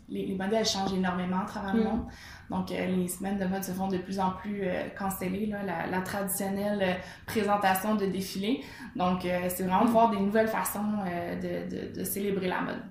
les, 0.08 0.34
modèles 0.34 0.66
changent 0.66 0.92
énormément 0.92 1.40
à 1.40 1.44
travers 1.44 1.74
le 1.74 1.82
mm. 1.82 1.84
monde. 1.84 2.04
Donc, 2.50 2.72
euh, 2.72 2.86
les 2.86 3.08
semaines 3.08 3.38
de 3.38 3.44
mode 3.44 3.62
se 3.62 3.72
font 3.72 3.88
de 3.88 3.98
plus 3.98 4.18
en 4.18 4.30
plus 4.30 4.64
cancellées, 4.98 5.46
là, 5.46 5.86
la, 5.88 6.00
traditionnelle 6.00 6.96
présentation 7.26 7.94
de 7.94 8.06
défilé. 8.06 8.64
Donc, 8.96 9.20
c'est 9.22 9.62
vraiment 9.62 9.84
de 9.84 9.90
voir 9.90 10.10
des 10.10 10.18
nouvelles 10.18 10.48
façons 10.48 10.82
de, 11.40 11.68
de, 11.68 11.94
de 11.94 12.04
célébrer 12.04 12.48
la 12.48 12.60
mode. 12.62 12.82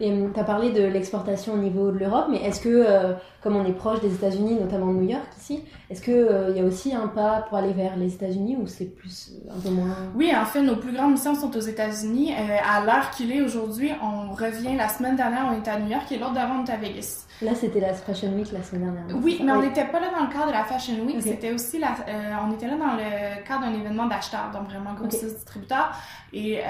Et 0.00 0.12
hum, 0.12 0.32
tu 0.32 0.40
as 0.40 0.44
parlé 0.44 0.70
de 0.70 0.82
l'exportation 0.82 1.54
au 1.54 1.58
niveau 1.58 1.92
de 1.92 1.98
l'Europe, 1.98 2.26
mais 2.30 2.42
est-ce 2.42 2.60
que, 2.60 2.68
euh, 2.68 3.12
comme 3.42 3.56
on 3.56 3.64
est 3.64 3.72
proche 3.72 4.00
des 4.00 4.12
États-Unis, 4.12 4.54
notamment 4.54 4.86
New 4.86 5.08
York 5.08 5.28
ici, 5.38 5.62
est-ce 5.88 6.02
qu'il 6.02 6.14
euh, 6.14 6.50
y 6.56 6.60
a 6.60 6.64
aussi 6.64 6.94
un 6.94 7.06
pas 7.06 7.44
pour 7.48 7.58
aller 7.58 7.72
vers 7.72 7.96
les 7.96 8.12
États-Unis 8.12 8.56
ou 8.60 8.66
c'est 8.66 8.86
plus 8.86 9.32
euh, 9.32 9.56
un 9.56 9.60
peu 9.60 9.70
moins? 9.70 9.94
Oui, 10.16 10.32
en 10.34 10.44
fait, 10.44 10.62
nos 10.62 10.76
plus 10.76 10.92
grandes 10.92 11.12
missions 11.12 11.34
sont 11.34 11.56
aux 11.56 11.60
États-Unis. 11.60 12.32
à 12.34 12.84
l'heure 12.84 13.10
qu'il 13.10 13.30
est 13.30 13.40
aujourd'hui, 13.40 13.92
on 14.02 14.32
revient 14.32 14.76
la 14.76 14.88
semaine 14.88 15.14
dernière, 15.14 15.46
on 15.52 15.58
était 15.58 15.70
à 15.70 15.78
New 15.78 15.90
York 15.90 16.10
et 16.10 16.18
l'autre 16.18 16.34
d'avant, 16.34 16.58
on 16.58 16.62
était 16.62 16.72
à 16.72 16.76
Vegas. 16.76 17.26
Là, 17.42 17.54
c'était 17.54 17.80
la 17.80 17.94
Fashion 17.94 18.32
Week 18.32 18.50
la 18.52 18.62
semaine 18.62 18.92
dernière. 18.92 19.16
Oui, 19.22 19.40
mais 19.44 19.52
on 19.52 19.60
n'était 19.60 19.84
pas 19.84 20.00
là 20.00 20.06
dans 20.16 20.24
le 20.24 20.32
cadre 20.32 20.48
de 20.48 20.52
la 20.52 20.64
Fashion 20.64 21.04
Week. 21.04 21.20
C'était 21.20 21.52
aussi 21.52 21.78
la, 21.78 21.94
on 22.44 22.52
était 22.52 22.66
là 22.66 22.76
dans 22.76 22.94
le 22.96 23.44
cadre 23.46 23.62
d'un 23.62 23.74
événement 23.74 24.06
d'acheteurs, 24.06 24.50
donc 24.52 24.68
vraiment 24.68 24.94
gros 24.94 25.06
okay. 25.06 25.18
distributeur, 25.18 25.92
et 26.32 26.60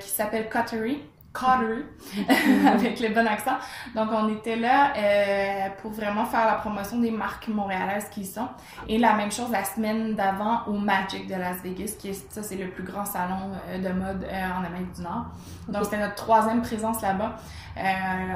qui 0.00 0.08
s'appelle 0.08 0.48
Cottery. 0.50 1.00
Cotter, 1.36 1.84
avec 2.66 3.00
le 3.00 3.14
bon 3.14 3.26
accent. 3.26 3.56
Donc, 3.94 4.08
on 4.12 4.28
était 4.28 4.56
là 4.56 4.92
euh, 4.96 5.68
pour 5.82 5.92
vraiment 5.92 6.24
faire 6.24 6.46
la 6.46 6.54
promotion 6.54 6.98
des 6.98 7.10
marques 7.10 7.48
montréalaises 7.48 8.08
qui 8.10 8.24
sont. 8.24 8.48
Et 8.88 8.98
la 8.98 9.14
même 9.14 9.30
chose 9.30 9.50
la 9.50 9.64
semaine 9.64 10.14
d'avant 10.14 10.64
au 10.66 10.72
Magic 10.72 11.26
de 11.26 11.34
Las 11.34 11.60
Vegas, 11.62 11.92
qui 11.98 12.08
est, 12.08 12.32
ça, 12.32 12.42
c'est 12.42 12.56
le 12.56 12.68
plus 12.70 12.84
grand 12.84 13.04
salon 13.04 13.52
euh, 13.68 13.78
de 13.78 13.92
mode 13.92 14.24
euh, 14.24 14.58
en 14.58 14.64
Amérique 14.64 14.92
du 14.94 15.02
Nord. 15.02 15.26
Donc, 15.68 15.84
c'était 15.84 15.98
notre 15.98 16.14
troisième 16.14 16.62
présence 16.62 17.02
là-bas. 17.02 17.36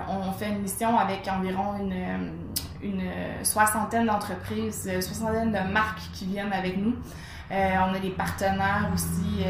on 0.09 0.33
fait 0.33 0.51
une 0.51 0.61
mission 0.61 0.99
avec 0.99 1.27
environ 1.29 1.77
une, 1.79 2.33
une 2.83 3.03
soixantaine 3.45 4.07
d'entreprises, 4.07 4.91
soixantaine 5.01 5.53
de 5.53 5.73
marques 5.73 6.03
qui 6.13 6.27
viennent 6.27 6.53
avec 6.53 6.77
nous. 6.77 6.95
On 7.51 7.95
a 7.95 7.99
des 7.99 8.11
partenaires 8.11 8.89
aussi 8.95 9.45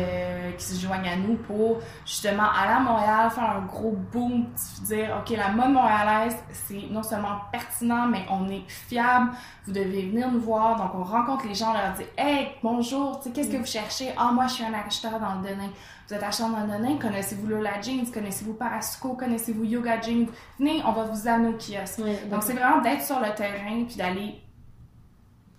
qui 0.57 0.65
se 0.65 0.81
joignent 0.81 1.09
à 1.09 1.17
nous 1.17 1.37
pour 1.37 1.79
justement 2.05 2.51
aller 2.51 2.73
à 2.73 2.81
Montréal, 2.81 3.31
faire 3.31 3.51
un 3.51 3.61
gros 3.61 3.97
boom, 4.13 4.47
dire, 4.83 5.17
OK, 5.21 5.37
la 5.37 5.49
mode 5.49 5.73
montréalaise, 5.73 6.37
c'est 6.51 6.83
non 6.91 7.03
seulement 7.03 7.39
pertinent, 7.53 8.07
mais 8.07 8.25
on 8.31 8.49
est 8.49 8.65
fiable, 8.67 9.31
vous 9.67 9.73
devez 9.73 10.09
venir 10.09 10.31
nous 10.31 10.41
voir. 10.41 10.77
Donc, 10.77 10.95
on 10.95 11.05
rencontre 11.05 11.47
les 11.47 11.55
gens, 11.55 11.71
on 11.71 11.75
leur 11.75 11.93
dit, 11.93 12.05
hey, 12.17 12.49
bonjour, 12.63 13.21
qu'est-ce 13.35 13.51
que 13.51 13.57
vous 13.57 13.67
cherchez? 13.67 14.13
Ah, 14.17 14.31
moi, 14.33 14.47
je 14.47 14.55
suis 14.55 14.65
un 14.65 14.75
acheteur 14.75 15.19
dans 15.21 15.35
le 15.35 15.49
Denain. 15.49 15.71
Vous 16.09 16.15
êtes 16.15 16.23
acheteur 16.23 16.49
dans 16.49 16.61
le 16.61 16.79
Denain, 16.79 16.97
connaissez-vous 16.99 17.47
Lola 17.47 17.81
Jeans, 17.81 18.11
connaissez-vous 18.13 18.55
Parasco, 18.55 19.15
connaissez-vous 19.15 19.65
Yoga 19.65 20.01
Jeans? 20.01 20.27
Venez, 20.59 20.83
on 20.85 20.93
va 20.93 21.05
vous 21.05 21.29
amener 21.29 21.51
au 21.51 21.53
kiosque. 21.53 22.01
Donc, 22.29 22.43
c'est 22.43 22.55
vraiment 22.55 22.81
d'être 22.81 23.03
sur 23.03 23.21
le 23.21 23.33
terrain 23.35 23.85
puis 23.87 23.97
d'aller 23.97 24.43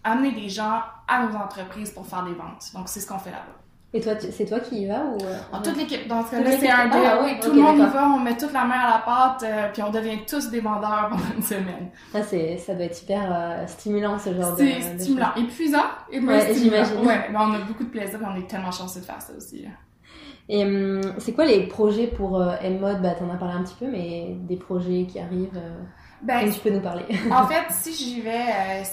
amener 0.04 0.32
des 0.32 0.50
gens 0.50 0.82
à 1.08 1.26
nos 1.26 1.36
entreprises 1.36 1.92
pour 1.92 2.06
faire 2.06 2.24
des 2.24 2.34
ventes. 2.34 2.72
Donc, 2.74 2.88
c'est 2.88 3.00
ce 3.00 3.08
qu'on 3.08 3.20
fait 3.20 3.32
là-bas. 3.32 3.62
Et 3.94 4.00
toi, 4.00 4.14
c'est 4.18 4.46
toi 4.46 4.62
qui 4.62 4.84
y 4.84 4.88
vas 4.88 5.04
ou 5.04 5.18
euh, 5.22 5.38
En 5.52 5.62
toute 5.62 5.76
l'équipe. 5.76 6.08
Donc 6.08 6.32
là, 6.32 6.40
c'est 6.58 6.70
un 6.70 6.90
ah, 6.90 7.20
oui, 7.24 7.32
tout 7.42 7.52
le 7.52 7.62
monde 7.62 7.78
y 7.78 7.82
va, 7.82 8.08
on 8.08 8.20
met 8.20 8.38
toute 8.38 8.54
la 8.54 8.64
main 8.64 8.80
à 8.80 8.92
la 8.92 9.00
pâte, 9.00 9.44
euh, 9.44 9.68
puis 9.74 9.84
on 9.84 9.92
devient 9.92 10.20
tous 10.26 10.50
des 10.50 10.62
vendeurs 10.62 11.10
pendant 11.10 11.36
une 11.36 11.44
semaine. 11.44 11.90
Ah, 12.14 12.24
c'est, 12.24 12.58
ça 12.58 12.74
doit 12.74 12.86
être 12.86 12.96
super 12.96 13.22
euh, 13.30 13.68
stimulant 13.68 14.18
ce 14.18 14.34
genre 14.34 14.56
de. 14.56 14.64
C'est 14.64 15.00
stimulant, 15.00 15.36
épuisant 15.36 15.84
et 16.10 16.22
ouais, 16.22 16.54
j'imagine. 16.54 17.06
Ouais, 17.06 17.28
mais 17.30 17.38
on 17.38 17.54
a 17.54 17.60
beaucoup 17.60 17.84
de 17.84 17.90
plaisir, 17.90 18.22
et 18.22 18.26
on 18.26 18.36
est 18.38 18.48
tellement 18.48 18.72
chanceux 18.72 19.02
de 19.02 19.06
faire 19.06 19.22
ça 19.22 19.34
aussi. 19.36 19.66
Et 20.48 20.64
hum, 20.64 21.02
c'est 21.18 21.34
quoi 21.34 21.44
les 21.44 21.68
projets 21.68 22.08
pour 22.08 22.42
M-Mode 22.42 23.02
Bah, 23.02 23.16
t'en 23.16 23.30
as 23.30 23.36
parlé 23.36 23.56
un 23.56 23.64
petit 23.64 23.76
peu, 23.78 23.88
mais 23.88 24.38
des 24.40 24.56
projets 24.56 25.06
qui 25.06 25.20
arrivent. 25.20 25.62
Ben, 26.22 26.50
tu 26.50 26.62
peux 26.62 26.70
nous 26.70 26.80
parler. 26.80 27.04
en 27.30 27.46
fait, 27.48 27.66
si 27.72 27.94
j'y 27.94 28.22
vais 28.22 28.84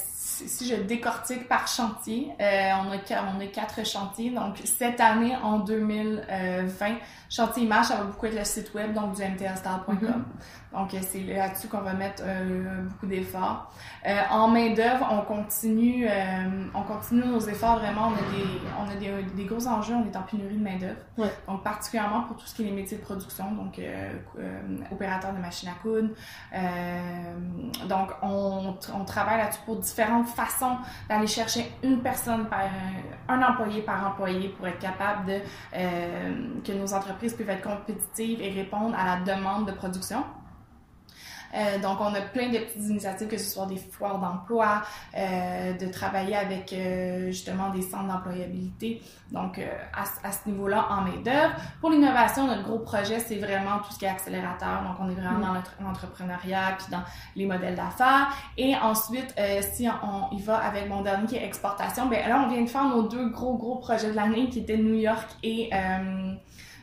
si 0.46 0.68
je 0.68 0.74
décortique 0.74 1.48
par 1.48 1.66
chantier, 1.66 2.30
euh, 2.40 2.70
on, 2.82 2.92
a, 2.92 3.34
on 3.36 3.40
a 3.40 3.46
quatre 3.46 3.84
chantiers. 3.86 4.30
Donc, 4.30 4.58
cette 4.64 5.00
année, 5.00 5.36
en 5.42 5.58
2020, 5.58 6.96
chantier 7.28 7.64
image, 7.64 7.86
ça 7.86 7.96
va 7.96 8.04
beaucoup 8.04 8.26
être 8.26 8.36
le 8.38 8.44
site 8.44 8.72
web, 8.74 8.94
donc 8.94 9.16
du 9.16 9.22
mtlstar.com. 9.22 9.96
Mm-hmm. 9.96 10.78
Donc, 10.78 10.94
euh, 10.94 10.98
c'est 11.02 11.20
là-dessus 11.20 11.68
qu'on 11.68 11.80
va 11.80 11.94
mettre 11.94 12.22
euh, 12.24 12.82
beaucoup 12.82 13.06
d'efforts. 13.06 13.72
en 14.30 14.48
main-d'œuvre, 14.48 15.08
on 15.10 15.22
continue, 15.22 16.06
on 16.74 16.82
continue 16.82 17.24
nos 17.24 17.40
efforts 17.40 17.78
vraiment. 17.78 18.08
On 18.08 18.12
a, 18.12 18.16
des, 18.16 18.60
on 18.78 18.90
a 18.90 18.94
des, 18.96 19.22
des 19.34 19.44
gros 19.44 19.66
enjeux, 19.66 19.94
on 19.94 20.06
est 20.06 20.16
en 20.16 20.22
pénurie 20.22 20.56
de 20.56 20.62
main-d'œuvre. 20.62 21.30
Donc, 21.46 21.62
particulièrement 21.62 22.22
pour 22.22 22.36
tout 22.36 22.46
ce 22.46 22.54
qui 22.54 22.62
est 22.62 22.66
les 22.66 22.72
métiers 22.72 22.98
de 22.98 23.02
production, 23.02 23.50
donc 23.52 23.80
opérateur 24.90 25.32
de 25.32 25.38
machine 25.38 25.68
à 25.68 25.82
coudre. 25.82 26.10
donc, 27.88 28.10
on, 28.22 28.76
on 28.94 29.04
travaille 29.04 29.38
là-dessus 29.38 29.60
pour 29.64 29.76
différentes 29.76 30.27
façon 30.28 30.76
d'aller 31.08 31.26
chercher 31.26 31.72
une 31.82 32.00
personne 32.00 32.46
par 32.46 32.60
un 33.28 33.42
employé 33.42 33.82
par 33.82 34.06
employé 34.06 34.48
pour 34.50 34.66
être 34.66 34.78
capable 34.78 35.26
de 35.26 35.40
euh, 35.74 36.60
que 36.64 36.72
nos 36.72 36.92
entreprises 36.94 37.34
puissent 37.34 37.48
être 37.48 37.62
compétitives 37.62 38.40
et 38.40 38.50
répondre 38.50 38.96
à 38.98 39.16
la 39.16 39.36
demande 39.36 39.66
de 39.66 39.72
production. 39.72 40.24
Euh, 41.54 41.78
donc, 41.78 41.98
on 42.00 42.14
a 42.14 42.20
plein 42.20 42.48
de 42.48 42.58
petites 42.58 42.88
initiatives, 42.88 43.28
que 43.28 43.38
ce 43.38 43.50
soit 43.50 43.66
des 43.66 43.76
foires 43.76 44.18
d'emploi, 44.18 44.82
euh, 45.16 45.72
de 45.74 45.86
travailler 45.86 46.36
avec 46.36 46.72
euh, 46.72 47.28
justement 47.28 47.70
des 47.70 47.82
centres 47.82 48.08
d'employabilité. 48.08 49.02
Donc, 49.32 49.60
à, 49.94 50.32
ce 50.32 50.48
niveau-là, 50.48 50.86
en 50.90 51.02
main-d'œuvre. 51.02 51.54
Pour 51.80 51.90
l'innovation, 51.90 52.46
notre 52.46 52.62
gros 52.62 52.78
projet, 52.78 53.18
c'est 53.18 53.36
vraiment 53.36 53.78
tout 53.78 53.92
ce 53.92 53.98
qui 53.98 54.06
est 54.06 54.08
accélérateur. 54.08 54.82
Donc, 54.82 54.96
on 55.00 55.10
est 55.10 55.14
vraiment 55.20 55.38
dans 55.40 55.54
l'entrepreneuriat 55.84 56.76
puis 56.78 56.86
dans 56.90 57.02
les 57.36 57.44
modèles 57.44 57.74
d'affaires. 57.74 58.28
Et 58.56 58.74
ensuite, 58.76 59.34
si 59.74 59.86
on, 60.02 60.34
y 60.34 60.40
va 60.40 60.56
avec 60.56 60.88
mon 60.88 61.02
dernier 61.02 61.26
qui 61.26 61.36
est 61.36 61.44
exportation, 61.44 62.06
ben 62.06 62.26
là, 62.26 62.42
on 62.46 62.48
vient 62.48 62.62
de 62.62 62.70
faire 62.70 62.84
nos 62.84 63.02
deux 63.02 63.28
gros, 63.28 63.58
gros 63.58 63.76
projets 63.76 64.10
de 64.10 64.16
l'année 64.16 64.48
qui 64.48 64.60
étaient 64.60 64.78
New 64.78 64.94
York 64.94 65.28
et 65.42 65.70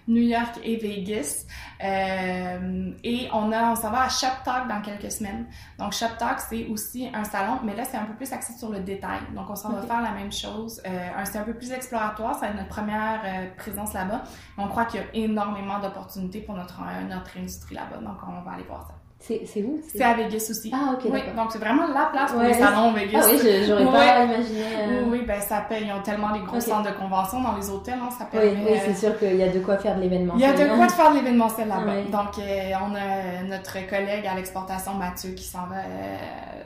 New 0.07 0.21
York 0.21 0.59
et 0.63 0.77
Vegas. 0.77 1.45
Euh, 1.83 2.91
et 3.03 3.27
on 3.33 3.51
a, 3.51 3.71
on 3.71 3.75
s'en 3.75 3.91
va 3.91 4.03
à 4.03 4.09
Shop 4.09 4.27
Talk 4.43 4.67
dans 4.67 4.81
quelques 4.81 5.11
semaines. 5.11 5.45
Donc 5.79 5.93
Shop 5.93 6.17
Talk, 6.17 6.39
c'est 6.39 6.67
aussi 6.67 7.09
un 7.13 7.23
salon, 7.23 7.59
mais 7.63 7.75
là 7.75 7.83
c'est 7.85 7.97
un 7.97 8.05
peu 8.05 8.13
plus 8.13 8.31
axé 8.31 8.53
sur 8.53 8.69
le 8.69 8.79
détail. 8.79 9.19
Donc 9.33 9.49
on 9.49 9.55
s'en 9.55 9.71
va 9.71 9.81
faire 9.81 10.01
la 10.01 10.11
même 10.11 10.31
chose. 10.31 10.81
Euh, 10.85 11.09
c'est 11.25 11.37
un 11.37 11.43
peu 11.43 11.53
plus 11.53 11.71
exploratoire, 11.71 12.37
c'est 12.39 12.53
notre 12.53 12.69
première 12.69 13.21
euh, 13.25 13.47
présence 13.57 13.93
là-bas. 13.93 14.23
On 14.57 14.67
croit 14.67 14.85
qu'il 14.85 15.01
y 15.01 15.03
a 15.03 15.07
énormément 15.13 15.79
d'opportunités 15.79 16.41
pour 16.41 16.55
notre, 16.55 16.81
notre 17.07 17.37
industrie 17.37 17.75
là-bas. 17.75 17.97
Donc 17.97 18.17
on 18.27 18.41
va 18.41 18.51
aller 18.51 18.63
voir 18.63 18.87
ça. 18.87 19.04
C'est 19.19 19.63
où? 19.63 19.81
C'est 19.87 20.03
à 20.03 20.13
Vegas 20.13 20.47
aussi. 20.51 20.71
Ah, 20.73 20.93
ok. 20.93 21.09
Oui, 21.11 21.19
donc 21.35 21.51
c'est 21.51 21.57
vraiment 21.57 21.87
la 21.87 22.09
place 22.11 22.31
pour 22.31 22.41
les 22.41 22.53
salons 22.53 22.93
Vegas. 22.93 23.21
Ah 23.23 23.27
oui, 23.31 23.63
j'aurais 23.65 23.85
pas 23.85 24.23
imaginé. 24.23 24.61
Euh. 24.77 25.03
Oui, 25.05 25.09
oui, 25.11 25.25
ben 25.25 25.41
ça 25.41 25.61
paye. 25.61 25.85
Ils 25.87 25.93
ont 25.93 26.03
tellement 26.03 26.31
des 26.31 26.41
gros 26.41 26.59
centres 26.59 26.91
de 26.91 26.95
convention 26.95 27.41
dans 27.41 27.55
les 27.55 27.69
hôtels, 27.69 27.97
hein, 27.99 28.09
ça 28.15 28.25
paye. 28.25 28.55
Oui, 28.55 28.71
oui 28.71 28.79
c'est 28.85 28.93
sûr 28.93 29.17
qu'il 29.17 29.35
y 29.35 29.43
a 29.43 29.49
de 29.49 29.59
quoi 29.59 29.77
faire 29.77 29.95
de 29.95 30.01
l'événement. 30.01 30.33
Il 30.35 30.41
y 30.41 30.45
a 30.45 30.53
de 30.53 30.75
quoi 30.75 30.87
faire 30.89 31.11
de 31.11 31.17
l'événementiel 31.17 31.67
là-bas. 31.67 32.03
Donc, 32.11 32.37
euh, 32.37 32.71
on 32.83 32.93
a 32.93 33.43
notre 33.49 33.87
collègue 33.89 34.27
à 34.27 34.35
l'exportation, 34.35 34.93
Mathieu, 34.93 35.31
qui 35.31 35.43
s'en 35.43 35.65
va 35.65 35.77
euh, 35.77 36.17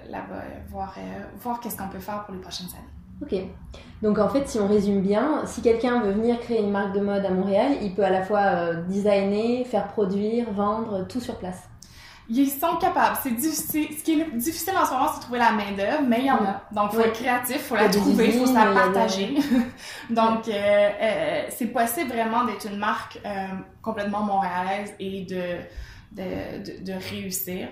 là-bas 0.09 0.43
voir, 0.69 0.95
voir 1.41 1.59
qu'est-ce 1.61 1.77
qu'on 1.77 1.87
peut 1.87 1.99
faire 1.99 2.25
pour 2.25 2.35
les 2.35 2.41
prochaines 2.41 2.67
années. 2.67 3.21
Ok. 3.21 3.35
Donc 4.01 4.17
en 4.17 4.29
fait, 4.29 4.47
si 4.47 4.59
on 4.59 4.67
résume 4.67 5.01
bien, 5.01 5.41
si 5.45 5.61
quelqu'un 5.61 6.01
veut 6.01 6.11
venir 6.11 6.39
créer 6.39 6.61
une 6.61 6.71
marque 6.71 6.93
de 6.93 7.01
mode 7.01 7.25
à 7.25 7.29
Montréal, 7.29 7.73
il 7.81 7.93
peut 7.93 8.03
à 8.03 8.09
la 8.09 8.23
fois 8.23 8.73
designer, 8.87 9.65
faire 9.65 9.87
produire, 9.87 10.51
vendre, 10.51 11.05
tout 11.07 11.19
sur 11.19 11.35
place. 11.35 11.69
Ils 12.29 12.49
sont 12.49 12.75
capables. 12.77 13.17
C'est 13.23 13.31
difficile. 13.31 13.87
Ce 13.97 14.03
qui 14.03 14.19
est 14.19 14.31
difficile 14.35 14.73
en 14.77 14.85
ce 14.85 14.91
moment, 14.91 15.07
c'est 15.11 15.17
de 15.17 15.23
trouver 15.23 15.39
la 15.39 15.51
main-d'œuvre, 15.51 16.03
mais 16.07 16.19
il 16.19 16.25
y 16.25 16.31
en 16.31 16.43
a. 16.45 16.61
Donc, 16.71 16.91
il 16.93 16.95
faut 16.97 17.05
être 17.05 17.13
créatif, 17.13 17.55
il 17.55 17.61
faut 17.61 17.75
la 17.75 17.89
trouver, 17.89 18.27
il 18.27 18.39
faut 18.39 18.45
se 18.45 18.53
la 18.53 18.65
partager. 18.65 19.35
Donc, 20.09 20.47
euh, 20.47 20.51
euh, 20.51 21.43
c'est 21.49 21.67
possible 21.67 22.11
vraiment 22.11 22.45
d'être 22.45 22.67
une 22.67 22.77
marque 22.77 23.19
euh, 23.25 23.47
complètement 23.81 24.21
montréalaise 24.21 24.93
et 24.99 25.23
de, 25.23 25.57
de, 26.11 26.81
de, 26.81 26.91
de 26.91 26.93
réussir. 27.09 27.67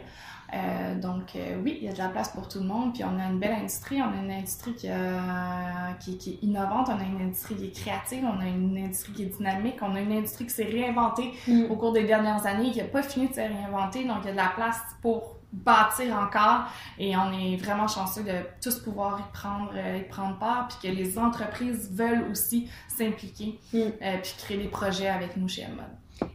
Euh, 0.54 1.00
donc 1.00 1.36
euh, 1.36 1.58
oui, 1.62 1.78
il 1.82 1.86
y 1.86 1.90
a 1.90 1.94
de 1.94 1.98
la 1.98 2.08
place 2.08 2.30
pour 2.30 2.48
tout 2.48 2.60
le 2.60 2.66
monde. 2.66 2.94
Puis 2.94 3.04
on 3.04 3.20
a 3.20 3.26
une 3.26 3.40
belle 3.40 3.54
industrie, 3.54 4.02
on 4.02 4.18
a 4.18 4.22
une 4.22 4.32
industrie 4.32 4.74
qui, 4.76 4.88
qui, 6.00 6.18
qui, 6.18 6.30
est 6.32 6.44
innovante, 6.44 6.88
on 6.90 7.00
a 7.00 7.04
une 7.04 7.22
industrie 7.22 7.56
qui 7.56 7.66
est 7.66 7.72
créative, 7.72 8.24
on 8.26 8.40
a 8.40 8.46
une 8.46 8.78
industrie 8.78 9.14
qui 9.14 9.24
est 9.24 9.38
dynamique, 9.38 9.78
on 9.82 9.96
a 9.96 10.00
une 10.00 10.14
industrie 10.14 10.46
qui 10.46 10.54
s'est 10.54 10.64
réinventée 10.64 11.34
mm. 11.48 11.66
au 11.70 11.76
cours 11.76 11.92
des 11.92 12.04
dernières 12.04 12.46
années, 12.46 12.72
qui 12.72 12.80
n'a 12.80 12.86
pas 12.86 13.04
fini 13.04 13.28
de 13.28 13.34
se 13.34 13.42
réinventer. 13.42 14.06
Donc 14.06 14.18
il 14.24 14.28
y 14.28 14.30
a 14.30 14.32
de 14.32 14.38
la 14.38 14.52
place 14.56 14.80
pour 15.02 15.38
bâtir 15.54 16.14
encore 16.18 16.66
et 17.00 17.16
on 17.16 17.32
est 17.32 17.56
vraiment 17.56 17.88
chanceux 17.88 18.24
de 18.24 18.34
tous 18.62 18.80
pouvoir 18.80 19.20
y 19.20 19.34
prendre, 19.34 19.72
euh, 19.76 19.98
y 19.98 20.04
prendre 20.04 20.38
part 20.38 20.68
puis 20.68 20.90
que 20.90 20.96
les 20.96 21.18
entreprises 21.18 21.90
veulent 21.92 22.26
aussi 22.30 22.70
s'impliquer 22.88 23.60
mm. 23.74 23.80
puis 24.22 24.34
créer 24.38 24.58
des 24.58 24.68
projets 24.68 25.08
avec 25.08 25.38
nous 25.38 25.48
chez 25.48 25.68
Mode. 25.68 25.86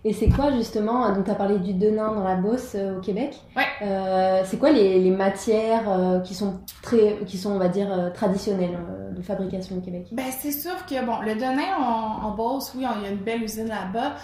Et 0.04 0.12
c'est 0.12 0.28
quoi 0.28 0.52
justement, 0.52 1.12
donc 1.12 1.24
tu 1.24 1.30
as 1.30 1.34
parlé 1.34 1.58
du 1.58 1.74
Denain 1.74 2.12
dans 2.14 2.24
la 2.24 2.36
Beauce 2.36 2.74
euh, 2.74 2.98
au 2.98 3.00
Québec. 3.00 3.40
Ouais. 3.56 3.64
Euh, 3.82 4.42
c'est 4.44 4.58
quoi 4.58 4.70
les, 4.70 4.98
les 5.00 5.10
matières 5.10 5.88
euh, 5.88 6.20
qui 6.20 6.34
sont 6.34 6.60
très, 6.82 7.18
qui 7.26 7.38
sont 7.38 7.52
on 7.52 7.58
va 7.58 7.68
dire 7.68 7.92
euh, 7.92 8.10
traditionnelles 8.10 8.78
de 9.16 9.22
fabrication 9.22 9.76
au 9.76 9.80
Québec? 9.80 10.08
Ben 10.12 10.26
c'est 10.30 10.52
sûr 10.52 10.86
que 10.86 11.04
bon, 11.04 11.20
le 11.24 11.34
Denain 11.34 11.76
en, 11.78 12.26
en 12.26 12.30
Beauce, 12.34 12.72
oui, 12.76 12.84
il 12.96 13.02
y 13.02 13.06
a 13.06 13.10
une 13.10 13.18
belle 13.24 13.42
usine 13.42 13.68
là-bas, 13.68 14.14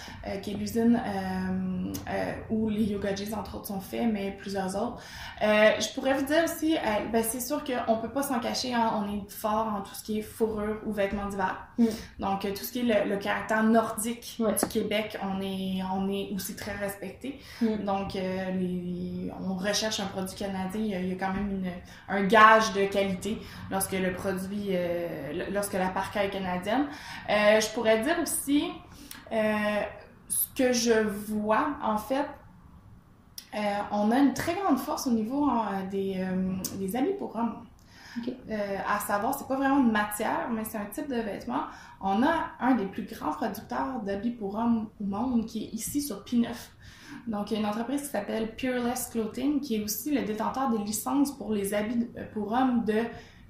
qui 0.42 0.52
est 0.52 0.54
l'usine 0.54 1.00
où 2.50 2.68
les 2.68 2.84
yoga 2.84 3.10
entre 3.36 3.56
autres 3.56 3.66
sont 3.66 3.80
faits, 3.80 4.08
mais 4.12 4.36
plusieurs 4.38 4.76
autres. 4.76 5.02
je 5.40 5.94
pourrais 5.94 6.14
vous 6.14 6.24
dire 6.24 6.44
aussi, 6.44 6.76
ben 7.12 7.22
c'est 7.22 7.40
sûr 7.40 7.62
qu'on 7.64 7.96
peut 7.96 8.10
pas 8.10 8.22
s'en 8.22 8.40
cacher, 8.40 8.74
hein, 8.74 8.92
on 8.94 9.12
est 9.12 9.30
fort 9.30 9.66
en 9.66 9.80
tout 9.82 9.94
ce 9.94 10.02
qui 10.02 10.18
est 10.18 10.22
fourrure 10.22 10.80
ou 10.86 10.92
vêtements 10.92 11.26
d'hiver. 11.26 11.56
Mm. 11.78 11.86
Donc 12.20 12.40
tout 12.40 12.64
ce 12.64 12.72
qui 12.72 12.80
est 12.80 13.04
le, 13.04 13.10
le 13.10 13.16
caractère 13.16 13.62
nordique 13.62 14.38
du 14.38 14.68
Québec, 14.68 15.18
on 15.22 15.40
est 15.40 15.82
on 15.94 16.08
est 16.10 16.30
aussi 16.34 16.54
très 16.54 16.72
respecté. 16.72 17.40
Mm. 17.60 17.84
Donc, 17.84 18.16
euh, 18.16 19.28
on 19.40 19.54
recherche 19.54 20.00
un 20.00 20.06
produit 20.06 20.36
canadien, 20.36 20.98
il 21.00 21.08
y 21.08 21.12
a, 21.12 21.16
quand 21.16 21.32
même 21.32 21.64
un 22.08 22.22
gage 22.24 22.72
de 22.72 22.84
qualité 22.86 23.38
lorsque 23.70 23.92
le 23.92 24.12
produit, 24.12 24.68
euh, 24.70 25.46
lorsque 25.50 25.74
la 25.74 25.88
parka 25.88 26.24
est 26.24 26.30
canadienne. 26.30 26.86
Euh, 27.28 27.60
je 27.60 27.68
pourrais 27.70 28.00
dire 28.00 28.16
aussi 28.22 28.64
ce 30.28 30.46
que 30.54 30.72
je 30.72 30.92
vois, 30.92 31.76
en 31.82 31.98
fait, 31.98 32.26
on 33.90 34.10
a 34.10 34.18
une 34.18 34.34
très 34.34 34.54
grande 34.54 34.78
force 34.78 35.06
au 35.06 35.10
niveau 35.10 35.48
des, 35.90 36.26
des 36.78 36.96
habits 36.96 37.14
pour 37.18 37.34
hommes. 37.36 37.66
Euh, 38.50 38.78
à 38.86 38.98
savoir, 39.00 39.38
c'est 39.38 39.46
pas 39.46 39.56
vraiment 39.56 39.80
une 39.80 39.92
matière, 39.92 40.48
mais 40.50 40.64
c'est 40.64 40.78
un 40.78 40.86
type 40.86 41.08
de 41.08 41.20
vêtement. 41.20 41.64
On 42.00 42.22
a 42.22 42.50
un 42.60 42.74
des 42.74 42.86
plus 42.86 43.02
grands 43.02 43.32
producteurs 43.32 44.00
d'habits 44.04 44.30
pour 44.30 44.56
hommes 44.56 44.88
au 45.00 45.04
monde 45.04 45.46
qui 45.46 45.64
est 45.64 45.68
ici 45.68 46.00
sur 46.00 46.24
P9. 46.24 46.48
Donc, 47.26 47.50
il 47.50 47.54
y 47.54 47.56
a 47.56 47.60
une 47.60 47.66
entreprise 47.66 48.02
qui 48.02 48.08
s'appelle 48.08 48.54
Pureless 48.56 49.10
Clothing 49.12 49.60
qui 49.60 49.76
est 49.76 49.84
aussi 49.84 50.14
le 50.14 50.22
détenteur 50.22 50.70
des 50.70 50.78
licences 50.78 51.36
pour 51.36 51.52
les 51.52 51.74
habits 51.74 52.08
pour 52.32 52.52
hommes 52.52 52.84
de 52.84 53.02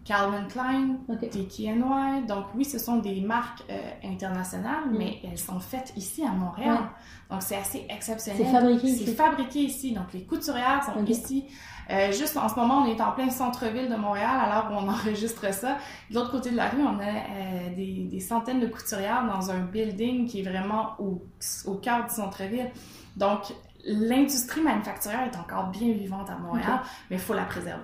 Calvin 0.09 0.45
Klein, 0.49 0.97
Ok. 1.09 1.21
DKNY. 1.31 2.27
Donc 2.27 2.47
oui, 2.57 2.65
ce 2.65 2.79
sont 2.79 2.97
des 2.97 3.21
marques 3.21 3.63
euh, 3.71 3.79
internationales, 4.05 4.87
Mm. 4.91 4.97
mais 4.97 5.19
elles 5.23 5.39
sont 5.39 5.61
faites 5.61 5.93
ici 5.97 6.25
à 6.25 6.31
Montréal. 6.31 6.79
Ouais. 6.79 7.31
Donc 7.31 7.43
c'est 7.43 7.57
assez 7.57 7.87
exceptionnel. 7.91 8.41
C'est 8.43 8.51
fabriqué 8.53 8.89
C'est 8.89 9.03
ici. 9.05 9.15
fabriqué 9.15 9.59
ici. 9.61 9.93
Donc 9.93 10.13
les 10.15 10.25
couturières 10.25 10.83
sont 10.83 11.05
ici. 11.05 11.45
Euh, 11.91 12.11
juste 12.13 12.37
en 12.37 12.49
ce 12.49 12.55
moment, 12.55 12.79
on 12.83 12.87
est 12.87 13.01
en 13.01 13.13
plein 13.13 13.31
centre-ville 13.31 13.89
de 13.91 13.97
Montréal, 13.97 14.39
alors 14.45 14.69
on 14.73 14.89
enregistre 14.97 15.53
ça. 15.53 15.77
De 16.11 16.15
l'autre 16.17 16.31
côté 16.31 16.51
de 16.51 16.57
la 16.57 16.69
rue, 16.69 16.83
on 16.83 16.99
a 17.01 17.03
euh, 17.07 17.75
des, 17.77 18.09
des 18.11 18.21
centaines 18.21 18.61
de 18.61 18.67
couturières 18.67 19.25
dans 19.27 19.51
un 19.51 19.61
building 19.61 20.27
qui 20.27 20.41
est 20.41 20.49
vraiment 20.51 20.93
au, 20.99 21.23
au 21.67 21.75
cœur 21.75 22.05
du 22.07 22.15
centre-ville. 22.15 22.71
Donc 23.17 23.53
l'industrie 23.87 24.61
manufacturière 24.63 25.23
est 25.33 25.37
encore 25.39 25.69
bien 25.69 25.93
vivante 25.93 26.29
à 26.31 26.37
Montréal, 26.37 26.81
mais 27.11 27.17
il 27.17 27.23
faut 27.23 27.35
la 27.35 27.45
préserver. 27.45 27.83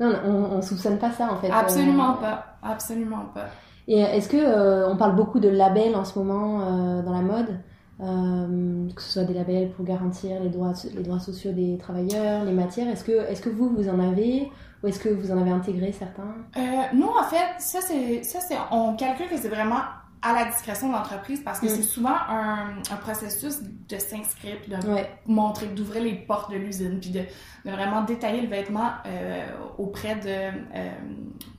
Non, 0.00 0.10
non, 0.10 0.18
on, 0.26 0.56
on 0.56 0.62
soupçonne 0.62 0.98
pas 0.98 1.10
ça 1.12 1.32
en 1.32 1.36
fait. 1.36 1.50
Absolument 1.50 2.16
Euh, 2.18 2.20
pas. 2.20 2.58
Absolument 2.62 3.24
pas. 3.34 3.46
Et 3.88 4.00
est-ce 4.00 4.28
que 4.28 4.36
euh, 4.36 4.88
on 4.88 4.96
parle 4.96 5.14
beaucoup 5.14 5.38
de 5.40 5.48
labels 5.48 5.94
en 5.94 6.04
ce 6.04 6.18
moment 6.18 6.60
euh, 6.60 7.02
dans 7.02 7.12
la 7.12 7.22
mode, 7.22 7.58
euh, 8.02 8.88
que 8.94 9.00
ce 9.02 9.12
soit 9.12 9.24
des 9.24 9.34
labels 9.34 9.70
pour 9.70 9.84
garantir 9.84 10.40
les 10.40 10.48
droits, 10.48 10.72
les 10.94 11.02
droits 11.02 11.20
sociaux 11.20 11.52
des 11.52 11.78
travailleurs, 11.78 12.44
les 12.44 12.52
matières? 12.52 12.88
Est-ce 12.88 13.04
que, 13.04 13.12
est-ce 13.30 13.40
que 13.40 13.48
vous 13.48 13.68
vous 13.70 13.88
en 13.88 13.98
avez 14.00 14.50
ou 14.82 14.88
est-ce 14.88 14.98
que 15.00 15.08
vous 15.08 15.30
en 15.32 15.40
avez 15.40 15.50
intégré 15.52 15.92
certains? 15.92 16.34
Euh, 16.56 16.60
nous, 16.94 17.06
en 17.06 17.22
fait, 17.24 17.54
ça, 17.58 17.78
c'est, 17.80 18.22
ça, 18.22 18.40
c'est, 18.40 18.56
on 18.72 18.94
calcule 18.96 19.28
que 19.28 19.36
c'est 19.36 19.48
vraiment 19.48 19.80
à 20.22 20.32
la 20.32 20.44
discrétion 20.46 20.88
de 20.88 20.92
l'entreprise 20.94 21.40
parce 21.44 21.60
que 21.60 21.66
Mm. 21.66 21.68
c'est 21.68 21.82
souvent 21.82 22.16
un, 22.28 22.78
un 22.90 22.96
processus 22.96 23.58
de 23.62 23.98
s'inscrire, 23.98 24.56
de 24.66 24.76
Ouais. 24.88 25.10
montrer, 25.26 25.66
d'ouvrir 25.66 26.02
les 26.02 26.14
portes 26.14 26.50
de 26.50 26.56
l'usine, 26.56 26.98
puis 27.00 27.10
de, 27.10 27.20
de 27.20 27.70
vraiment 27.70 28.02
détailler 28.02 28.40
le 28.40 28.48
vêtement 28.48 28.90
euh, 29.06 29.46
auprès 29.78 30.16
de, 30.16 30.28
euh, 30.28 30.90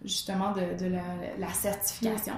justement, 0.03 0.51
de, 0.53 0.77
de 0.83 0.89
la, 0.91 1.01
la 1.39 1.53
certification. 1.53 2.33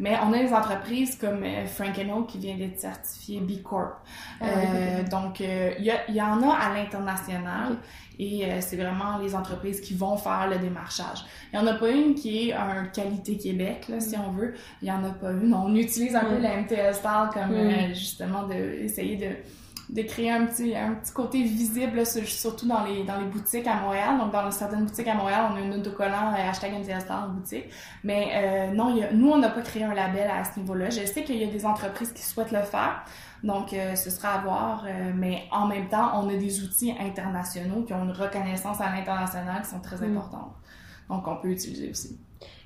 Mais 0.00 0.16
on 0.26 0.32
a 0.32 0.38
des 0.38 0.52
entreprises 0.52 1.14
comme 1.16 1.44
euh, 1.44 1.66
Frank 1.66 1.94
Oak 2.12 2.26
qui 2.28 2.38
vient 2.38 2.56
d'être 2.56 2.80
certifié 2.80 3.38
B 3.40 3.62
Corp. 3.62 3.98
Ah, 4.40 4.46
Euh, 4.46 5.02
donc, 5.08 5.40
euh, 5.40 5.72
il 5.78 5.84
y, 5.84 6.12
y 6.14 6.20
en 6.22 6.42
a 6.42 6.54
à 6.54 6.74
l'international 6.74 7.76
et 8.18 8.44
euh, 8.46 8.56
c'est 8.60 8.76
vraiment 8.76 9.18
les 9.18 9.34
entreprises 9.34 9.80
qui 9.80 9.94
vont 9.94 10.16
faire 10.16 10.48
le 10.50 10.58
démarchage. 10.58 11.18
Il 11.52 11.60
n'y 11.60 11.64
en 11.68 11.70
a 11.70 11.74
pas 11.74 11.90
une 11.90 12.14
qui 12.14 12.48
est 12.48 12.52
un 12.54 12.86
qualité 12.86 13.36
Québec, 13.36 13.86
là, 13.88 14.00
si 14.00 14.16
on 14.16 14.32
veut. 14.32 14.54
Il 14.82 14.86
n'y 14.86 14.90
en 14.92 15.04
a 15.04 15.10
pas 15.10 15.30
une. 15.32 15.52
On 15.54 15.74
utilise 15.74 16.16
un 16.16 16.24
peu 16.24 16.38
Mm. 16.38 16.42
la 16.42 16.56
MTL 16.62 16.94
Style 16.94 17.28
comme 17.32 17.50
Mm. 17.50 17.54
euh, 17.70 17.88
justement 17.94 18.42
de 18.46 18.54
essayer 18.54 19.16
de 19.16 19.36
de 19.92 20.02
créer 20.02 20.30
un 20.30 20.46
petit, 20.46 20.76
un 20.76 20.94
petit 20.94 21.12
côté 21.12 21.42
visible, 21.42 22.06
surtout 22.06 22.68
dans 22.68 22.84
les, 22.84 23.02
dans 23.02 23.18
les 23.18 23.26
boutiques 23.26 23.66
à 23.66 23.74
Montréal. 23.80 24.18
Donc, 24.18 24.32
dans 24.32 24.48
certaines 24.52 24.84
boutiques 24.84 25.08
à 25.08 25.14
Montréal, 25.14 25.50
on 25.50 25.56
a 25.56 25.58
un 25.58 25.72
autocollant 25.72 26.32
euh, 26.32 26.48
hashtag 26.48 26.80
Style 26.84 27.04
en 27.10 27.28
boutique. 27.30 27.64
Mais 28.04 28.28
euh, 28.34 28.72
non, 28.72 28.90
il 28.90 28.98
y 28.98 29.02
a- 29.04 29.12
nous, 29.12 29.30
on 29.30 29.38
n'a 29.38 29.48
pas 29.50 29.62
créé 29.62 29.82
un 29.82 29.92
label 29.94 30.30
à 30.30 30.44
ce 30.44 30.60
niveau-là. 30.60 30.90
Je 30.90 31.04
sais 31.06 31.24
qu'il 31.24 31.36
y 31.36 31.44
a 31.44 31.48
des 31.48 31.66
entreprises 31.66 32.12
qui 32.12 32.22
souhaitent 32.22 32.52
le 32.52 32.62
faire. 32.62 33.02
Donc, 33.42 33.72
euh, 33.72 33.96
ce 33.96 34.10
sera 34.10 34.34
à 34.34 34.38
voir. 34.42 34.84
euh, 34.86 35.12
mais 35.14 35.42
en 35.50 35.66
même 35.66 35.88
temps, 35.88 36.12
on 36.22 36.28
a 36.28 36.36
des 36.36 36.62
outils 36.62 36.94
internationaux 37.00 37.82
qui 37.82 37.92
ont 37.92 38.04
une 38.04 38.12
reconnaissance 38.12 38.80
à 38.80 38.90
l'international 38.94 39.62
qui 39.62 39.70
sont 39.70 39.80
très 39.80 39.96
Mm. 39.96 40.16
importantes. 40.16 40.54
Donc, 41.08 41.26
on 41.26 41.36
peut 41.36 41.48
utiliser 41.50 41.90
aussi. 41.90 42.20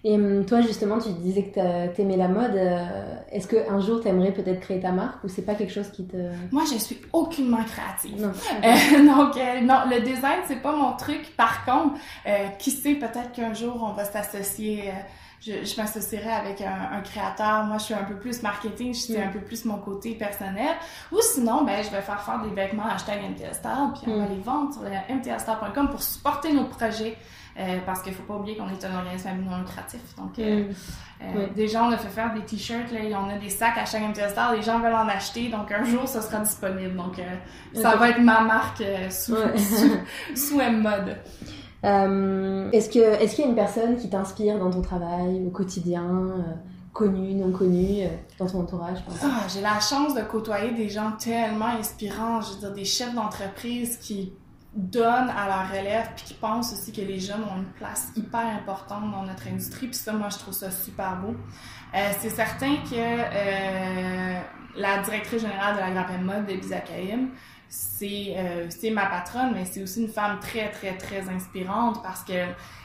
Et 0.06 0.16
hum, 0.16 0.44
toi 0.44 0.60
justement, 0.60 0.98
tu 0.98 1.08
disais 1.10 1.44
que 1.44 1.54
t'a- 1.54 1.88
t'aimais 1.88 2.16
la 2.18 2.28
mode. 2.28 2.54
euh, 2.54 2.84
Est-ce 3.32 3.46
que 3.48 3.70
un 3.70 3.80
jour 3.80 4.02
t'aimerais 4.02 4.32
peut-être 4.32 4.60
créer 4.60 4.78
ta 4.80 4.92
marque 4.92 5.24
ou 5.24 5.28
c'est 5.28 5.42
pas 5.42 5.54
quelque 5.54 5.72
chose 5.72 5.90
qui 5.90 6.06
te 6.06 6.16
Moi, 6.52 6.62
je 6.70 6.76
suis 6.78 7.00
aucunement 7.12 7.64
créative. 7.64 8.20
non 8.20 8.28
Euh, 8.28 8.32
donc, 9.16 9.36
euh, 9.38 9.60
non, 9.62 9.80
le 9.90 10.00
design, 10.02 10.40
c'est 10.46 10.60
pas 10.62 10.76
mon 10.76 10.92
truc. 10.96 11.34
Par 11.36 11.64
contre, 11.64 11.94
euh, 12.26 12.48
qui 12.58 12.70
sait, 12.70 12.94
peut-être 12.96 13.32
qu'un 13.32 13.54
jour, 13.54 13.80
on 13.82 13.92
va 13.94 14.04
s'associer. 14.04 14.88
euh, 14.88 14.92
je 15.40 15.52
je 15.64 15.76
m'associerai 15.78 16.30
avec 16.30 16.60
un, 16.62 16.96
un 16.98 17.00
créateur. 17.00 17.64
Moi, 17.64 17.76
je 17.78 17.84
suis 17.84 17.94
un 17.94 18.04
peu 18.04 18.14
plus 18.16 18.42
marketing, 18.42 18.94
c'est 18.94 19.18
Mm. 19.18 19.28
un 19.28 19.32
peu 19.32 19.40
plus 19.40 19.64
mon 19.66 19.76
côté 19.78 20.14
personnel. 20.14 20.74
Ou 21.12 21.18
sinon, 21.20 21.64
ben, 21.64 21.82
je 21.84 21.90
vais 21.90 22.00
faire 22.02 22.20
faire 22.22 22.40
des 22.42 22.48
vêtements 22.50 22.86
hashtag 22.86 23.20
MTStar, 23.30 23.92
puis 23.94 24.10
on 24.12 24.18
va 24.18 24.24
Mm. 24.26 24.28
les 24.30 24.40
vendre 24.42 24.72
sur 24.72 24.82
mtstar.com 25.16 25.88
pour 25.90 26.02
supporter 26.02 26.52
nos 26.52 26.64
projets. 26.64 27.16
Euh, 27.56 27.78
parce 27.86 28.02
qu'il 28.02 28.12
faut 28.12 28.24
pas 28.24 28.34
oublier 28.34 28.56
qu'on 28.56 28.68
est 28.68 28.84
un 28.84 28.96
organisme 28.98 29.28
non 29.48 29.58
lucratif. 29.58 30.00
Donc, 30.16 30.38
euh, 30.38 30.64
euh, 31.22 31.24
Oui. 31.36 31.42
Déjà, 31.54 31.84
on 31.84 31.92
a 31.92 31.96
fait 31.96 32.08
faire 32.08 32.34
des 32.34 32.40
t-shirts, 32.40 32.90
là, 32.90 33.00
et 33.00 33.14
on 33.14 33.28
a 33.28 33.38
des 33.38 33.48
sacs 33.48 33.78
à 33.78 33.84
chaque 33.84 34.02
MTStar, 34.02 34.54
les 34.54 34.62
gens 34.62 34.80
veulent 34.80 34.92
en 34.92 35.08
acheter, 35.08 35.48
donc 35.50 35.70
un 35.70 35.84
jour, 35.84 36.08
ça 36.08 36.20
sera 36.20 36.40
disponible. 36.40 36.96
Donc, 36.96 37.20
ça 37.74 37.96
va 37.96 38.10
être 38.10 38.20
ma 38.20 38.40
marque 38.40 38.82
sous, 39.10 39.34
Ouais. 39.34 39.56
sous, 39.58 39.96
sous 40.34 40.60
M-Mode. 40.60 41.16
Est-ce 42.72 42.88
que 42.88 42.98
est-ce 43.22 43.36
qu'il 43.36 43.44
y 43.44 43.46
a 43.46 43.50
une 43.50 43.56
personne 43.56 43.96
qui 43.96 44.10
t'inspire 44.10 44.58
dans 44.58 44.70
ton 44.70 44.82
travail 44.82 45.40
au 45.46 45.50
quotidien, 45.50 46.44
connue, 46.94 47.34
non 47.34 47.50
connue, 47.50 48.04
euh, 48.04 48.08
dans 48.38 48.46
ton 48.46 48.60
entourage 48.60 48.98
Ah, 49.22 49.42
j'ai 49.52 49.60
la 49.60 49.80
chance 49.80 50.14
de 50.14 50.22
côtoyer 50.22 50.70
des 50.72 50.88
gens 50.88 51.12
tellement 51.18 51.66
inspirants, 51.66 52.40
je 52.40 52.52
veux 52.54 52.60
dire, 52.60 52.72
des 52.72 52.84
chefs 52.84 53.14
d'entreprise 53.14 53.98
qui 53.98 54.32
donnent 54.74 55.30
à 55.30 55.46
leur 55.46 55.68
relève, 55.70 56.10
puis 56.16 56.24
qui 56.26 56.34
pensent 56.34 56.72
aussi 56.72 56.92
que 56.92 57.00
les 57.00 57.20
jeunes 57.20 57.44
ont 57.44 57.58
une 57.58 57.72
place 57.72 58.08
hyper 58.16 58.46
importante 58.46 59.10
dans 59.10 59.22
notre 59.22 59.46
industrie, 59.46 59.86
puis 59.86 59.96
ça, 59.96 60.12
moi, 60.12 60.28
je 60.30 60.38
trouve 60.38 60.54
ça 60.54 60.70
super 60.70 61.16
beau. 61.16 61.36
Euh, 61.94 62.10
c'est 62.20 62.30
certain 62.30 62.76
que 62.76 62.94
euh, 62.94 64.40
la 64.76 64.98
directrice 64.98 65.42
générale 65.42 65.76
de 65.76 65.80
la 65.80 65.90
Grappe 65.90 66.20
Mode, 66.20 66.50
Elisa 66.50 66.80
Kaïm, 66.80 67.30
c'est 67.74 68.34
euh, 68.36 68.66
c'est 68.70 68.90
ma 68.90 69.06
patronne, 69.06 69.52
mais 69.54 69.64
c'est 69.64 69.82
aussi 69.82 70.02
une 70.02 70.08
femme 70.08 70.38
très, 70.40 70.70
très, 70.70 70.96
très 70.96 71.28
inspirante 71.28 72.02
parce 72.02 72.22
que 72.22 72.32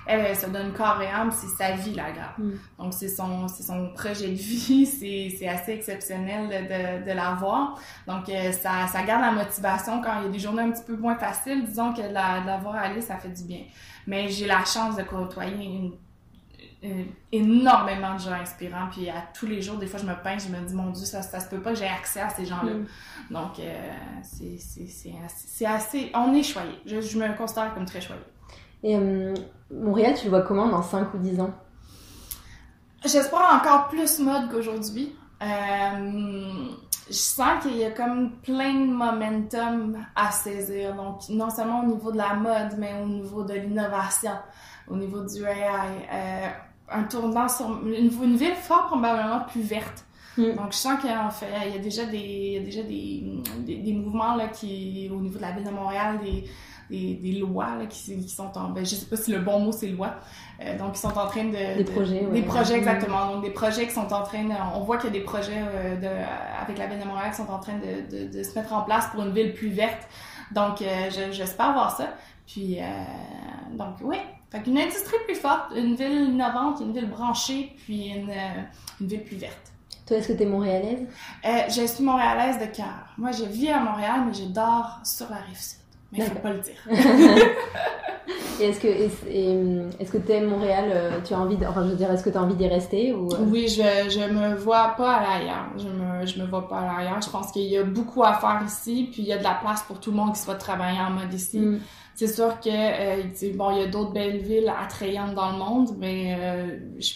elle, 0.06 0.36
se 0.36 0.48
donne 0.48 0.74
corps 0.74 1.00
et 1.02 1.08
âme, 1.08 1.32
c'est 1.32 1.48
sa 1.48 1.74
vie, 1.74 1.94
la 1.94 2.12
grappe. 2.12 2.40
Mm. 2.40 2.52
Donc, 2.80 2.94
c'est 2.94 3.10
son, 3.10 3.48
c'est 3.48 3.62
son 3.62 3.90
projet 3.94 4.30
de 4.30 4.34
vie, 4.34 4.86
c'est 5.00 5.36
c'est 5.38 5.48
assez 5.48 5.74
exceptionnel 5.74 6.48
de, 6.48 7.06
de 7.06 7.16
la 7.16 7.36
voir. 7.36 7.80
Donc, 8.08 8.28
euh, 8.30 8.52
ça, 8.52 8.88
ça 8.92 9.04
garde 9.04 9.22
la 9.22 9.32
motivation 9.32 10.02
quand 10.02 10.20
il 10.20 10.26
y 10.26 10.28
a 10.28 10.32
des 10.32 10.40
journées 10.40 10.64
un 10.64 10.72
petit 10.72 10.86
peu 10.86 10.96
moins 10.96 11.16
faciles. 11.16 11.66
Disons 11.66 11.94
que 11.94 12.02
de 12.02 12.14
la, 12.14 12.42
de 12.42 12.48
la 12.48 12.58
voir 12.58 12.76
aller, 12.76 13.02
ça 13.02 13.18
fait 13.18 13.30
du 13.30 13.44
bien. 13.44 13.62
Mais 14.08 14.30
j'ai 14.30 14.48
la 14.48 14.66
chance 14.66 14.96
de 14.96 15.04
côtoyer 15.04 15.66
une, 15.66 15.94
une- 16.82 17.08
énormément 17.32 18.16
de 18.16 18.20
gens 18.20 18.32
inspirants. 18.34 18.88
Puis 18.92 19.10
à 19.10 19.24
tous 19.34 19.46
les 19.48 19.62
jours, 19.62 19.78
des 19.78 19.88
fois, 19.88 20.00
je 20.00 20.06
me 20.06 20.14
peins, 20.24 20.38
je 20.38 20.48
me 20.50 20.60
dis, 20.66 20.74
mon 20.74 20.92
Dieu, 20.92 21.06
ça, 21.06 21.22
ça 21.22 21.40
se 21.40 21.50
peut 21.50 21.60
pas 21.62 21.72
que 21.74 21.78
j'ai 21.80 21.88
accès 21.88 22.22
à 22.22 22.30
ces 22.30 22.46
gens-là. 22.46 22.74
Mm. 22.74 22.86
Donc, 23.34 23.60
euh, 23.60 23.92
c'est 24.24 24.58
c'est- 24.58 24.88
c'est 24.88 25.14
assez, 25.26 25.46
c'est 25.48 25.66
assez... 25.66 26.12
On 26.16 26.34
est 26.34 26.44
choyé. 26.44 26.72
Je, 26.86 27.02
je 27.02 27.18
me 27.20 27.36
considère 27.38 27.74
comme 27.74 27.86
très 27.86 28.02
choyé. 28.02 28.22
Et 28.84 28.96
euh, 28.98 29.34
Montréal, 29.72 30.14
tu 30.18 30.26
le 30.26 30.30
vois 30.30 30.42
comment 30.44 30.68
dans 30.70 30.82
5 30.82 31.14
ou 31.14 31.18
10 31.18 31.40
ans? 31.42 31.54
J'espère 33.06 33.60
encore 33.62 33.88
plus 33.90 34.20
mode 34.20 34.50
qu'aujourd'hui. 34.50 35.16
Euh, 35.42 36.66
je 37.08 37.14
sens 37.14 37.62
qu'il 37.64 37.78
y 37.78 37.86
a 37.86 37.92
comme 37.92 38.32
plein 38.42 38.74
de 38.74 38.92
momentum 38.92 39.98
à 40.16 40.32
saisir. 40.32 40.94
Donc, 40.96 41.22
non 41.30 41.50
seulement 41.50 41.82
au 41.82 41.86
niveau 41.88 42.12
de 42.12 42.18
la 42.18 42.34
mode, 42.34 42.76
mais 42.78 42.94
au 43.02 43.06
niveau 43.06 43.44
de 43.44 43.54
l'innovation, 43.54 44.34
au 44.88 44.96
niveau 44.98 45.22
du 45.24 45.44
AI. 45.44 46.08
Euh, 46.12 46.48
un 46.92 47.04
tournant 47.04 47.48
sur 47.48 47.68
une, 47.86 47.94
une 48.24 48.36
ville 48.36 48.56
fort 48.56 48.88
probablement 48.88 49.42
plus 49.42 49.62
verte. 49.62 50.06
Mm. 50.38 50.56
Donc, 50.56 50.72
je 50.72 50.78
sens 50.78 51.00
qu'il 51.02 51.10
a, 51.10 51.30
il 51.68 51.74
y 51.76 51.78
a 51.78 51.82
déjà 51.82 52.06
des, 52.06 52.18
il 52.18 52.54
y 52.54 52.58
a 52.58 52.62
déjà 52.62 52.84
des, 52.84 53.24
des, 53.66 53.78
des 53.78 53.94
mouvements 53.94 54.36
là, 54.36 54.48
qui, 54.48 55.10
au 55.14 55.20
niveau 55.20 55.38
de 55.38 55.42
la 55.42 55.52
ville 55.52 55.66
de 55.66 55.70
Montréal, 55.72 56.20
des, 56.24 56.46
des, 56.90 57.16
des 57.16 57.40
lois 57.40 57.76
là, 57.78 57.86
qui, 57.88 58.18
qui 58.18 58.30
sont 58.30 58.52
en. 58.58 58.70
Ben, 58.70 58.86
je 58.86 58.96
sais 58.96 59.06
pas 59.06 59.16
si 59.18 59.32
le 59.32 59.40
bon 59.40 59.60
mot 59.60 59.72
c'est 59.72 59.88
loi. 59.90 60.16
Euh, 60.62 60.78
donc, 60.78 60.96
ils 60.96 61.00
sont 61.00 61.18
en 61.18 61.28
train 61.28 61.46
de. 61.46 61.52
Des 61.78 61.84
de- 61.84 61.92
projets, 61.92 62.26
ouais. 62.26 62.32
Des 62.42 62.42
projets, 62.44 62.76
Mm. 62.76 62.78
exactement. 62.80 63.34
Donc, 63.34 63.44
des 63.44 63.52
projets 63.52 63.86
qui 63.88 63.94
sont 63.94 64.12
en 64.14 64.24
train 64.24 64.44
de. 64.46 64.54
On 64.76 64.82
voit 64.82 64.98
qu'il 64.98 65.14
y 65.14 65.16
a 65.16 65.20
des 65.20 65.26
projets 65.26 65.62
euh, 65.62 65.96
de, 65.98 66.08
avec 66.64 66.78
la 66.78 66.88
ville 66.88 67.00
de 67.00 67.06
Montréal 67.06 67.32
qui 67.32 67.38
sont 67.38 67.50
en 67.52 67.60
train 67.60 67.74
de, 67.78 68.10
de, 68.28 68.38
de 68.38 68.44
se 68.44 68.58
mettre 68.58 68.72
en 68.74 68.82
place 68.84 69.08
pour 69.08 69.24
une 69.24 69.32
ville 69.34 69.54
plus 69.54 69.70
verte. 69.70 70.08
Donc, 70.52 70.82
euh, 70.82 71.10
je- 71.10 71.32
j'espère 71.32 71.74
voir 71.74 71.96
ça. 71.96 72.08
Puis, 72.48 72.80
euh, 72.80 72.84
donc, 73.74 73.96
oui. 74.04 74.18
Fait 74.52 74.62
qu'une 74.62 74.78
industrie 74.78 75.18
plus 75.26 75.36
forte, 75.36 75.72
une 75.76 75.96
ville 75.96 76.30
innovante, 76.30 76.80
une 76.82 76.92
ville 76.92 77.10
branchée, 77.10 77.76
puis 77.84 78.08
une, 78.08 78.32
euh, 78.32 78.64
une 79.00 79.08
ville 79.08 79.24
plus 79.24 79.38
verte. 79.38 79.72
Toi, 80.08 80.18
est-ce 80.18 80.30
que 80.30 80.34
t'es 80.34 80.46
montréalaise? 80.46 81.06
Euh, 81.46 81.50
je 81.68 81.86
suis 81.86 82.04
montréalaise 82.04 82.58
de 82.58 82.66
cœur. 82.76 83.14
Moi, 83.18 83.32
je 83.32 83.44
vis 83.44 83.70
à 83.70 83.80
Montréal, 83.80 84.24
mais 84.26 84.34
je 84.34 84.46
dors 84.46 85.00
sur 85.04 85.30
la 85.30 85.38
rive 85.38 85.60
sud. 85.60 85.78
Mais 86.12 86.20
il 86.20 86.24
faut 86.24 86.40
pas 86.40 86.52
le 86.52 86.60
dire. 86.60 86.78
Et 88.60 88.66
est-ce 88.66 88.80
que 88.80 88.88
est-ce 88.88 90.02
est-ce 90.02 90.12
que 90.12 90.18
t'aimes 90.18 90.50
Montréal 90.50 90.86
euh, 90.94 91.22
Tu 91.24 91.34
as 91.34 91.40
envie 91.40 91.56
de, 91.56 91.66
enfin 91.66 91.84
je 91.84 91.92
veux 91.92 91.96
dire, 91.96 92.12
est-ce 92.12 92.24
que 92.24 92.30
t'as 92.30 92.42
envie 92.42 92.56
d'y 92.56 92.68
rester 92.68 93.14
ou 93.14 93.30
Oui, 93.48 93.68
je, 93.68 94.10
je 94.10 94.32
me 94.32 94.56
vois 94.56 94.96
pas 94.98 95.16
aller 95.16 95.44
ailleurs. 95.44 95.68
Je 95.78 95.88
me, 95.88 96.26
je 96.26 96.42
me 96.42 96.48
vois 96.48 96.68
pas 96.68 96.80
aller 96.80 97.08
ailleurs. 97.08 97.22
Je 97.22 97.30
pense 97.30 97.52
qu'il 97.52 97.64
y 97.64 97.78
a 97.78 97.84
beaucoup 97.84 98.24
à 98.24 98.34
faire 98.34 98.62
ici, 98.66 99.10
puis 99.12 99.22
il 99.22 99.28
y 99.28 99.34
a 99.34 99.38
de 99.38 99.44
la 99.44 99.56
place 99.56 99.84
pour 99.84 100.00
tout 100.00 100.12
le 100.12 100.18
monde 100.18 100.34
qui 100.34 100.42
soit 100.42 100.56
travailler 100.56 101.00
en 101.00 101.12
mode 101.12 101.34
ici. 101.34 101.60
Mm. 101.60 101.80
C'est 102.20 102.28
sûr 102.28 102.60
que, 102.60 102.68
euh, 102.68 103.24
tu 103.34 103.54
bon, 103.56 103.72
il 103.72 103.80
y 103.80 103.82
a 103.82 103.88
d'autres 103.88 104.12
belles 104.12 104.40
villes 104.40 104.70
attrayantes 104.78 105.36
dans 105.36 105.54
le 105.54 105.58
monde, 105.58 105.92
mais 105.98 106.36
euh, 106.38 106.78
je, 107.00 107.14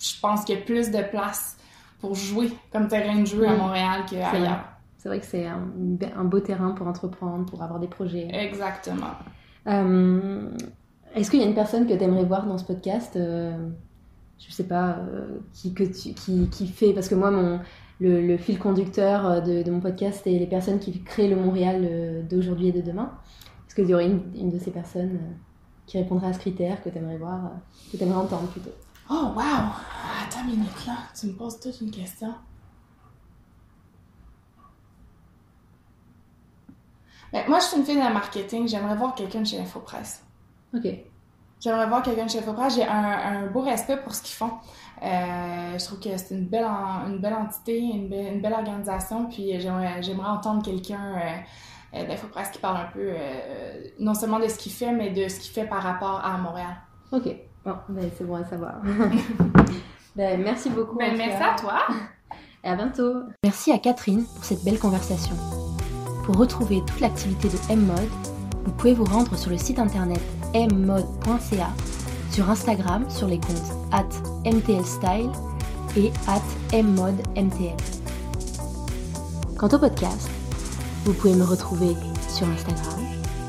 je 0.00 0.18
pense 0.18 0.46
qu'il 0.46 0.54
y 0.54 0.58
a 0.58 0.62
plus 0.62 0.90
de 0.90 1.02
place 1.10 1.58
pour 2.00 2.14
jouer 2.14 2.50
comme 2.72 2.88
terrain 2.88 3.20
de 3.20 3.26
jeu 3.26 3.46
à 3.46 3.52
Mm. 3.52 3.58
Montréal 3.58 4.04
qu'ailleurs. 4.08 4.64
C'est 4.96 5.10
vrai 5.10 5.20
que 5.20 5.26
c'est 5.26 5.44
un, 5.44 5.60
un 6.16 6.24
beau 6.24 6.40
terrain 6.40 6.70
pour 6.70 6.86
entreprendre, 6.86 7.44
pour 7.44 7.62
avoir 7.62 7.78
des 7.80 7.86
projets. 7.86 8.28
Exactement. 8.32 9.10
Euh, 9.66 10.48
est-ce 11.14 11.30
qu'il 11.30 11.40
y 11.40 11.42
a 11.42 11.46
une 11.46 11.54
personne 11.54 11.86
que 11.86 11.92
t'aimerais 11.92 12.24
voir 12.24 12.46
dans 12.46 12.56
ce 12.56 12.64
podcast 12.64 13.12
je 13.14 14.52
sais 14.52 14.64
pas, 14.64 15.00
qui, 15.52 15.74
que 15.74 15.84
tu, 15.84 16.14
qui, 16.14 16.48
qui 16.48 16.66
fait, 16.66 16.94
parce 16.94 17.08
que 17.08 17.14
moi, 17.14 17.30
mon, 17.30 17.60
le, 18.00 18.38
fil 18.38 18.58
conducteur 18.58 19.42
de, 19.42 19.62
de, 19.62 19.70
mon 19.70 19.80
podcast 19.80 20.26
est 20.26 20.38
les 20.38 20.46
personnes 20.46 20.78
qui 20.78 21.02
créent 21.02 21.28
le 21.28 21.36
Montréal 21.36 22.26
d'aujourd'hui 22.30 22.68
et 22.68 22.72
de 22.72 22.80
demain. 22.80 23.12
Est-ce 23.76 23.82
qu'il 23.82 23.90
y 23.90 23.94
aurait 23.94 24.06
une, 24.06 24.32
une, 24.34 24.50
de 24.50 24.58
ces 24.58 24.70
personnes 24.70 25.20
qui 25.84 25.98
répondrait 25.98 26.28
à 26.28 26.32
ce 26.32 26.38
critère 26.38 26.82
que 26.82 26.88
tu 26.88 26.96
aimerais 26.96 27.18
voir, 27.18 27.50
que 27.92 27.98
tu 27.98 28.02
aimerais 28.02 28.20
entendre 28.20 28.48
plutôt 28.48 28.70
Oh, 29.10 29.32
wow! 29.34 29.42
Attends 29.42 30.44
une 30.44 30.52
minute, 30.52 30.86
là. 30.86 30.94
Tu 31.14 31.26
me 31.26 31.32
poses 31.32 31.60
toute 31.60 31.78
une 31.82 31.90
question. 31.90 32.32
Ben, 37.30 37.44
moi, 37.48 37.58
je 37.58 37.66
suis 37.66 37.76
une 37.76 37.84
fille 37.84 37.96
de 37.96 38.00
marketing. 38.00 38.66
J'aimerais 38.66 38.96
voir 38.96 39.14
quelqu'un 39.14 39.44
chez 39.44 39.60
InfoPresse. 39.60 40.24
OK. 40.74 40.88
J'aimerais 41.60 41.86
voir 41.86 42.02
quelqu'un 42.02 42.28
chez 42.28 42.38
InfoPresse. 42.38 42.76
J'ai 42.76 42.86
un, 42.86 43.48
beau 43.48 43.60
respect 43.60 43.98
pour 43.98 44.14
ce 44.14 44.22
qu'ils 44.22 44.36
font. 44.36 44.52
Euh, 45.02 45.78
je 45.78 45.84
trouve 45.84 46.00
que 46.00 46.16
c'est 46.16 46.34
une 46.34 46.46
belle, 46.46 46.64
une 46.64 47.18
belle 47.18 47.34
entité, 47.34 47.78
une 47.78 48.08
belle, 48.08 48.54
organisation. 48.54 49.26
Puis 49.26 49.60
j'aimerais, 49.60 50.00
entendre 50.26 50.64
quelqu'un 50.64 51.14
euh, 51.14 51.36
euh, 51.96 52.06
d'InfoPresse 52.06 52.50
qui 52.50 52.58
parle 52.58 52.76
un 52.78 52.90
peu, 52.92 53.10
non 53.98 54.14
seulement 54.14 54.38
de 54.38 54.48
ce 54.48 54.58
qu'il 54.58 54.72
fait, 54.72 54.92
mais 54.92 55.10
de 55.10 55.28
ce 55.28 55.40
qu'il 55.40 55.52
fait 55.52 55.66
par 55.66 55.82
rapport 55.82 56.24
à 56.24 56.36
Montréal. 56.38 56.76
OK. 57.12 57.28
Bon, 57.64 57.74
ben, 57.88 58.10
c'est 58.16 58.24
bon 58.24 58.36
à 58.36 58.44
savoir. 58.44 58.74
ben, 60.16 60.40
merci 60.42 60.70
beaucoup. 60.70 60.96
Ben, 60.96 61.16
merci 61.16 61.42
à 61.42 61.54
toi. 61.56 61.78
Et 62.62 62.68
à 62.68 62.76
bientôt. 62.76 63.14
Merci 63.44 63.72
à 63.72 63.78
Catherine 63.78 64.24
pour 64.24 64.44
cette 64.44 64.64
belle 64.64 64.78
conversation. 64.78 65.34
Pour 66.24 66.36
retrouver 66.36 66.82
toute 66.86 67.00
l'activité 67.00 67.48
de 67.48 67.72
M-Mode, 67.72 68.10
vous 68.64 68.72
pouvez 68.72 68.94
vous 68.94 69.04
rendre 69.04 69.36
sur 69.36 69.50
le 69.50 69.58
site 69.58 69.78
internet 69.78 70.20
mmode.ca, 70.54 71.68
sur 72.30 72.50
Instagram 72.50 73.08
sur 73.08 73.28
les 73.28 73.38
comptes 73.38 73.72
at 73.92 74.08
mtlstyle 74.44 75.30
et 75.96 76.12
at 76.26 76.82
mmodemtl. 76.82 77.76
Quant 79.58 79.68
au 79.68 79.78
podcast, 79.78 80.28
vous 81.06 81.12
pouvez 81.12 81.34
me 81.34 81.44
retrouver 81.44 81.96
sur 82.28 82.48
Instagram, 82.48 83.00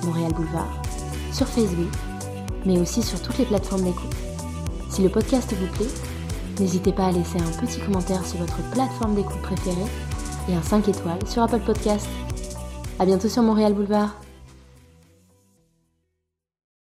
Montréal 0.03 0.31
Boulevard, 0.33 0.81
sur 1.33 1.47
Facebook 1.47 1.91
mais 2.65 2.79
aussi 2.79 3.01
sur 3.01 3.19
toutes 3.21 3.37
les 3.37 3.45
plateformes 3.45 3.83
d'écoute. 3.83 4.15
Si 4.89 5.01
le 5.01 5.09
podcast 5.09 5.53
vous 5.59 5.67
plaît, 5.75 5.91
n'hésitez 6.59 6.91
pas 6.91 7.07
à 7.07 7.11
laisser 7.11 7.39
un 7.39 7.65
petit 7.65 7.79
commentaire 7.79 8.25
sur 8.25 8.39
votre 8.39 8.57
plateforme 8.71 9.15
d'écoute 9.15 9.41
préférée 9.41 9.89
et 10.49 10.53
un 10.53 10.61
5 10.61 10.87
étoiles 10.89 11.25
sur 11.25 11.43
Apple 11.43 11.61
Podcast. 11.65 12.07
A 12.99 13.05
bientôt 13.05 13.29
sur 13.29 13.41
Montréal 13.41 13.73
Boulevard. 13.73 14.15